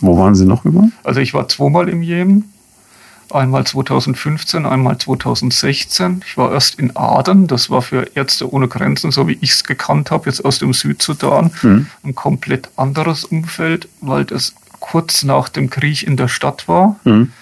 Wo 0.00 0.18
waren 0.18 0.34
Sie 0.34 0.46
noch 0.46 0.64
überall? 0.64 0.90
Also 1.02 1.20
ich 1.20 1.34
war 1.34 1.46
zweimal 1.48 1.90
im 1.90 2.02
Jemen 2.02 2.53
einmal 3.34 3.66
2015, 3.66 4.66
einmal 4.66 4.98
2016. 4.98 6.22
Ich 6.26 6.36
war 6.36 6.52
erst 6.52 6.78
in 6.78 6.96
Aden, 6.96 7.46
das 7.46 7.70
war 7.70 7.82
für 7.82 8.08
Ärzte 8.14 8.52
ohne 8.52 8.68
Grenzen, 8.68 9.10
so 9.10 9.28
wie 9.28 9.38
ich 9.40 9.50
es 9.50 9.64
gekannt 9.64 10.10
habe, 10.10 10.28
jetzt 10.28 10.44
aus 10.44 10.58
dem 10.58 10.72
Südsudan. 10.72 11.50
Mhm. 11.62 11.86
Ein 12.02 12.14
komplett 12.14 12.70
anderes 12.76 13.24
Umfeld, 13.24 13.88
weil 14.00 14.24
das 14.24 14.54
kurz 14.80 15.22
nach 15.22 15.48
dem 15.48 15.70
Krieg 15.70 16.02
in 16.02 16.16
der 16.16 16.28
Stadt 16.28 16.68
war, 16.68 16.96
mhm. 17.04 17.32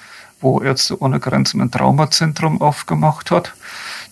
wo 0.40 0.61
Ärzte 0.61 1.01
ohne 1.01 1.20
Grenzen 1.20 1.61
ein 1.61 1.70
Traumazentrum 1.70 2.61
aufgemacht 2.61 3.30
hat. 3.30 3.55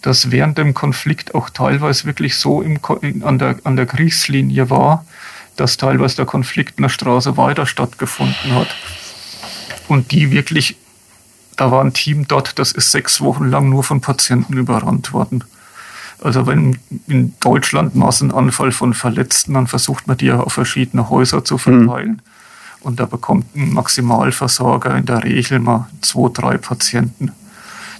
Das 0.02 0.30
während 0.30 0.58
dem 0.58 0.74
Konflikt 0.74 1.34
auch 1.34 1.50
teilweise 1.50 2.06
wirklich 2.06 2.36
so 2.36 2.62
im, 2.62 2.80
an, 3.22 3.38
der, 3.38 3.56
an 3.64 3.76
der 3.76 3.86
Kriegslinie 3.86 4.70
war, 4.70 5.04
dass 5.56 5.76
teilweise 5.76 6.16
der 6.16 6.26
Konflikt 6.26 6.78
in 6.78 6.82
der 6.82 6.88
Straße 6.88 7.36
weiter 7.36 7.66
stattgefunden 7.66 8.54
hat. 8.54 8.68
Und 9.88 10.12
die 10.12 10.30
wirklich, 10.30 10.76
da 11.60 11.70
war 11.70 11.84
ein 11.84 11.92
Team 11.92 12.26
dort, 12.26 12.58
das 12.58 12.72
ist 12.72 12.90
sechs 12.90 13.20
Wochen 13.20 13.50
lang 13.50 13.68
nur 13.68 13.84
von 13.84 14.00
Patienten 14.00 14.54
überrannt 14.54 15.12
worden. 15.12 15.44
Also 16.22 16.46
wenn 16.46 16.78
in 17.06 17.34
Deutschland 17.38 17.94
Massenanfall 17.94 18.72
von 18.72 18.94
Verletzten, 18.94 19.52
dann 19.52 19.66
versucht 19.66 20.06
man 20.06 20.16
die 20.16 20.24
ja 20.26 20.40
auf 20.40 20.54
verschiedene 20.54 21.10
Häuser 21.10 21.44
zu 21.44 21.58
verteilen. 21.58 22.12
Mhm. 22.12 22.20
Und 22.80 22.98
da 22.98 23.04
bekommt 23.04 23.54
ein 23.54 23.74
Maximalversorger 23.74 24.96
in 24.96 25.04
der 25.04 25.22
Regel 25.22 25.58
mal 25.58 25.86
zwei, 26.00 26.30
drei 26.32 26.56
Patienten. 26.56 27.32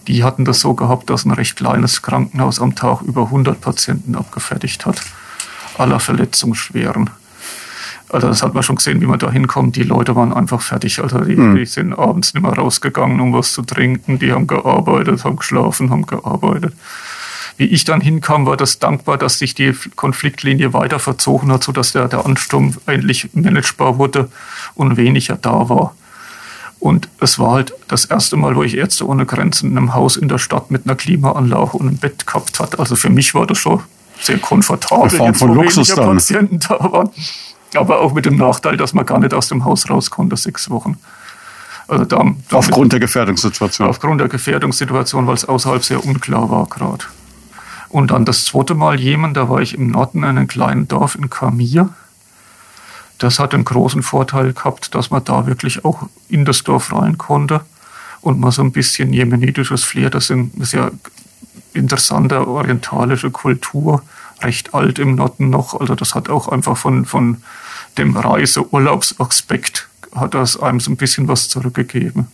Die 0.08 0.24
hatten 0.24 0.46
das 0.46 0.60
so 0.60 0.72
gehabt, 0.72 1.10
dass 1.10 1.26
ein 1.26 1.32
recht 1.32 1.56
kleines 1.56 2.00
Krankenhaus 2.00 2.62
am 2.62 2.74
Tag 2.74 3.02
über 3.02 3.24
100 3.24 3.60
Patienten 3.60 4.14
abgefertigt 4.14 4.86
hat. 4.86 5.02
Aller 5.76 6.00
Verletzungsschweren. 6.00 7.10
Also 8.12 8.28
das 8.28 8.42
hat 8.42 8.54
man 8.54 8.62
schon 8.62 8.76
gesehen, 8.76 9.00
wie 9.00 9.06
man 9.06 9.18
da 9.18 9.30
hinkommt. 9.30 9.76
Die 9.76 9.84
Leute 9.84 10.16
waren 10.16 10.32
einfach 10.32 10.60
fertig. 10.60 11.00
Also 11.00 11.20
die, 11.20 11.36
mhm. 11.36 11.54
die, 11.54 11.64
sind 11.64 11.92
abends 11.92 12.34
nicht 12.34 12.42
mehr 12.42 12.52
rausgegangen, 12.52 13.20
um 13.20 13.32
was 13.32 13.52
zu 13.52 13.62
trinken. 13.62 14.18
Die 14.18 14.32
haben 14.32 14.46
gearbeitet, 14.46 15.24
haben 15.24 15.36
geschlafen, 15.36 15.90
haben 15.90 16.06
gearbeitet. 16.06 16.74
Wie 17.56 17.66
ich 17.66 17.84
dann 17.84 18.00
hinkam, 18.00 18.46
war 18.46 18.56
das 18.56 18.78
dankbar, 18.78 19.18
dass 19.18 19.38
sich 19.38 19.54
die 19.54 19.74
Konfliktlinie 19.94 20.72
weiter 20.72 20.98
verzogen 20.98 21.52
hat, 21.52 21.62
sodass 21.62 21.92
der, 21.92 22.08
der 22.08 22.26
Ansturm 22.26 22.74
endlich 22.86 23.28
managebar 23.34 23.98
wurde 23.98 24.28
und 24.74 24.96
weniger 24.96 25.36
da 25.36 25.68
war. 25.68 25.94
Und 26.80 27.08
es 27.20 27.38
war 27.38 27.52
halt 27.52 27.74
das 27.88 28.06
erste 28.06 28.36
Mal, 28.36 28.56
wo 28.56 28.62
ich 28.62 28.76
Ärzte 28.76 29.06
ohne 29.06 29.26
Grenzen 29.26 29.70
in 29.70 29.76
einem 29.76 29.94
Haus 29.94 30.16
in 30.16 30.28
der 30.28 30.38
Stadt 30.38 30.70
mit 30.70 30.86
einer 30.86 30.96
Klimaanlage 30.96 31.76
und 31.76 31.86
einem 31.86 31.98
Bett 31.98 32.26
gehabt 32.26 32.58
hat. 32.58 32.80
Also 32.80 32.96
für 32.96 33.10
mich 33.10 33.34
war 33.34 33.46
das 33.46 33.58
schon 33.58 33.82
sehr 34.18 34.38
komfortabel, 34.38 35.08
Eine 35.08 35.18
Form 35.18 35.34
von 35.34 35.54
Luxus 35.54 35.88
dann. 35.88 36.14
Patienten 36.14 36.58
da 36.58 36.78
waren. 36.90 37.10
Aber 37.74 38.00
auch 38.00 38.12
mit 38.12 38.26
dem 38.26 38.36
Nachteil, 38.36 38.76
dass 38.76 38.94
man 38.94 39.06
gar 39.06 39.18
nicht 39.18 39.34
aus 39.34 39.48
dem 39.48 39.64
Haus 39.64 39.88
raus 39.88 40.10
konnte, 40.10 40.36
sechs 40.36 40.70
Wochen. 40.70 40.98
Also 41.88 42.04
da, 42.04 42.24
aufgrund 42.52 42.92
der 42.92 43.00
Gefährdungssituation. 43.00 43.88
Aufgrund 43.88 44.20
der 44.20 44.28
Gefährdungssituation, 44.28 45.26
weil 45.26 45.34
es 45.34 45.44
außerhalb 45.44 45.84
sehr 45.84 46.04
unklar 46.04 46.50
war 46.50 46.66
gerade. 46.66 47.04
Und 47.88 48.12
dann 48.12 48.24
das 48.24 48.44
zweite 48.44 48.74
Mal 48.74 49.00
Jemen, 49.00 49.34
da 49.34 49.48
war 49.48 49.60
ich 49.60 49.74
im 49.74 49.90
Norden 49.90 50.18
in 50.18 50.24
einem 50.24 50.46
kleinen 50.46 50.86
Dorf 50.86 51.16
in 51.16 51.30
Kamir 51.30 51.90
das 53.20 53.38
hat 53.38 53.52
den 53.52 53.64
großen 53.64 54.02
Vorteil 54.02 54.54
gehabt, 54.54 54.94
dass 54.94 55.10
man 55.10 55.22
da 55.22 55.46
wirklich 55.46 55.84
auch 55.84 56.08
in 56.28 56.46
das 56.46 56.64
Dorf 56.64 56.92
rein 56.92 57.18
konnte 57.18 57.60
und 58.22 58.40
mal 58.40 58.50
so 58.50 58.62
ein 58.62 58.72
bisschen 58.72 59.12
jemenitisches 59.12 59.84
Flair, 59.84 60.08
das 60.10 60.30
ist 60.30 60.72
ja 60.72 60.90
interessante 61.74 62.48
orientalische 62.48 63.30
Kultur, 63.30 64.02
recht 64.42 64.74
alt 64.74 64.98
im 64.98 65.14
Norden 65.14 65.50
noch, 65.50 65.78
also 65.78 65.94
das 65.94 66.14
hat 66.14 66.28
auch 66.28 66.48
einfach 66.48 66.76
von, 66.76 67.04
von 67.04 67.38
dem 67.98 68.16
Reiseurlaubsaspekt 68.16 69.88
hat 70.14 70.34
das 70.34 70.58
einem 70.58 70.80
so 70.80 70.90
ein 70.90 70.96
bisschen 70.96 71.28
was 71.28 71.48
zurückgegeben. 71.48 72.28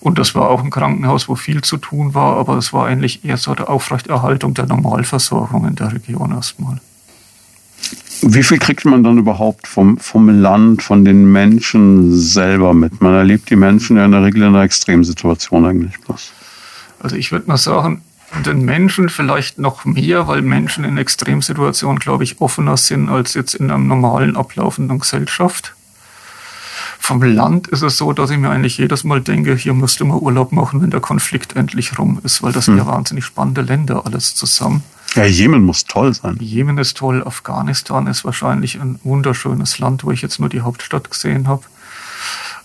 Und 0.00 0.18
das 0.18 0.34
war 0.34 0.50
auch 0.50 0.64
ein 0.64 0.70
Krankenhaus, 0.70 1.28
wo 1.28 1.36
viel 1.36 1.62
zu 1.62 1.76
tun 1.76 2.12
war, 2.14 2.36
aber 2.36 2.56
es 2.56 2.72
war 2.72 2.86
eigentlich 2.86 3.24
eher 3.24 3.36
so 3.36 3.54
der 3.54 3.70
Aufrechterhaltung 3.70 4.52
der 4.52 4.66
Normalversorgung 4.66 5.66
in 5.66 5.76
der 5.76 5.92
Region 5.92 6.32
erstmal. 6.32 6.80
Wie 8.22 8.42
viel 8.42 8.58
kriegt 8.58 8.84
man 8.84 9.04
dann 9.04 9.18
überhaupt 9.18 9.66
vom, 9.66 9.98
vom 9.98 10.28
Land, 10.28 10.82
von 10.82 11.04
den 11.04 11.30
Menschen 11.30 12.12
selber 12.12 12.74
mit? 12.74 13.00
Man 13.00 13.14
erlebt 13.14 13.50
die 13.50 13.56
Menschen 13.56 13.96
ja 13.96 14.04
in 14.04 14.12
der 14.12 14.24
Regel 14.24 14.42
in 14.42 14.48
einer 14.48 14.62
Extremsituation 14.62 15.66
eigentlich 15.66 15.98
bloß. 16.00 16.32
Also 17.00 17.16
ich 17.16 17.30
würde 17.32 17.48
mal 17.48 17.56
sagen, 17.56 18.02
den 18.46 18.64
Menschen 18.64 19.08
vielleicht 19.08 19.58
noch 19.58 19.84
mehr, 19.84 20.26
weil 20.26 20.42
Menschen 20.42 20.84
in 20.84 20.96
Extremsituationen, 20.96 21.98
glaube 21.98 22.24
ich, 22.24 22.40
offener 22.40 22.76
sind 22.76 23.08
als 23.08 23.34
jetzt 23.34 23.54
in 23.54 23.70
einer 23.70 23.78
normalen 23.78 24.36
ablaufenden 24.36 24.98
Gesellschaft. 24.98 25.74
Vom 26.98 27.22
Land 27.22 27.68
ist 27.68 27.82
es 27.82 27.98
so, 27.98 28.12
dass 28.12 28.30
ich 28.30 28.38
mir 28.38 28.50
eigentlich 28.50 28.78
jedes 28.78 29.04
Mal 29.04 29.20
denke, 29.20 29.56
hier 29.56 29.74
müsste 29.74 30.04
man 30.04 30.18
Urlaub 30.18 30.52
machen, 30.52 30.80
wenn 30.82 30.90
der 30.90 31.00
Konflikt 31.00 31.56
endlich 31.56 31.98
rum 31.98 32.20
ist, 32.22 32.42
weil 32.42 32.52
das 32.52 32.66
sind 32.66 32.78
hm. 32.78 32.86
ja 32.86 32.86
wahnsinnig 32.86 33.24
spannende 33.24 33.62
Länder 33.62 34.06
alles 34.06 34.34
zusammen. 34.34 34.82
Ja, 35.14 35.24
Jemen 35.24 35.62
muss 35.64 35.84
toll 35.84 36.14
sein. 36.14 36.38
Jemen 36.40 36.78
ist 36.78 36.96
toll. 36.96 37.22
Afghanistan 37.22 38.06
ist 38.06 38.24
wahrscheinlich 38.24 38.80
ein 38.80 38.98
wunderschönes 39.02 39.78
Land, 39.78 40.04
wo 40.04 40.10
ich 40.10 40.22
jetzt 40.22 40.38
nur 40.38 40.48
die 40.48 40.62
Hauptstadt 40.62 41.10
gesehen 41.10 41.48
habe. 41.48 41.64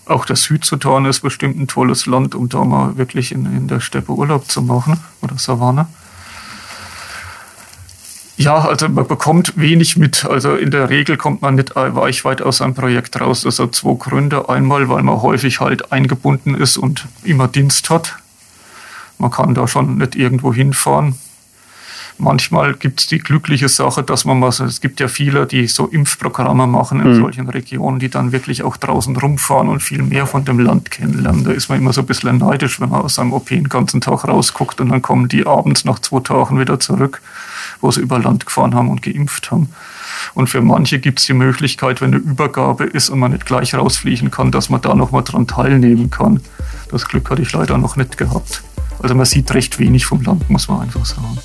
Auch 0.08 0.24
der 0.24 0.36
Südsudan 0.36 1.04
ist 1.04 1.20
bestimmt 1.20 1.60
ein 1.60 1.68
tolles 1.68 2.06
Land, 2.06 2.34
um 2.34 2.48
da 2.48 2.64
mal 2.64 2.96
wirklich 2.96 3.30
in, 3.30 3.44
in 3.44 3.68
der 3.68 3.80
Steppe 3.80 4.12
Urlaub 4.12 4.50
zu 4.50 4.62
machen 4.62 4.98
oder 5.20 5.36
Savanne. 5.36 5.86
Ja, 8.38 8.56
also 8.60 8.88
man 8.88 9.06
bekommt 9.06 9.54
wenig 9.56 9.96
mit. 9.96 10.24
Also 10.24 10.54
in 10.54 10.70
der 10.70 10.88
Regel 10.88 11.16
kommt 11.16 11.42
man 11.42 11.56
nicht 11.56 11.74
weichweit 11.74 12.40
aus 12.40 12.62
einem 12.62 12.74
Projekt 12.74 13.20
raus. 13.20 13.42
Das 13.42 13.58
hat 13.58 13.74
zwei 13.74 13.94
Gründe. 13.94 14.48
Einmal, 14.48 14.88
weil 14.88 15.02
man 15.02 15.20
häufig 15.20 15.60
halt 15.60 15.92
eingebunden 15.92 16.54
ist 16.54 16.78
und 16.78 17.06
immer 17.24 17.48
Dienst 17.48 17.90
hat. 17.90 18.16
Man 19.18 19.32
kann 19.32 19.54
da 19.54 19.68
schon 19.68 19.98
nicht 19.98 20.14
irgendwo 20.14 20.54
hinfahren. 20.54 21.16
Manchmal 22.20 22.74
gibt 22.74 23.00
es 23.00 23.06
die 23.06 23.20
glückliche 23.20 23.68
Sache, 23.68 24.02
dass 24.02 24.24
man 24.24 24.40
mal, 24.40 24.48
es 24.48 24.80
gibt 24.80 24.98
ja 24.98 25.06
viele, 25.06 25.46
die 25.46 25.68
so 25.68 25.86
Impfprogramme 25.86 26.66
machen 26.66 27.00
in 27.00 27.12
mhm. 27.12 27.20
solchen 27.20 27.48
Regionen, 27.48 28.00
die 28.00 28.08
dann 28.08 28.32
wirklich 28.32 28.64
auch 28.64 28.76
draußen 28.76 29.16
rumfahren 29.16 29.68
und 29.68 29.80
viel 29.80 30.02
mehr 30.02 30.26
von 30.26 30.44
dem 30.44 30.58
Land 30.58 30.90
kennenlernen. 30.90 31.44
Da 31.44 31.52
ist 31.52 31.68
man 31.68 31.78
immer 31.78 31.92
so 31.92 32.00
ein 32.00 32.06
bisschen 32.06 32.38
neidisch, 32.38 32.80
wenn 32.80 32.90
man 32.90 33.02
aus 33.02 33.20
einem 33.20 33.32
OP 33.32 33.48
den 33.48 33.68
ganzen 33.68 34.00
Tag 34.00 34.26
rausguckt 34.26 34.80
und 34.80 34.88
dann 34.88 35.00
kommen 35.00 35.28
die 35.28 35.46
abends 35.46 35.84
nach 35.84 36.00
zwei 36.00 36.18
Tagen 36.18 36.58
wieder 36.58 36.80
zurück, 36.80 37.22
wo 37.80 37.92
sie 37.92 38.00
über 38.00 38.18
Land 38.18 38.46
gefahren 38.46 38.74
haben 38.74 38.88
und 38.88 39.00
geimpft 39.00 39.52
haben. 39.52 39.68
Und 40.34 40.48
für 40.48 40.60
manche 40.60 40.98
gibt 40.98 41.20
es 41.20 41.26
die 41.26 41.34
Möglichkeit, 41.34 42.00
wenn 42.00 42.14
eine 42.14 42.22
Übergabe 42.22 42.84
ist 42.84 43.10
und 43.10 43.20
man 43.20 43.30
nicht 43.30 43.46
gleich 43.46 43.74
rausfliegen 43.74 44.32
kann, 44.32 44.50
dass 44.50 44.70
man 44.70 44.80
da 44.80 44.94
nochmal 44.96 45.22
dran 45.22 45.46
teilnehmen 45.46 46.10
kann. 46.10 46.40
Das 46.90 47.06
Glück 47.06 47.30
hatte 47.30 47.42
ich 47.42 47.52
leider 47.52 47.78
noch 47.78 47.94
nicht 47.94 48.18
gehabt. 48.18 48.64
Also 49.00 49.14
man 49.14 49.26
sieht 49.26 49.54
recht 49.54 49.78
wenig 49.78 50.06
vom 50.06 50.20
Land, 50.22 50.50
muss 50.50 50.68
man 50.68 50.80
einfach 50.80 51.06
sagen. 51.06 51.38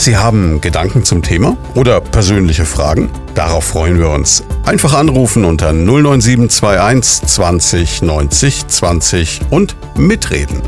Sie 0.00 0.16
haben 0.16 0.60
Gedanken 0.60 1.02
zum 1.02 1.22
Thema 1.22 1.56
oder 1.74 2.00
persönliche 2.00 2.64
Fragen? 2.64 3.10
Darauf 3.34 3.64
freuen 3.64 3.98
wir 3.98 4.10
uns. 4.10 4.44
Einfach 4.64 4.94
anrufen 4.94 5.44
unter 5.44 5.72
09721 5.72 7.28
20 7.28 8.02
90 8.02 8.68
20 8.68 9.40
und 9.50 9.74
mitreden. 9.96 10.62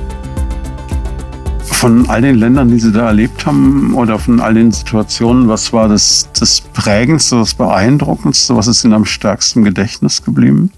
Von 1.62 2.10
all 2.10 2.22
den 2.22 2.34
Ländern, 2.34 2.72
die 2.72 2.80
Sie 2.80 2.90
da 2.90 3.06
erlebt 3.06 3.46
haben 3.46 3.94
oder 3.94 4.18
von 4.18 4.40
all 4.40 4.54
den 4.54 4.72
Situationen, 4.72 5.46
was 5.46 5.72
war 5.72 5.88
das, 5.88 6.28
das 6.36 6.60
Prägendste, 6.60 7.36
das 7.36 7.54
Beeindruckendste, 7.54 8.56
was 8.56 8.66
ist 8.66 8.82
Ihnen 8.82 8.94
am 8.94 9.04
stärksten 9.04 9.60
im 9.60 9.64
Gedächtnis 9.64 10.24
geblieben? 10.24 10.72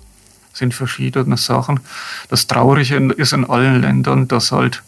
Das 0.50 0.58
sind 0.58 0.74
verschiedene 0.74 1.38
Sachen. 1.38 1.80
Das 2.28 2.46
Traurige 2.48 2.96
ist 3.16 3.32
in 3.32 3.48
allen 3.48 3.80
Ländern, 3.80 4.28
dass 4.28 4.52
halt 4.52 4.82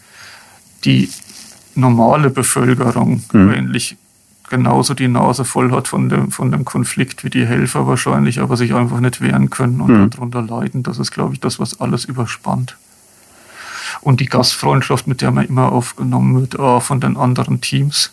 die 0.85 1.09
normale 1.77 2.31
Bevölkerung 2.31 3.22
mhm. 3.33 3.51
eigentlich 3.51 3.97
genauso 4.49 4.95
die 4.95 5.09
Nase 5.09 5.45
voll 5.45 5.72
hat 5.72 5.89
von 5.89 6.09
dem, 6.09 6.31
von 6.31 6.53
dem 6.53 6.64
Konflikt 6.64 7.25
wie 7.25 7.31
die 7.31 7.47
Helfer 7.47 7.87
wahrscheinlich, 7.87 8.41
aber 8.41 8.57
sich 8.57 8.75
einfach 8.75 9.01
nicht 9.01 9.20
wehren 9.20 9.51
können 9.51 9.81
und 9.81 9.91
mhm. 9.91 10.11
darunter 10.11 10.43
leiden. 10.43 10.83
Das 10.83 10.99
ist, 10.99 11.11
glaube 11.11 11.35
ich, 11.35 11.41
das, 11.41 11.59
was 11.59 11.81
alles 11.81 12.05
überspannt. 12.05 12.77
Und 14.01 14.20
die 14.20 14.27
Gastfreundschaft, 14.27 15.07
mit 15.07 15.22
der 15.22 15.31
man 15.31 15.47
immer 15.47 15.72
aufgenommen 15.72 16.41
wird, 16.41 16.59
auch 16.59 16.83
von 16.83 17.01
den 17.01 17.16
anderen 17.16 17.61
Teams. 17.61 18.12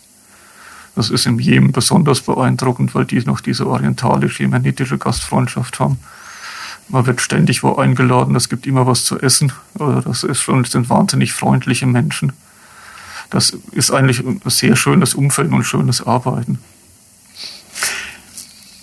Das 0.94 1.10
ist 1.10 1.26
im 1.26 1.38
Jemen 1.38 1.72
besonders 1.72 2.20
beeindruckend, 2.20 2.94
weil 2.94 3.04
die 3.04 3.20
noch 3.20 3.40
diese 3.40 3.66
orientalisch-jemenitische 3.66 4.98
Gastfreundschaft 4.98 5.80
haben. 5.80 5.98
Man 6.88 7.06
wird 7.06 7.20
ständig 7.20 7.62
wo 7.62 7.76
eingeladen, 7.76 8.36
es 8.36 8.48
gibt 8.48 8.66
immer 8.66 8.86
was 8.86 9.04
zu 9.04 9.18
essen. 9.18 9.52
Also 9.78 10.00
das 10.00 10.24
ist 10.24 10.40
schon, 10.40 10.62
das 10.62 10.72
sind 10.72 10.90
wahnsinnig 10.90 11.32
freundliche 11.32 11.86
Menschen 11.86 12.32
das 13.32 13.56
ist 13.72 13.90
eigentlich 13.90 14.20
ein 14.20 14.40
sehr 14.44 14.76
schönes 14.76 15.14
Umfeld 15.14 15.52
und 15.52 15.64
schönes 15.64 16.06
Arbeiten. 16.06 16.58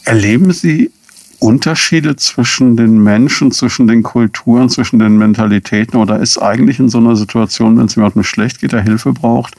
Erleben 0.04 0.52
Sie 0.52 0.91
Unterschiede 1.38 2.16
zwischen 2.16 2.76
den 2.76 2.97
Menschen, 2.97 3.52
zwischen 3.52 3.88
den 3.88 4.02
Kulturen, 4.02 4.70
zwischen 4.70 4.97
den 4.97 5.18
Mentalitäten 5.18 6.00
oder 6.00 6.20
ist 6.20 6.39
eigentlich 6.39 6.80
in 6.80 6.89
so 6.89 6.97
einer 6.97 7.16
Situation, 7.16 7.78
wenn 7.78 7.86
es 7.86 7.95
jemandem 7.95 8.24
schlecht 8.24 8.60
geht, 8.60 8.72
der 8.72 8.82
Hilfe 8.82 9.14
braucht, 9.14 9.56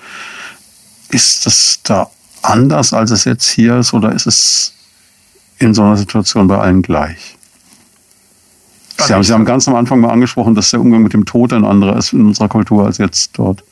ist 1.10 1.46
das 1.46 1.80
da 1.84 2.10
anders, 2.42 2.92
als 2.92 3.12
es 3.12 3.24
jetzt 3.24 3.48
hier 3.48 3.78
ist 3.78 3.94
oder 3.94 4.12
ist 4.12 4.26
es 4.26 4.74
in 5.58 5.72
so 5.72 5.82
einer 5.82 5.96
Situation 5.96 6.48
bei 6.48 6.58
allen 6.58 6.82
gleich? 6.82 7.36
Sie 8.98 9.14
haben, 9.14 9.22
Sie 9.22 9.32
haben 9.32 9.44
ganz 9.44 9.66
am 9.68 9.76
Anfang 9.76 10.00
mal 10.00 10.10
angesprochen, 10.10 10.54
dass 10.56 10.70
der 10.72 10.80
Umgang 10.80 11.02
mit 11.02 11.12
dem 11.12 11.24
Tod 11.24 11.52
ein 11.52 11.64
anderer 11.64 11.96
ist 11.96 12.12
in 12.12 12.26
unserer 12.26 12.48
Kultur 12.48 12.84
als 12.84 12.98
jetzt 12.98 13.38
dort 13.38 13.62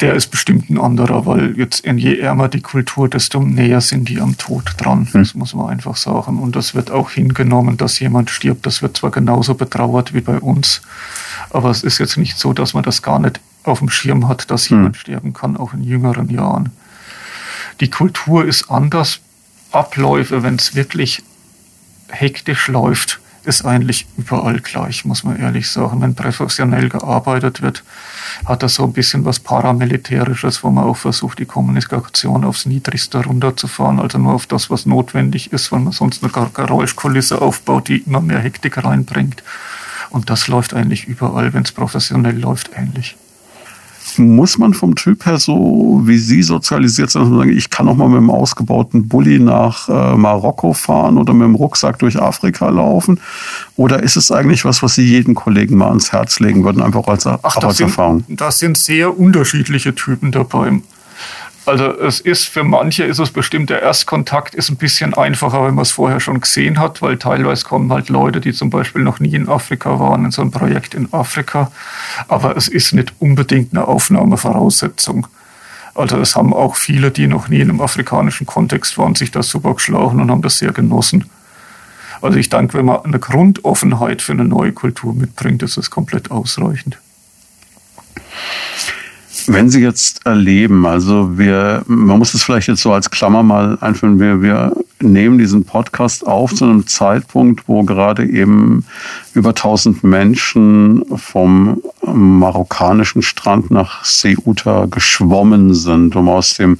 der 0.00 0.14
ist 0.14 0.30
bestimmt 0.30 0.68
ein 0.68 0.78
anderer, 0.78 1.24
weil 1.24 1.56
jetzt 1.56 1.86
je 1.86 2.18
ärmer 2.18 2.48
die 2.48 2.60
Kultur, 2.60 3.08
desto 3.08 3.40
näher 3.40 3.80
sind 3.80 4.08
die 4.08 4.20
am 4.20 4.36
Tod 4.36 4.74
dran. 4.76 5.08
Hm. 5.10 5.22
Das 5.22 5.34
muss 5.34 5.54
man 5.54 5.68
einfach 5.68 5.96
sagen. 5.96 6.38
Und 6.38 6.54
das 6.54 6.74
wird 6.74 6.90
auch 6.90 7.10
hingenommen, 7.10 7.76
dass 7.76 7.98
jemand 7.98 8.30
stirbt. 8.30 8.66
Das 8.66 8.82
wird 8.82 8.96
zwar 8.96 9.10
genauso 9.10 9.54
betrauert 9.54 10.12
wie 10.12 10.20
bei 10.20 10.38
uns, 10.38 10.82
aber 11.50 11.70
es 11.70 11.82
ist 11.82 11.98
jetzt 11.98 12.18
nicht 12.18 12.38
so, 12.38 12.52
dass 12.52 12.74
man 12.74 12.82
das 12.82 13.02
gar 13.02 13.18
nicht 13.18 13.40
auf 13.64 13.78
dem 13.78 13.88
Schirm 13.88 14.28
hat, 14.28 14.50
dass 14.50 14.68
hm. 14.68 14.78
jemand 14.78 14.96
sterben 14.96 15.32
kann, 15.32 15.56
auch 15.56 15.72
in 15.72 15.82
jüngeren 15.82 16.28
Jahren. 16.28 16.70
Die 17.80 17.90
Kultur 17.90 18.44
ist 18.44 18.70
anders. 18.70 19.20
Abläufe, 19.72 20.42
wenn 20.42 20.56
es 20.56 20.74
wirklich 20.74 21.22
hektisch 22.08 22.68
läuft, 22.68 23.20
ist 23.46 23.64
eigentlich 23.64 24.06
überall 24.16 24.60
gleich, 24.60 25.04
muss 25.04 25.24
man 25.24 25.38
ehrlich 25.38 25.70
sagen. 25.70 26.00
Wenn 26.00 26.14
professionell 26.14 26.88
gearbeitet 26.88 27.62
wird, 27.62 27.84
hat 28.44 28.62
das 28.62 28.74
so 28.74 28.84
ein 28.84 28.92
bisschen 28.92 29.24
was 29.24 29.40
Paramilitärisches, 29.40 30.62
wo 30.64 30.70
man 30.70 30.84
auch 30.84 30.96
versucht, 30.96 31.38
die 31.38 31.46
Kommunikation 31.46 32.44
aufs 32.44 32.66
Niedrigste 32.66 33.24
runterzufahren, 33.24 34.00
also 34.00 34.18
nur 34.18 34.34
auf 34.34 34.46
das, 34.46 34.68
was 34.68 34.84
notwendig 34.84 35.52
ist, 35.52 35.70
weil 35.72 35.80
man 35.80 35.92
sonst 35.92 36.22
eine 36.22 36.32
Geräuschkulisse 36.32 37.40
aufbaut, 37.40 37.88
die 37.88 37.98
immer 37.98 38.20
mehr 38.20 38.40
Hektik 38.40 38.84
reinbringt. 38.84 39.42
Und 40.10 40.28
das 40.28 40.48
läuft 40.48 40.74
eigentlich 40.74 41.06
überall, 41.06 41.52
wenn 41.54 41.62
es 41.62 41.72
professionell 41.72 42.38
läuft, 42.38 42.70
ähnlich 42.74 43.16
muss 44.18 44.58
man 44.58 44.74
vom 44.74 44.94
Typ 44.94 45.26
her 45.26 45.38
so, 45.38 46.02
wie 46.04 46.18
Sie 46.18 46.42
sozialisiert 46.42 47.10
sind, 47.10 47.22
dass 47.22 47.30
man 47.30 47.40
sagt, 47.40 47.50
ich 47.50 47.70
kann 47.70 47.88
auch 47.88 47.96
mal 47.96 48.08
mit 48.08 48.18
einem 48.18 48.30
ausgebauten 48.30 49.08
Bulli 49.08 49.38
nach 49.38 49.88
äh, 49.88 50.16
Marokko 50.16 50.72
fahren 50.72 51.18
oder 51.18 51.32
mit 51.34 51.46
dem 51.46 51.54
Rucksack 51.54 51.98
durch 51.98 52.20
Afrika 52.20 52.68
laufen? 52.68 53.20
Oder 53.76 54.02
ist 54.02 54.16
es 54.16 54.30
eigentlich 54.30 54.64
was, 54.64 54.82
was 54.82 54.94
Sie 54.94 55.04
jedem 55.04 55.34
Kollegen 55.34 55.76
mal 55.76 55.88
ans 55.88 56.12
Herz 56.12 56.40
legen 56.40 56.64
würden, 56.64 56.82
einfach 56.82 57.06
als 57.06 57.26
Ach, 57.26 57.38
Arbeitserfahrung? 57.42 58.18
Das 58.18 58.26
sind, 58.26 58.40
das 58.40 58.58
sind 58.58 58.78
sehr 58.78 59.18
unterschiedliche 59.18 59.94
Typen 59.94 60.32
dabei. 60.32 60.80
Also 61.66 61.98
es 61.98 62.20
ist 62.20 62.44
für 62.44 62.62
manche 62.62 63.02
ist 63.02 63.18
es 63.18 63.32
bestimmt 63.32 63.70
der 63.70 63.82
Erstkontakt 63.82 64.54
ist 64.54 64.70
ein 64.70 64.76
bisschen 64.76 65.14
einfacher, 65.14 65.66
wenn 65.66 65.74
man 65.74 65.82
es 65.82 65.90
vorher 65.90 66.20
schon 66.20 66.40
gesehen 66.40 66.78
hat, 66.78 67.02
weil 67.02 67.18
teilweise 67.18 67.64
kommen 67.64 67.92
halt 67.92 68.08
Leute, 68.08 68.40
die 68.40 68.52
zum 68.52 68.70
Beispiel 68.70 69.02
noch 69.02 69.18
nie 69.18 69.34
in 69.34 69.48
Afrika 69.48 69.98
waren, 69.98 70.24
in 70.24 70.30
so 70.30 70.42
einem 70.42 70.52
Projekt 70.52 70.94
in 70.94 71.12
Afrika. 71.12 71.72
Aber 72.28 72.56
es 72.56 72.68
ist 72.68 72.92
nicht 72.92 73.14
unbedingt 73.18 73.72
eine 73.72 73.88
Aufnahmevoraussetzung. 73.88 75.26
Also 75.96 76.18
es 76.18 76.36
haben 76.36 76.54
auch 76.54 76.76
viele, 76.76 77.10
die 77.10 77.26
noch 77.26 77.48
nie 77.48 77.60
in 77.60 77.70
einem 77.70 77.80
afrikanischen 77.80 78.46
Kontext 78.46 78.96
waren, 78.96 79.16
sich 79.16 79.32
das 79.32 79.48
super 79.48 79.74
geschlagen 79.74 80.20
und 80.20 80.30
haben 80.30 80.42
das 80.42 80.58
sehr 80.58 80.72
genossen. 80.72 81.28
Also 82.22 82.38
ich 82.38 82.48
denke, 82.48 82.74
wenn 82.74 82.86
man 82.86 83.04
eine 83.04 83.18
Grundoffenheit 83.18 84.22
für 84.22 84.32
eine 84.32 84.44
neue 84.44 84.72
Kultur 84.72 85.14
mitbringt, 85.14 85.64
ist 85.64 85.76
das 85.76 85.90
komplett 85.90 86.30
ausreichend. 86.30 86.98
Wenn 89.48 89.70
Sie 89.70 89.80
jetzt 89.80 90.26
erleben, 90.26 90.86
also 90.86 91.38
wir, 91.38 91.82
man 91.86 92.18
muss 92.18 92.34
es 92.34 92.42
vielleicht 92.42 92.68
jetzt 92.68 92.82
so 92.82 92.92
als 92.92 93.10
Klammer 93.10 93.42
mal 93.42 93.78
einführen, 93.80 94.18
wir, 94.18 94.42
wir 94.42 94.72
nehmen 95.00 95.38
diesen 95.38 95.64
Podcast 95.64 96.26
auf 96.26 96.54
zu 96.54 96.64
einem 96.64 96.86
Zeitpunkt, 96.86 97.68
wo 97.68 97.84
gerade 97.84 98.26
eben 98.26 98.84
über 99.34 99.50
1000 99.50 100.02
Menschen 100.02 101.04
vom 101.16 101.82
marokkanischen 102.02 103.22
Strand 103.22 103.70
nach 103.70 104.02
Ceuta 104.04 104.86
geschwommen 104.86 105.74
sind, 105.74 106.16
um 106.16 106.28
aus 106.28 106.54
dem 106.54 106.78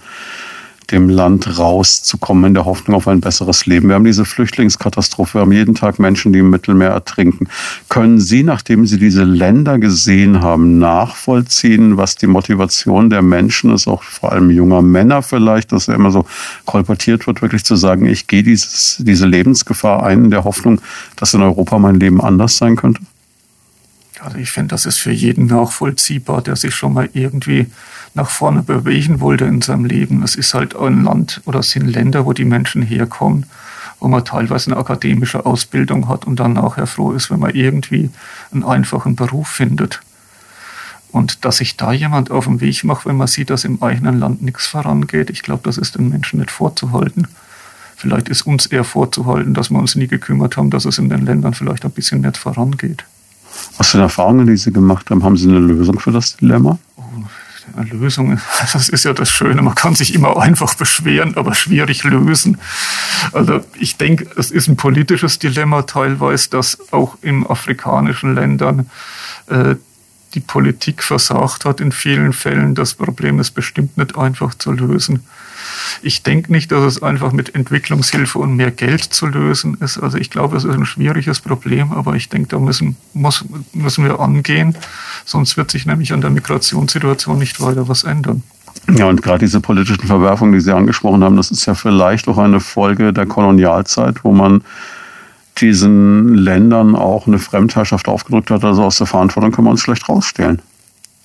dem 0.91 1.09
Land 1.09 1.59
rauszukommen 1.59 2.45
in 2.45 2.55
der 2.55 2.65
Hoffnung 2.65 2.97
auf 2.97 3.09
ein 3.09 3.21
besseres 3.21 3.67
Leben. 3.67 3.89
Wir 3.89 3.97
haben 3.97 4.05
diese 4.05 4.25
Flüchtlingskatastrophe, 4.25 5.35
wir 5.35 5.41
haben 5.43 5.53
jeden 5.53 5.75
Tag 5.75 5.99
Menschen, 5.99 6.33
die 6.33 6.39
im 6.41 6.51
Mittelmeer 6.51 6.91
ertrinken. 6.91 7.49
Können 7.89 8.21
Sie, 8.21 8.43
nachdem 8.43 8.87
Sie 8.87 8.99
diese 8.99 9.25
Länder 9.25 9.79
gesehen 9.79 10.43
haben, 10.43 10.79
nachvollziehen, 10.79 11.97
was 11.97 12.17
die 12.17 12.27
Motivation 12.27 13.11
der 13.11 13.23
Menschen 13.23 13.73
ist, 13.73 13.89
auch 13.89 14.03
vor 14.03 14.33
allem 14.33 14.51
junger 14.51 14.83
Männer 14.83 15.23
vielleicht, 15.23 15.73
dass 15.73 15.89
er 15.89 15.95
immer 15.95 16.11
so 16.11 16.25
kolportiert 16.65 17.27
wird, 17.27 17.43
wirklich 17.43 17.65
zu 17.65 17.77
sagen, 17.77 18.07
ich 18.07 18.27
gehe 18.27 18.43
dieses, 18.43 18.97
diese 19.01 19.27
Lebensgefahr 19.27 20.05
ein 20.05 20.27
in 20.27 20.31
der 20.31 20.45
Hoffnung, 20.45 20.81
dass 21.17 21.35
in 21.35 21.43
Europa 21.43 21.79
mein 21.79 21.99
Leben 21.99 22.21
anders 22.21 22.57
sein 22.57 22.77
könnte? 22.77 23.01
Also 24.21 24.39
ich 24.39 24.51
finde, 24.51 24.69
das 24.69 24.87
ist 24.87 24.99
für 24.99 25.13
jeden 25.13 25.47
nachvollziehbar, 25.47 26.43
der 26.43 26.57
sich 26.57 26.75
schon 26.75 26.95
mal 26.95 27.09
irgendwie 27.13 27.67
nach 28.17 28.31
vorne 28.31 28.63
bewegen 28.63 29.21
wollte 29.21 29.45
in 29.45 29.63
seinem 29.63 29.85
Leben. 29.85 30.23
Es 30.23 30.35
ist 30.37 30.55
halt 30.55 30.75
ein 30.75 31.05
Land 31.05 31.43
oder 31.45 31.61
es 31.61 31.71
sind 31.71 31.87
Länder, 31.87 32.25
wo 32.25 32.33
die 32.33 32.47
Menschen 32.47 32.83
herkommen, 32.83 33.47
wo 34.01 34.09
man 34.09 34.25
teilweise 34.25 34.71
eine 34.71 34.81
akademische 34.81 35.45
Ausbildung 35.45 36.09
hat 36.09 36.27
und 36.27 36.41
dann 36.41 36.55
nachher 36.55 36.87
froh 36.87 37.13
ist, 37.13 37.31
wenn 37.31 37.41
man 37.41 37.55
irgendwie 37.55 38.11
einen 38.53 38.65
einfachen 38.65 39.17
Beruf 39.17 39.49
findet. 39.49 40.01
Und 41.13 41.45
dass 41.45 41.59
sich 41.59 41.77
da 41.77 41.93
jemand 41.93 42.31
auf 42.31 42.47
den 42.47 42.61
Weg 42.61 42.85
macht, 42.85 43.07
wenn 43.07 43.17
man 43.17 43.27
sieht, 43.27 43.51
dass 43.51 43.65
im 43.65 43.83
eigenen 43.83 44.19
Land 44.19 44.43
nichts 44.43 44.67
vorangeht, 44.67 45.31
ich 45.31 45.43
glaube, 45.43 45.63
das 45.65 45.79
ist 45.79 45.97
den 45.97 46.09
Menschen 46.09 46.41
nicht 46.41 46.51
vorzuhalten. 46.51 47.29
Vielleicht 47.97 48.29
ist 48.29 48.43
uns 48.43 48.67
eher 48.67 48.85
vorzuhalten, 48.85 49.55
dass 49.55 49.71
wir 49.71 49.79
uns 49.79 49.95
nie 49.95 50.07
gekümmert 50.07 50.57
haben, 50.57 50.71
dass 50.71 50.85
es 50.85 50.99
in 50.99 51.09
den 51.09 51.25
Ländern 51.25 51.55
vielleicht 51.55 51.85
ein 51.85 51.91
bisschen 51.91 52.23
nicht 52.23 52.37
vorangeht. 52.37 53.05
Was 53.79 53.89
für 53.89 53.99
Erfahrungen, 53.99 54.47
die 54.47 54.57
Sie 54.57 54.73
gemacht 54.73 55.11
haben, 55.11 55.23
haben 55.23 55.37
Sie 55.37 55.49
eine 55.49 55.59
Lösung 55.59 55.99
für 55.99 56.13
das 56.13 56.37
Dilemma? 56.37 56.79
Oh, 57.75 57.81
eine 57.81 57.91
Lösung, 57.91 58.41
das 58.73 58.89
ist 58.89 59.05
ja 59.05 59.13
das 59.13 59.31
Schöne, 59.31 59.63
man 59.63 59.75
kann 59.75 59.95
sich 59.95 60.15
immer 60.15 60.37
einfach 60.41 60.75
beschweren, 60.75 61.37
aber 61.37 61.55
schwierig 61.55 62.05
lösen. 62.05 62.59
Also 63.33 63.61
ich 63.79 63.97
denke, 63.97 64.29
es 64.37 64.51
ist 64.51 64.69
ein 64.69 64.77
politisches 64.77 65.39
Dilemma 65.39 65.83
teilweise, 65.83 66.51
dass 66.51 66.93
auch 66.93 67.17
in 67.23 67.47
afrikanischen 67.47 68.35
Ländern 68.35 68.91
äh, 69.49 69.77
die 70.35 70.41
Politik 70.41 71.03
versagt 71.03 71.65
hat 71.65 71.81
in 71.81 71.93
vielen 71.93 72.33
Fällen. 72.33 72.75
Das 72.75 72.95
Problem 72.95 73.39
ist 73.39 73.53
bestimmt 73.53 73.97
nicht 73.97 74.19
einfach 74.19 74.55
zu 74.55 74.73
lösen. 74.73 75.21
Ich 76.03 76.23
denke 76.23 76.53
nicht, 76.53 76.71
dass 76.73 76.85
es 76.85 77.03
einfach 77.03 77.33
mit 77.33 77.55
Entwicklungshilfe 77.55 78.39
und 78.39 78.57
mehr 78.57 78.71
Geld 78.71 79.03
zu 79.03 79.27
lösen 79.27 79.77
ist. 79.81 79.99
Also 79.99 80.19
ich 80.19 80.31
glaube, 80.31 80.57
es 80.57 80.65
ist 80.65 80.75
ein 80.75 80.87
schwieriges 80.87 81.41
Problem, 81.41 81.93
aber 81.93 82.15
ich 82.15 82.29
denke, 82.29 82.49
da 82.49 82.59
müssen, 82.59 82.97
muss, 83.15 83.45
müssen 83.73 84.05
wir 84.05 84.21
angehen. 84.21 84.77
Sonst 85.25 85.57
wird 85.57 85.71
sich 85.71 85.87
nämlich 85.87 86.13
an 86.13 86.21
der 86.21 86.31
Migrationssituation 86.31 87.39
nicht 87.39 87.61
weiter 87.61 87.89
was 87.89 88.05
ändern. 88.05 88.43
Ja, 88.95 89.07
und 89.07 89.23
gerade 89.23 89.39
diese 89.39 89.61
politischen 89.61 90.07
Verwerfungen, 90.07 90.53
die 90.53 90.61
Sie 90.61 90.73
angesprochen 90.73 91.25
haben, 91.25 91.37
das 91.37 91.51
ist 91.51 91.67
ja 91.67 91.75
vielleicht 91.75 92.29
auch 92.29 92.39
eine 92.39 92.61
Folge 92.61 93.13
der 93.13 93.27
Kolonialzeit, 93.27 94.23
wo 94.23 94.33
man 94.33 94.63
diesen 95.61 96.35
Ländern 96.35 96.95
auch 96.95 97.27
eine 97.27 97.39
Fremdherrschaft 97.39 98.09
aufgedrückt 98.09 98.51
hat. 98.51 98.65
Also 98.65 98.85
aus 98.85 98.99
der 98.99 99.07
Verantwortung 99.07 99.53
können 99.53 99.67
wir 99.67 99.71
uns 99.73 99.81
schlecht 99.81 100.09
rausstellen. 100.09 100.61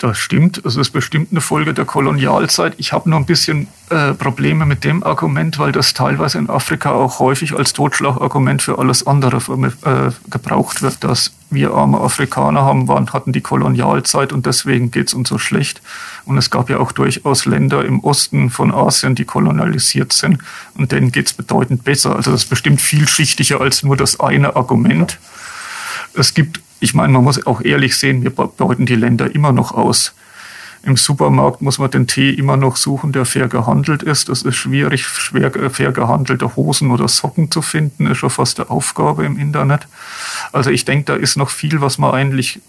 Das 0.01 0.17
stimmt. 0.17 0.65
Es 0.65 0.77
ist 0.77 0.89
bestimmt 0.89 1.27
eine 1.29 1.41
Folge 1.41 1.75
der 1.75 1.85
Kolonialzeit. 1.85 2.73
Ich 2.77 2.91
habe 2.91 3.07
nur 3.07 3.19
ein 3.19 3.27
bisschen 3.27 3.67
äh, 3.91 4.13
Probleme 4.13 4.65
mit 4.65 4.83
dem 4.83 5.03
Argument, 5.03 5.59
weil 5.59 5.71
das 5.71 5.93
teilweise 5.93 6.39
in 6.39 6.49
Afrika 6.49 6.91
auch 6.91 7.19
häufig 7.19 7.53
als 7.53 7.73
Totschlagargument 7.73 8.63
für 8.63 8.79
alles 8.79 9.05
andere 9.05 9.37
äh, 9.37 10.09
gebraucht 10.31 10.81
wird, 10.81 11.03
dass 11.03 11.33
wir 11.51 11.75
arme 11.75 12.01
Afrikaner 12.01 12.61
haben, 12.61 12.87
waren, 12.87 13.13
hatten 13.13 13.31
die 13.31 13.41
Kolonialzeit 13.41 14.33
und 14.33 14.47
deswegen 14.47 14.89
geht 14.89 15.09
es 15.09 15.13
uns 15.13 15.29
so 15.29 15.37
schlecht. 15.37 15.83
Und 16.25 16.35
es 16.39 16.49
gab 16.49 16.71
ja 16.71 16.79
auch 16.79 16.93
durchaus 16.93 17.45
Länder 17.45 17.85
im 17.85 17.99
Osten 17.99 18.49
von 18.49 18.73
Asien, 18.73 19.13
die 19.13 19.25
kolonialisiert 19.25 20.13
sind 20.13 20.39
und 20.73 20.91
denen 20.91 21.11
geht 21.11 21.27
es 21.27 21.33
bedeutend 21.33 21.83
besser. 21.83 22.15
Also 22.15 22.31
das 22.31 22.45
ist 22.45 22.49
bestimmt 22.49 22.81
vielschichtiger 22.81 23.61
als 23.61 23.83
nur 23.83 23.97
das 23.97 24.19
eine 24.19 24.55
Argument. 24.55 25.19
Es 26.15 26.33
gibt 26.33 26.59
ich 26.81 26.93
meine, 26.95 27.13
man 27.13 27.23
muss 27.23 27.45
auch 27.45 27.61
ehrlich 27.61 27.95
sehen, 27.95 28.23
wir 28.23 28.31
beuten 28.31 28.85
die 28.85 28.95
Länder 28.95 29.33
immer 29.33 29.51
noch 29.51 29.71
aus. 29.71 30.13
Im 30.83 30.97
Supermarkt 30.97 31.61
muss 31.61 31.77
man 31.77 31.91
den 31.91 32.07
Tee 32.07 32.31
immer 32.31 32.57
noch 32.57 32.75
suchen, 32.75 33.11
der 33.11 33.25
fair 33.25 33.47
gehandelt 33.47 34.01
ist. 34.01 34.29
Es 34.29 34.41
ist 34.41 34.55
schwierig, 34.55 35.05
schwer, 35.05 35.55
äh, 35.55 35.69
fair 35.69 35.91
gehandelte 35.91 36.55
Hosen 36.55 36.89
oder 36.89 37.07
Socken 37.07 37.51
zu 37.51 37.61
finden, 37.61 38.07
ist 38.07 38.17
schon 38.17 38.31
fast 38.31 38.59
eine 38.59 38.71
Aufgabe 38.71 39.23
im 39.23 39.37
Internet. 39.37 39.87
Also 40.51 40.71
ich 40.71 40.83
denke, 40.83 41.05
da 41.05 41.15
ist 41.15 41.37
noch 41.37 41.51
viel, 41.51 41.81
was 41.81 41.99
man 41.99 42.15
eigentlich 42.15 42.61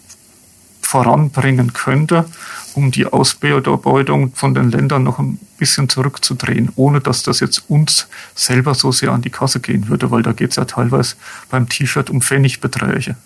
voranbringen 0.82 1.72
könnte, 1.72 2.26
um 2.74 2.90
die 2.90 3.06
Ausbeutung 3.06 4.34
von 4.34 4.54
den 4.54 4.70
Ländern 4.70 5.04
noch 5.04 5.18
ein 5.18 5.38
bisschen 5.58 5.88
zurückzudrehen, 5.88 6.70
ohne 6.76 7.00
dass 7.00 7.22
das 7.22 7.40
jetzt 7.40 7.70
uns 7.70 8.08
selber 8.34 8.74
so 8.74 8.92
sehr 8.92 9.10
an 9.10 9.22
die 9.22 9.30
Kasse 9.30 9.60
gehen 9.60 9.88
würde, 9.88 10.10
weil 10.10 10.22
da 10.22 10.32
geht 10.32 10.50
es 10.50 10.56
ja 10.56 10.66
teilweise 10.66 11.14
beim 11.48 11.66
T-Shirt 11.66 12.10
um 12.10 12.20
Pfennigbeträge. 12.20 13.16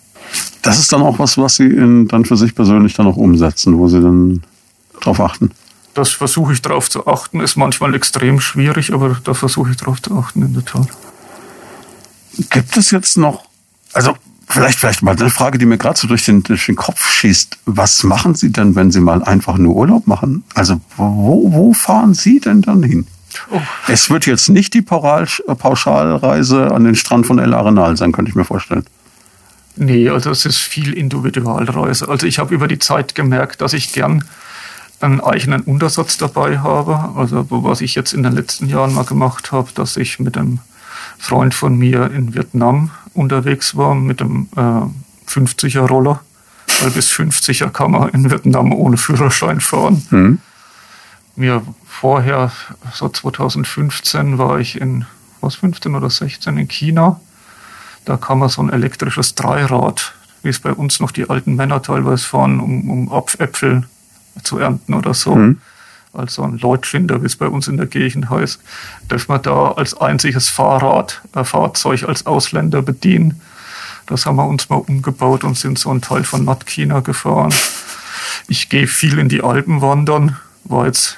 Das 0.61 0.79
ist 0.79 0.91
dann 0.91 1.01
auch 1.01 1.19
was, 1.19 1.37
was 1.37 1.55
Sie 1.55 1.65
in, 1.65 2.07
dann 2.07 2.25
für 2.25 2.35
sich 2.35 2.53
persönlich 2.53 2.93
dann 2.93 3.07
auch 3.07 3.17
umsetzen, 3.17 3.77
wo 3.77 3.87
Sie 3.87 4.01
dann 4.01 4.43
drauf 4.99 5.19
achten. 5.19 5.51
Das 5.93 6.11
versuche 6.11 6.53
ich 6.53 6.61
darauf 6.61 6.89
zu 6.89 7.07
achten, 7.07 7.39
ist 7.39 7.55
manchmal 7.55 7.95
extrem 7.95 8.39
schwierig, 8.39 8.93
aber 8.93 9.17
da 9.23 9.33
versuche 9.33 9.71
ich 9.71 9.77
darauf 9.77 10.01
zu 10.01 10.17
achten, 10.17 10.43
in 10.43 10.53
der 10.53 10.65
Tat. 10.65 10.87
Gibt 12.51 12.77
es 12.77 12.91
jetzt 12.91 13.17
noch, 13.17 13.45
also 13.93 14.15
vielleicht, 14.47 14.79
vielleicht 14.79 15.01
mal 15.01 15.15
eine 15.15 15.29
Frage, 15.29 15.57
die 15.57 15.65
mir 15.65 15.77
gerade 15.77 15.99
so 15.99 16.07
durch 16.07 16.25
den, 16.25 16.43
durch 16.43 16.67
den 16.67 16.75
Kopf 16.75 17.03
schießt. 17.03 17.57
Was 17.65 18.03
machen 18.03 18.35
Sie 18.35 18.51
denn, 18.51 18.75
wenn 18.75 18.91
Sie 18.91 18.99
mal 18.99 19.23
einfach 19.23 19.57
nur 19.57 19.75
Urlaub 19.75 20.07
machen? 20.07 20.43
Also 20.53 20.79
wo, 20.97 21.51
wo 21.51 21.73
fahren 21.73 22.13
Sie 22.13 22.39
denn 22.39 22.61
dann 22.61 22.83
hin? 22.83 23.07
Oh. 23.51 23.59
Es 23.87 24.09
wird 24.09 24.25
jetzt 24.25 24.49
nicht 24.49 24.73
die 24.73 24.81
Pauschalreise 24.81 26.71
an 26.71 26.83
den 26.83 26.95
Strand 26.95 27.25
von 27.25 27.39
El 27.39 27.53
Arenal 27.53 27.97
sein, 27.97 28.11
könnte 28.11 28.29
ich 28.29 28.35
mir 28.35 28.45
vorstellen. 28.45 28.85
Nee, 29.77 30.09
also 30.09 30.31
es 30.31 30.45
ist 30.45 30.57
viel 30.57 30.93
Individualreise. 30.93 32.09
Also 32.09 32.25
ich 32.25 32.39
habe 32.39 32.53
über 32.53 32.67
die 32.67 32.79
Zeit 32.79 33.15
gemerkt, 33.15 33.61
dass 33.61 33.73
ich 33.73 33.93
gern 33.93 34.23
einen 34.99 35.21
eigenen 35.21 35.61
Untersatz 35.61 36.17
dabei 36.17 36.59
habe. 36.59 37.13
Also 37.15 37.45
was 37.49 37.81
ich 37.81 37.95
jetzt 37.95 38.13
in 38.13 38.23
den 38.23 38.33
letzten 38.33 38.67
Jahren 38.67 38.93
mal 38.93 39.05
gemacht 39.05 39.51
habe, 39.51 39.69
dass 39.75 39.97
ich 39.97 40.19
mit 40.19 40.37
einem 40.37 40.59
Freund 41.19 41.53
von 41.53 41.77
mir 41.77 42.11
in 42.11 42.33
Vietnam 42.33 42.91
unterwegs 43.13 43.75
war 43.75 43.95
mit 43.95 44.21
einem 44.21 44.47
äh, 44.55 45.29
50er 45.29 45.87
Roller. 45.87 46.21
Weil 46.81 46.91
bis 46.91 47.11
50er 47.11 47.69
kann 47.69 47.91
man 47.91 48.09
in 48.09 48.29
Vietnam 48.29 48.73
ohne 48.73 48.97
Führerschein 48.97 49.61
fahren. 49.61 50.05
Mhm. 50.09 50.39
Mir 51.35 51.61
vorher, 51.85 52.51
so 52.93 53.09
2015, 53.09 54.37
war 54.37 54.59
ich 54.59 54.81
in, 54.81 55.05
was 55.39 55.55
15 55.55 55.95
oder 55.95 56.09
16 56.09 56.57
in 56.57 56.67
China 56.67 57.19
Da 58.07 58.15
kann 58.15 58.39
man 58.39 58.47
so 58.47 58.61
ein 58.61 58.71
elektrisches 58.71 59.35
Dreirad, 59.35 60.13
wie 60.41 60.47
es 60.47 60.59
bei 60.59 60.71
uns 60.71 61.01
noch 61.01 61.11
die 61.11 61.29
alten 61.29 61.57
Männer 61.57 61.81
teilweise 61.81 62.25
fahren, 62.25 62.61
um, 62.61 62.89
um 62.89 63.23
Äpfel 63.37 63.83
zu 64.43 64.59
ernten 64.59 64.93
oder 64.93 65.13
so. 65.13 65.35
Mhm. 65.35 65.59
Also 66.13 66.43
ein 66.43 66.57
Leutschinder, 66.57 67.21
wie 67.21 67.25
es 67.25 67.35
bei 67.35 67.49
uns 67.49 67.67
in 67.67 67.75
der 67.75 67.85
Gegend 67.85 68.29
heißt, 68.29 68.61
darf 69.09 69.27
man 69.27 69.41
da 69.41 69.73
als 69.73 69.99
einziges 69.99 70.47
Fahrrad, 70.47 71.21
äh, 71.35 71.43
Fahrzeug 71.43 72.03
als 72.03 72.25
Ausländer 72.25 72.81
bedienen. 72.81 73.41
Das 74.05 74.25
haben 74.25 74.37
wir 74.37 74.47
uns 74.47 74.69
mal 74.69 74.77
umgebaut 74.77 75.43
und 75.43 75.57
sind 75.57 75.77
so 75.77 75.89
einen 75.89 76.01
Teil 76.01 76.23
von 76.23 76.45
Nordchina 76.45 77.01
gefahren. 77.01 77.53
Ich 78.47 78.69
gehe 78.69 78.87
viel 78.87 79.19
in 79.19 79.27
die 79.27 79.43
Alpen 79.43 79.81
wandern, 79.81 80.37
war 80.63 80.85
jetzt 80.85 81.17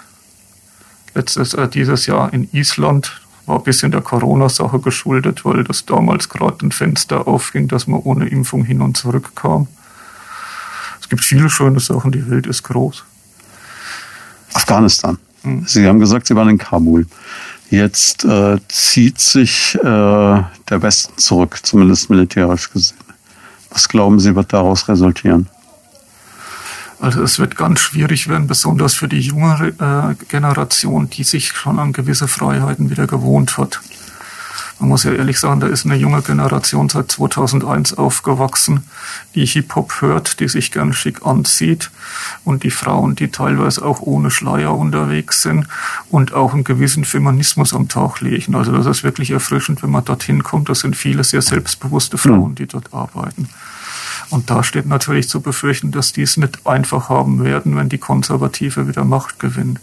letztes, 1.14 1.54
äh, 1.54 1.68
dieses 1.68 2.08
Jahr 2.08 2.34
in 2.34 2.50
Island, 2.52 3.22
war 3.50 3.58
ein 3.58 3.64
bisschen 3.64 3.91
der 3.91 4.02
Corona-Sache 4.02 4.80
geschuldet, 4.80 5.43
weil 5.43 5.64
das 5.64 5.86
damals 5.86 6.30
gerade 6.30 6.66
ein 6.66 6.72
Fenster 6.72 7.28
aufging, 7.28 7.68
dass 7.68 7.88
man 7.88 8.00
ohne 8.00 8.28
Impfung 8.30 8.64
hin 8.64 8.82
und 8.82 8.95
zurück 8.95 9.32
kam. 9.36 9.68
Es 11.02 11.10
gibt 11.10 11.26
viele 11.26 11.50
schöne 11.50 11.80
Sachen, 11.80 12.12
die 12.12 12.30
Welt 12.30 12.45
ist 12.45 12.64
groß. 12.64 13.04
Afghanistan. 14.54 15.18
Mhm. 15.43 15.66
Sie 15.66 15.86
haben 15.88 16.00
gesagt, 16.00 16.28
Sie 16.28 16.36
waren 16.36 16.50
in 16.50 16.58
Kabul. 16.60 17.08
Jetzt 17.72 18.24
äh, 18.24 18.58
zieht 18.68 19.20
sich 19.20 19.76
äh, 19.76 19.84
der 19.84 20.82
Westen 20.82 21.18
zurück, 21.18 21.60
zumindest 21.64 22.10
militärisch 22.10 22.72
gesehen. 22.72 22.97
Was 23.72 23.89
glauben 23.89 24.20
Sie, 24.20 24.36
wird 24.36 24.54
daraus 24.54 24.88
resultieren? 24.88 25.47
Also 27.00 27.24
es 27.24 27.39
wird 27.39 27.56
ganz 27.56 27.80
schwierig 27.80 28.28
werden, 28.28 28.47
besonders 28.47 28.95
für 28.95 29.08
die 29.08 29.22
junge 29.22 29.74
äh, 29.80 30.16
Generation, 30.26 31.10
die 31.10 31.24
sich 31.24 31.47
schon 31.47 31.80
an 31.80 31.93
gewisse 31.93 32.28
Freiheiten 32.28 32.89
wieder 32.89 33.08
gewohnt 33.08 33.58
hat. 33.58 33.80
Man 34.80 34.89
muss 34.89 35.04
ja 35.04 35.12
ehrlich 35.12 35.39
sagen, 35.39 35.60
da 35.60 35.68
ist 35.68 35.86
eine 35.86 35.95
junge 35.95 36.22
Generation 36.22 36.88
seit 36.88 37.12
2001 37.12 37.97
aufgewachsen, 37.97 38.86
die 39.36 39.45
Hip-Hop 39.45 40.00
hört, 40.00 40.39
die 40.39 40.47
sich 40.47 40.72
gern 40.72 40.93
schick 40.93 41.26
anzieht 41.26 41.91
und 42.45 42.64
die 42.64 42.72
Frauen, 42.72 43.16
die 43.16 43.28
teilweise 43.30 43.84
auch 43.84 44.02
ohne 44.02 44.32
Schleier 44.32 44.74
unterwegs 44.78 45.41
sind 45.41 45.68
und 46.10 46.34
auch 46.34 46.54
einen 46.54 46.64
gewissen 46.64 47.04
Feminismus 47.04 47.74
am 47.74 47.89
Tag 47.89 48.22
legen. 48.22 48.56
Also 48.56 48.72
das 48.72 48.86
ist 48.86 49.04
wirklich 49.04 49.32
erfrischend, 49.32 49.84
wenn 49.84 49.91
man 49.91 50.06
dorthin 50.06 50.43
kommt. 50.43 50.70
Das 50.70 50.80
sind 50.80 50.95
viele 50.95 51.26
sehr 51.26 51.41
selbstbewusste 51.41 52.18
Frauen, 52.18 52.56
die 52.56 52.66
dort 52.66 52.93
arbeiten. 52.93 53.50
Und 54.30 54.50
da 54.50 54.64
steht 54.64 54.86
natürlich 54.86 55.28
zu 55.28 55.42
befürchten, 55.42 55.92
dass 55.92 56.14
die 56.14 56.22
es 56.22 56.38
nicht 56.38 56.66
einfach 56.66 57.10
haben 57.10 57.44
werden, 57.44 57.76
wenn 57.76 57.90
die 57.90 57.98
Konservative 57.98 58.88
wieder 58.88 59.04
Macht 59.04 59.40
gewinnen. 59.40 59.80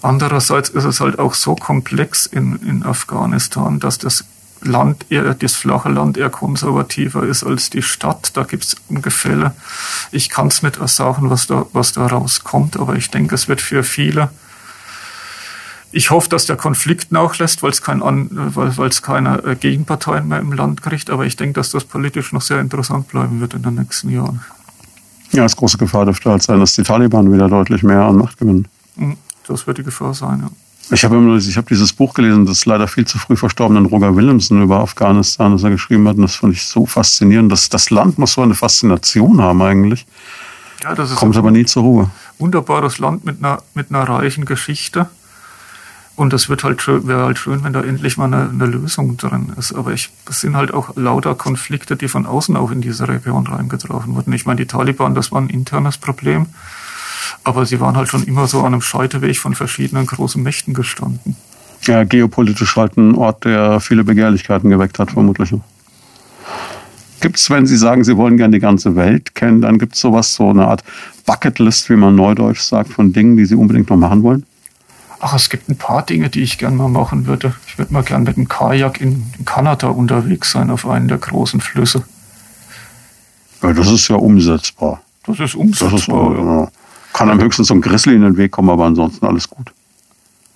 Andererseits 0.00 0.68
ist 0.68 0.84
es 0.84 1.00
halt 1.00 1.18
auch 1.18 1.34
so 1.34 1.54
komplex 1.54 2.26
in, 2.26 2.56
in 2.62 2.82
Afghanistan, 2.84 3.80
dass 3.80 3.98
das 3.98 4.24
Land 4.64 5.06
eher, 5.10 5.34
das 5.34 5.54
flache 5.54 5.88
Land 5.88 6.16
eher 6.16 6.30
konservativer 6.30 7.24
ist 7.24 7.44
als 7.44 7.70
die 7.70 7.82
Stadt. 7.82 8.30
Da 8.36 8.44
gibt 8.44 8.64
es 8.64 8.76
ein 8.90 9.02
Gefälle. 9.02 9.54
Ich 10.12 10.28
kann 10.28 10.48
es 10.48 10.62
nicht 10.62 10.76
sagen, 10.88 11.30
was 11.30 11.46
da, 11.46 11.66
was 11.72 11.92
da 11.92 12.06
rauskommt, 12.06 12.76
aber 12.76 12.94
ich 12.94 13.10
denke, 13.10 13.34
es 13.34 13.48
wird 13.48 13.60
für 13.60 13.82
viele 13.82 14.30
ich 15.92 16.10
hoffe, 16.10 16.28
dass 16.28 16.46
der 16.46 16.56
Konflikt 16.56 17.12
nachlässt, 17.12 17.62
weil 17.62 17.70
es 17.70 17.82
kein, 17.82 18.00
weil 18.00 18.90
keine 19.02 19.44
äh, 19.44 19.54
Gegenparteien 19.54 20.26
mehr 20.26 20.40
im 20.40 20.52
Land 20.52 20.82
kriegt. 20.82 21.10
Aber 21.10 21.26
ich 21.26 21.36
denke, 21.36 21.54
dass 21.54 21.70
das 21.70 21.84
politisch 21.84 22.32
noch 22.32 22.40
sehr 22.40 22.60
interessant 22.60 23.08
bleiben 23.08 23.40
wird 23.40 23.54
in 23.54 23.62
den 23.62 23.74
nächsten 23.74 24.08
Jahren. 24.08 24.40
Ja, 25.32 25.42
als 25.42 25.56
große 25.56 25.78
Gefahr 25.78 26.06
dürfte 26.06 26.30
halt 26.30 26.42
sein, 26.42 26.60
dass 26.60 26.74
die 26.74 26.82
Taliban 26.82 27.32
wieder 27.32 27.48
deutlich 27.48 27.82
mehr 27.82 28.02
an 28.02 28.16
Macht 28.16 28.38
gewinnen. 28.38 28.68
Hm, 28.96 29.16
das 29.46 29.66
wird 29.66 29.78
die 29.78 29.82
Gefahr 29.82 30.14
sein, 30.14 30.40
ja. 30.40 30.50
Ich 30.90 31.04
habe 31.04 31.16
hab 31.16 31.68
dieses 31.68 31.92
Buch 31.92 32.12
gelesen, 32.12 32.44
das 32.44 32.66
leider 32.66 32.86
viel 32.88 33.06
zu 33.06 33.16
früh 33.16 33.36
verstorbenen 33.36 33.86
Roger 33.86 34.14
Willemsen 34.14 34.62
über 34.62 34.80
Afghanistan, 34.80 35.52
das 35.52 35.62
er 35.62 35.70
geschrieben 35.70 36.06
hat. 36.08 36.16
Und 36.16 36.22
das 36.22 36.34
fand 36.34 36.52
ich 36.52 36.64
so 36.64 36.84
faszinierend. 36.86 37.50
Das, 37.50 37.68
das 37.68 37.90
Land 37.90 38.18
muss 38.18 38.32
so 38.32 38.42
eine 38.42 38.54
Faszination 38.54 39.40
haben 39.40 39.62
eigentlich. 39.62 40.06
Ja, 40.82 40.94
Kommt 41.14 41.36
aber 41.36 41.50
nie 41.50 41.64
zur 41.64 41.82
Ruhe. 41.84 42.10
Wunderbares 42.38 42.98
Land 42.98 43.24
mit 43.24 43.38
einer, 43.38 43.62
mit 43.74 43.90
einer 43.90 44.02
reichen 44.02 44.44
Geschichte. 44.44 45.08
Und 46.22 46.32
das 46.32 46.48
wird 46.48 46.62
halt 46.62 46.86
wäre 46.86 47.24
halt 47.24 47.36
schön, 47.36 47.64
wenn 47.64 47.72
da 47.72 47.82
endlich 47.82 48.16
mal 48.16 48.26
eine, 48.26 48.48
eine 48.48 48.66
Lösung 48.66 49.16
drin 49.16 49.50
ist. 49.58 49.74
Aber 49.74 49.92
ich, 49.92 50.08
es 50.30 50.40
sind 50.40 50.54
halt 50.54 50.72
auch 50.72 50.94
lauter 50.94 51.34
Konflikte, 51.34 51.96
die 51.96 52.06
von 52.06 52.26
außen 52.26 52.56
auch 52.56 52.70
in 52.70 52.80
diese 52.80 53.08
Region 53.08 53.44
reingetroffen 53.44 54.14
wurden. 54.14 54.32
Ich 54.32 54.46
meine, 54.46 54.58
die 54.58 54.66
Taliban, 54.66 55.16
das 55.16 55.32
war 55.32 55.40
ein 55.40 55.48
internes 55.48 55.98
Problem. 55.98 56.46
Aber 57.42 57.66
sie 57.66 57.80
waren 57.80 57.96
halt 57.96 58.08
schon 58.08 58.22
immer 58.22 58.46
so 58.46 58.60
an 58.60 58.66
einem 58.66 58.82
Scheiterweg 58.82 59.36
von 59.36 59.56
verschiedenen 59.56 60.06
großen 60.06 60.40
Mächten 60.40 60.74
gestanden. 60.74 61.34
Ja, 61.86 62.04
geopolitisch 62.04 62.76
halt 62.76 62.96
ein 62.96 63.16
Ort, 63.16 63.44
der 63.44 63.80
viele 63.80 64.04
Begehrlichkeiten 64.04 64.70
geweckt 64.70 65.00
hat, 65.00 65.10
vermutlich. 65.10 65.52
Gibt 67.20 67.36
es, 67.36 67.50
wenn 67.50 67.66
Sie 67.66 67.76
sagen, 67.76 68.04
Sie 68.04 68.16
wollen 68.16 68.36
gerne 68.36 68.54
die 68.54 68.60
ganze 68.60 68.94
Welt 68.94 69.34
kennen, 69.34 69.60
dann 69.60 69.76
gibt 69.76 69.96
es 69.96 70.00
sowas, 70.00 70.32
so 70.32 70.50
eine 70.50 70.68
Art 70.68 70.84
Bucketlist, 71.26 71.90
wie 71.90 71.96
man 71.96 72.14
neudeutsch 72.14 72.60
sagt, 72.60 72.92
von 72.92 73.12
Dingen, 73.12 73.36
die 73.36 73.44
Sie 73.44 73.56
unbedingt 73.56 73.90
noch 73.90 73.96
machen 73.96 74.22
wollen? 74.22 74.46
Ach, 75.22 75.34
es 75.34 75.48
gibt 75.48 75.68
ein 75.68 75.76
paar 75.76 76.02
Dinge, 76.04 76.28
die 76.28 76.42
ich 76.42 76.58
gerne 76.58 76.76
mal 76.76 76.88
machen 76.88 77.26
würde. 77.26 77.54
Ich 77.66 77.78
würde 77.78 77.92
mal 77.92 78.02
gerne 78.02 78.24
mit 78.24 78.36
einem 78.36 78.48
Kajak 78.48 79.00
in, 79.00 79.24
Kanada 79.44 79.88
unterwegs 79.88 80.50
sein, 80.50 80.70
auf 80.70 80.86
einen 80.86 81.08
der 81.08 81.18
großen 81.18 81.60
Flüsse. 81.60 82.02
Ja, 83.62 83.72
das 83.72 83.90
ist 83.90 84.08
ja 84.08 84.16
umsetzbar. 84.16 85.00
Das 85.24 85.38
ist 85.38 85.54
umsetzbar. 85.54 85.90
Das 85.90 86.00
ist, 86.02 86.08
ja. 86.08 86.68
Kann 87.12 87.30
am 87.30 87.40
höchsten 87.40 87.64
zum 87.64 87.80
Grizzly 87.80 88.14
in 88.14 88.22
den 88.22 88.36
Weg 88.36 88.50
kommen, 88.50 88.70
aber 88.70 88.84
ansonsten 88.84 89.24
alles 89.24 89.48
gut. 89.48 89.72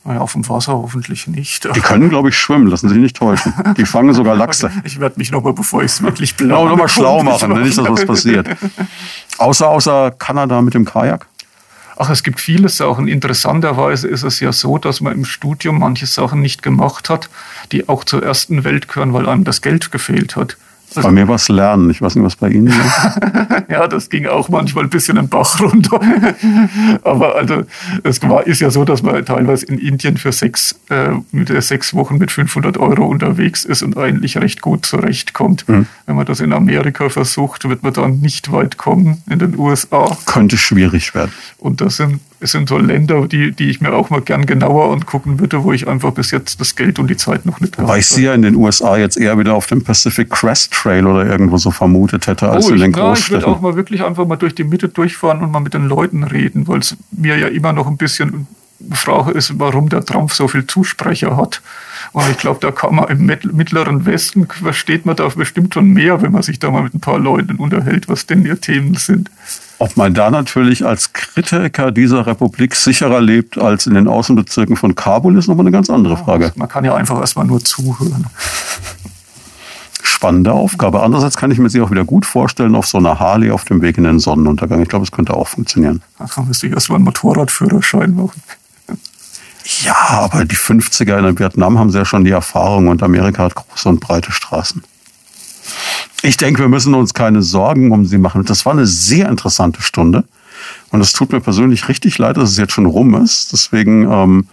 Naja, 0.04 0.20
auf 0.20 0.32
dem 0.32 0.48
Wasser 0.48 0.72
hoffentlich 0.72 1.26
nicht. 1.26 1.64
Die 1.74 1.80
können, 1.80 2.08
glaube 2.08 2.28
ich, 2.28 2.38
schwimmen, 2.38 2.68
lassen 2.68 2.88
sich 2.88 2.98
nicht 2.98 3.16
täuschen. 3.16 3.52
Die 3.76 3.84
fangen 3.84 4.14
sogar 4.14 4.36
Lachse. 4.36 4.70
Ich 4.84 5.00
werde 5.00 5.18
mich 5.18 5.30
nochmal, 5.32 5.52
bevor 5.52 5.82
ich 5.82 5.92
es 5.92 6.02
wirklich 6.02 6.36
blau. 6.36 6.62
Genau, 6.62 6.68
nochmal 6.70 6.88
schlau 6.88 7.22
machen, 7.24 7.62
nicht, 7.62 7.76
dass 7.76 7.88
was 7.88 8.06
passiert. 8.06 8.48
Außer, 9.38 9.68
außer 9.68 10.12
Kanada 10.12 10.62
mit 10.62 10.74
dem 10.74 10.84
Kajak? 10.84 11.26
Ach, 11.98 12.10
es 12.10 12.22
gibt 12.22 12.40
viele 12.40 12.68
Sachen. 12.68 13.08
Interessanterweise 13.08 14.06
ist 14.06 14.22
es 14.22 14.40
ja 14.40 14.52
so, 14.52 14.76
dass 14.76 15.00
man 15.00 15.14
im 15.14 15.24
Studium 15.24 15.78
manche 15.78 16.04
Sachen 16.04 16.40
nicht 16.40 16.62
gemacht 16.62 17.08
hat, 17.08 17.30
die 17.72 17.88
auch 17.88 18.04
zur 18.04 18.22
ersten 18.22 18.64
Welt 18.64 18.88
gehören, 18.88 19.14
weil 19.14 19.26
einem 19.26 19.44
das 19.44 19.62
Geld 19.62 19.90
gefehlt 19.90 20.36
hat. 20.36 20.58
Bei 21.02 21.10
mir 21.10 21.28
war 21.28 21.36
es 21.36 21.48
Lernen. 21.48 21.90
Ich 21.90 22.00
weiß 22.00 22.14
nicht, 22.14 22.24
was 22.24 22.36
bei 22.36 22.48
Ihnen 22.48 22.68
war. 22.68 23.62
ja, 23.68 23.86
das 23.88 24.08
ging 24.08 24.26
auch 24.26 24.48
manchmal 24.48 24.84
ein 24.84 24.90
bisschen 24.90 25.16
den 25.16 25.28
Bach 25.28 25.60
runter. 25.60 26.00
Aber 27.02 27.36
also, 27.36 27.62
es 28.02 28.22
war, 28.22 28.46
ist 28.46 28.60
ja 28.60 28.70
so, 28.70 28.84
dass 28.84 29.02
man 29.02 29.24
teilweise 29.24 29.66
in 29.66 29.78
Indien 29.78 30.16
für 30.16 30.32
sechs, 30.32 30.78
äh, 30.90 31.10
mit 31.32 31.48
sechs 31.62 31.94
Wochen 31.94 32.18
mit 32.18 32.30
500 32.30 32.78
Euro 32.78 33.06
unterwegs 33.06 33.64
ist 33.64 33.82
und 33.82 33.96
eigentlich 33.96 34.38
recht 34.38 34.60
gut 34.62 34.86
zurechtkommt. 34.86 35.68
Mhm. 35.68 35.86
Wenn 36.06 36.16
man 36.16 36.26
das 36.26 36.40
in 36.40 36.52
Amerika 36.52 37.08
versucht, 37.08 37.68
wird 37.68 37.82
man 37.82 37.92
dann 37.92 38.20
nicht 38.20 38.52
weit 38.52 38.76
kommen 38.76 39.22
in 39.30 39.38
den 39.38 39.58
USA. 39.58 40.16
Könnte 40.26 40.56
schwierig 40.56 41.14
werden. 41.14 41.32
Und 41.58 41.80
das 41.80 41.96
sind 41.96 42.20
es 42.40 42.52
sind 42.52 42.68
so 42.68 42.78
Länder, 42.78 43.26
die, 43.26 43.52
die 43.52 43.70
ich 43.70 43.80
mir 43.80 43.92
auch 43.92 44.10
mal 44.10 44.20
gern 44.20 44.46
genauer 44.46 44.92
angucken 44.92 45.40
würde, 45.40 45.64
wo 45.64 45.72
ich 45.72 45.88
einfach 45.88 46.12
bis 46.12 46.30
jetzt 46.30 46.60
das 46.60 46.76
Geld 46.76 46.98
und 46.98 47.08
die 47.08 47.16
Zeit 47.16 47.46
noch 47.46 47.60
nicht 47.60 47.78
habe. 47.78 47.88
Weil 47.88 48.00
ich 48.00 48.06
sie 48.06 48.24
ja 48.24 48.34
in 48.34 48.42
den 48.42 48.56
USA 48.56 48.96
jetzt 48.96 49.16
eher 49.16 49.38
wieder 49.38 49.54
auf 49.54 49.66
dem 49.66 49.82
Pacific 49.82 50.28
Crest 50.30 50.72
Trail 50.72 51.06
oder 51.06 51.24
irgendwo 51.24 51.56
so 51.56 51.70
vermutet 51.70 52.26
hätte, 52.26 52.48
als 52.50 52.66
oh, 52.66 52.74
in 52.74 52.80
den 52.80 52.90
ich, 52.90 52.96
Großstädten. 52.96 53.40
ich 53.40 53.46
würde 53.46 53.56
auch 53.56 53.60
mal 53.60 53.76
wirklich 53.76 54.04
einfach 54.04 54.26
mal 54.26 54.36
durch 54.36 54.54
die 54.54 54.64
Mitte 54.64 54.88
durchfahren 54.88 55.40
und 55.42 55.50
mal 55.50 55.60
mit 55.60 55.74
den 55.74 55.86
Leuten 55.86 56.24
reden, 56.24 56.68
weil 56.68 56.80
es 56.80 56.96
mir 57.10 57.38
ja 57.38 57.48
immer 57.48 57.72
noch 57.72 57.86
ein 57.86 57.96
bisschen 57.96 58.46
Frage 58.92 59.32
ist, 59.32 59.58
warum 59.58 59.88
der 59.88 60.04
Trump 60.04 60.32
so 60.32 60.48
viel 60.48 60.66
Zusprecher 60.66 61.36
hat. 61.36 61.62
Und 62.12 62.30
ich 62.30 62.36
glaube, 62.36 62.60
da 62.60 62.70
kann 62.70 62.94
man 62.94 63.08
im 63.08 63.26
mittleren 63.26 64.06
Westen 64.06 64.46
versteht 64.46 65.06
man 65.06 65.16
da 65.16 65.28
bestimmt 65.28 65.74
schon 65.74 65.92
mehr, 65.92 66.22
wenn 66.22 66.32
man 66.32 66.42
sich 66.42 66.58
da 66.58 66.70
mal 66.70 66.82
mit 66.82 66.94
ein 66.94 67.00
paar 67.00 67.18
Leuten 67.18 67.56
unterhält, 67.56 68.08
was 68.08 68.26
denn 68.26 68.44
ihr 68.44 68.60
Themen 68.60 68.94
sind. 68.94 69.30
Ob 69.78 69.96
man 69.96 70.14
da 70.14 70.30
natürlich 70.30 70.86
als 70.86 71.12
Kritiker 71.12 71.90
dieser 71.92 72.26
Republik 72.26 72.74
sicherer 72.74 73.20
lebt 73.20 73.58
als 73.58 73.86
in 73.86 73.94
den 73.94 74.08
Außenbezirken 74.08 74.76
von 74.76 74.94
Kabul, 74.94 75.36
ist 75.36 75.48
nochmal 75.48 75.64
eine 75.64 75.72
ganz 75.72 75.90
andere 75.90 76.16
Frage. 76.16 76.52
Man 76.56 76.68
kann 76.68 76.84
ja 76.84 76.94
einfach 76.94 77.20
erstmal 77.20 77.44
nur 77.44 77.62
zuhören. 77.62 78.26
Spannende 80.02 80.52
Aufgabe. 80.52 81.02
Andererseits 81.02 81.36
kann 81.36 81.50
ich 81.50 81.58
mir 81.58 81.68
sie 81.68 81.82
auch 81.82 81.90
wieder 81.90 82.04
gut 82.04 82.24
vorstellen 82.24 82.74
auf 82.74 82.86
so 82.86 82.96
einer 82.96 83.18
Harley 83.18 83.50
auf 83.50 83.66
dem 83.66 83.82
Weg 83.82 83.98
in 83.98 84.04
den 84.04 84.18
Sonnenuntergang. 84.18 84.80
Ich 84.80 84.88
glaube, 84.88 85.04
es 85.04 85.12
könnte 85.12 85.34
auch 85.34 85.48
funktionieren. 85.48 86.02
Ach, 86.18 86.38
müsste 86.38 86.68
ich 86.68 86.72
erstmal 86.72 86.96
einen 86.96 87.04
Motorradführerschein 87.04 88.14
machen. 88.14 88.42
Ja, 89.82 89.96
aber 90.10 90.44
die 90.44 90.56
50er 90.56 91.18
in 91.18 91.38
Vietnam 91.38 91.78
haben 91.78 91.90
sie 91.90 91.98
ja 91.98 92.04
schon 92.04 92.24
die 92.24 92.30
Erfahrung 92.30 92.88
und 92.88 93.02
Amerika 93.02 93.42
hat 93.42 93.54
große 93.56 93.88
und 93.88 94.00
breite 94.00 94.32
Straßen. 94.32 94.82
Ich 96.22 96.36
denke, 96.36 96.60
wir 96.60 96.68
müssen 96.68 96.94
uns 96.94 97.14
keine 97.14 97.42
Sorgen 97.42 97.92
um 97.92 98.06
sie 98.06 98.18
machen. 98.18 98.44
Das 98.44 98.66
war 98.66 98.72
eine 98.72 98.86
sehr 98.86 99.28
interessante 99.28 99.82
Stunde. 99.82 100.24
Und 100.90 101.00
es 101.00 101.12
tut 101.12 101.32
mir 101.32 101.40
persönlich 101.40 101.88
richtig 101.88 102.18
leid, 102.18 102.36
dass 102.36 102.50
es 102.50 102.56
jetzt 102.56 102.72
schon 102.72 102.86
rum 102.86 103.14
ist. 103.14 103.52
Deswegen 103.52 104.10
ähm, 104.10 104.48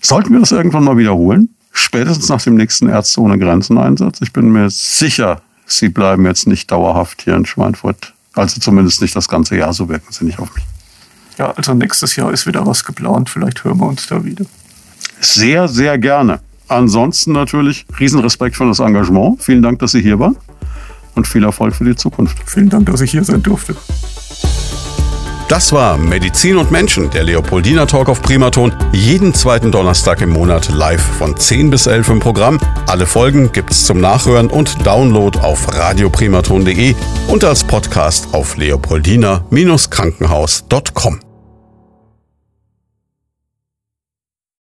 sollten 0.00 0.32
wir 0.32 0.40
das 0.40 0.52
irgendwann 0.52 0.84
mal 0.84 0.96
wiederholen. 0.96 1.48
Spätestens 1.72 2.28
nach 2.28 2.42
dem 2.42 2.54
nächsten 2.54 2.88
Ärzte 2.88 3.20
ohne 3.20 3.38
Grenzen 3.38 3.78
Einsatz. 3.78 4.20
Ich 4.22 4.32
bin 4.32 4.50
mir 4.50 4.70
sicher, 4.70 5.42
Sie 5.66 5.88
bleiben 5.88 6.24
jetzt 6.24 6.46
nicht 6.46 6.70
dauerhaft 6.70 7.22
hier 7.22 7.34
in 7.34 7.44
Schweinfurt. 7.44 8.14
Also 8.34 8.60
zumindest 8.60 9.02
nicht 9.02 9.16
das 9.16 9.28
ganze 9.28 9.56
Jahr, 9.56 9.72
so 9.72 9.88
wirken 9.88 10.12
Sie 10.12 10.24
nicht 10.24 10.38
auf 10.38 10.54
mich. 10.54 10.64
Ja, 11.38 11.50
also 11.50 11.74
nächstes 11.74 12.16
Jahr 12.16 12.32
ist 12.32 12.46
wieder 12.46 12.64
was 12.66 12.84
geplant. 12.84 13.28
Vielleicht 13.28 13.64
hören 13.64 13.78
wir 13.78 13.88
uns 13.88 14.06
da 14.06 14.24
wieder. 14.24 14.46
Sehr, 15.20 15.68
sehr 15.68 15.98
gerne. 15.98 16.40
Ansonsten 16.68 17.32
natürlich 17.32 17.86
Riesenrespekt 17.98 18.56
für 18.56 18.66
das 18.66 18.80
Engagement. 18.80 19.42
Vielen 19.42 19.62
Dank, 19.62 19.78
dass 19.78 19.92
Sie 19.92 20.02
hier 20.02 20.18
waren 20.18 20.36
und 21.14 21.26
viel 21.26 21.44
Erfolg 21.44 21.74
für 21.74 21.84
die 21.84 21.96
Zukunft. 21.96 22.36
Vielen 22.46 22.68
Dank, 22.68 22.86
dass 22.86 23.00
ich 23.00 23.10
hier 23.10 23.24
sein 23.24 23.42
durfte. 23.42 23.74
Das 25.48 25.72
war 25.72 25.96
Medizin 25.96 26.56
und 26.56 26.72
Menschen, 26.72 27.08
der 27.10 27.22
Leopoldina 27.22 27.86
Talk 27.86 28.08
auf 28.08 28.20
Primaton. 28.20 28.72
Jeden 28.92 29.32
zweiten 29.32 29.70
Donnerstag 29.70 30.20
im 30.20 30.30
Monat 30.30 30.70
live 30.70 31.00
von 31.00 31.36
10 31.36 31.70
bis 31.70 31.86
11 31.86 32.08
im 32.08 32.18
Programm. 32.18 32.58
Alle 32.88 33.06
Folgen 33.06 33.52
gibt's 33.52 33.84
zum 33.84 34.00
Nachhören 34.00 34.48
und 34.48 34.84
Download 34.84 35.38
auf 35.38 35.72
radioprimaton.de 35.72 36.96
und 37.28 37.44
als 37.44 37.62
Podcast 37.62 38.34
auf 38.34 38.56
leopoldina-krankenhaus.com. 38.56 41.20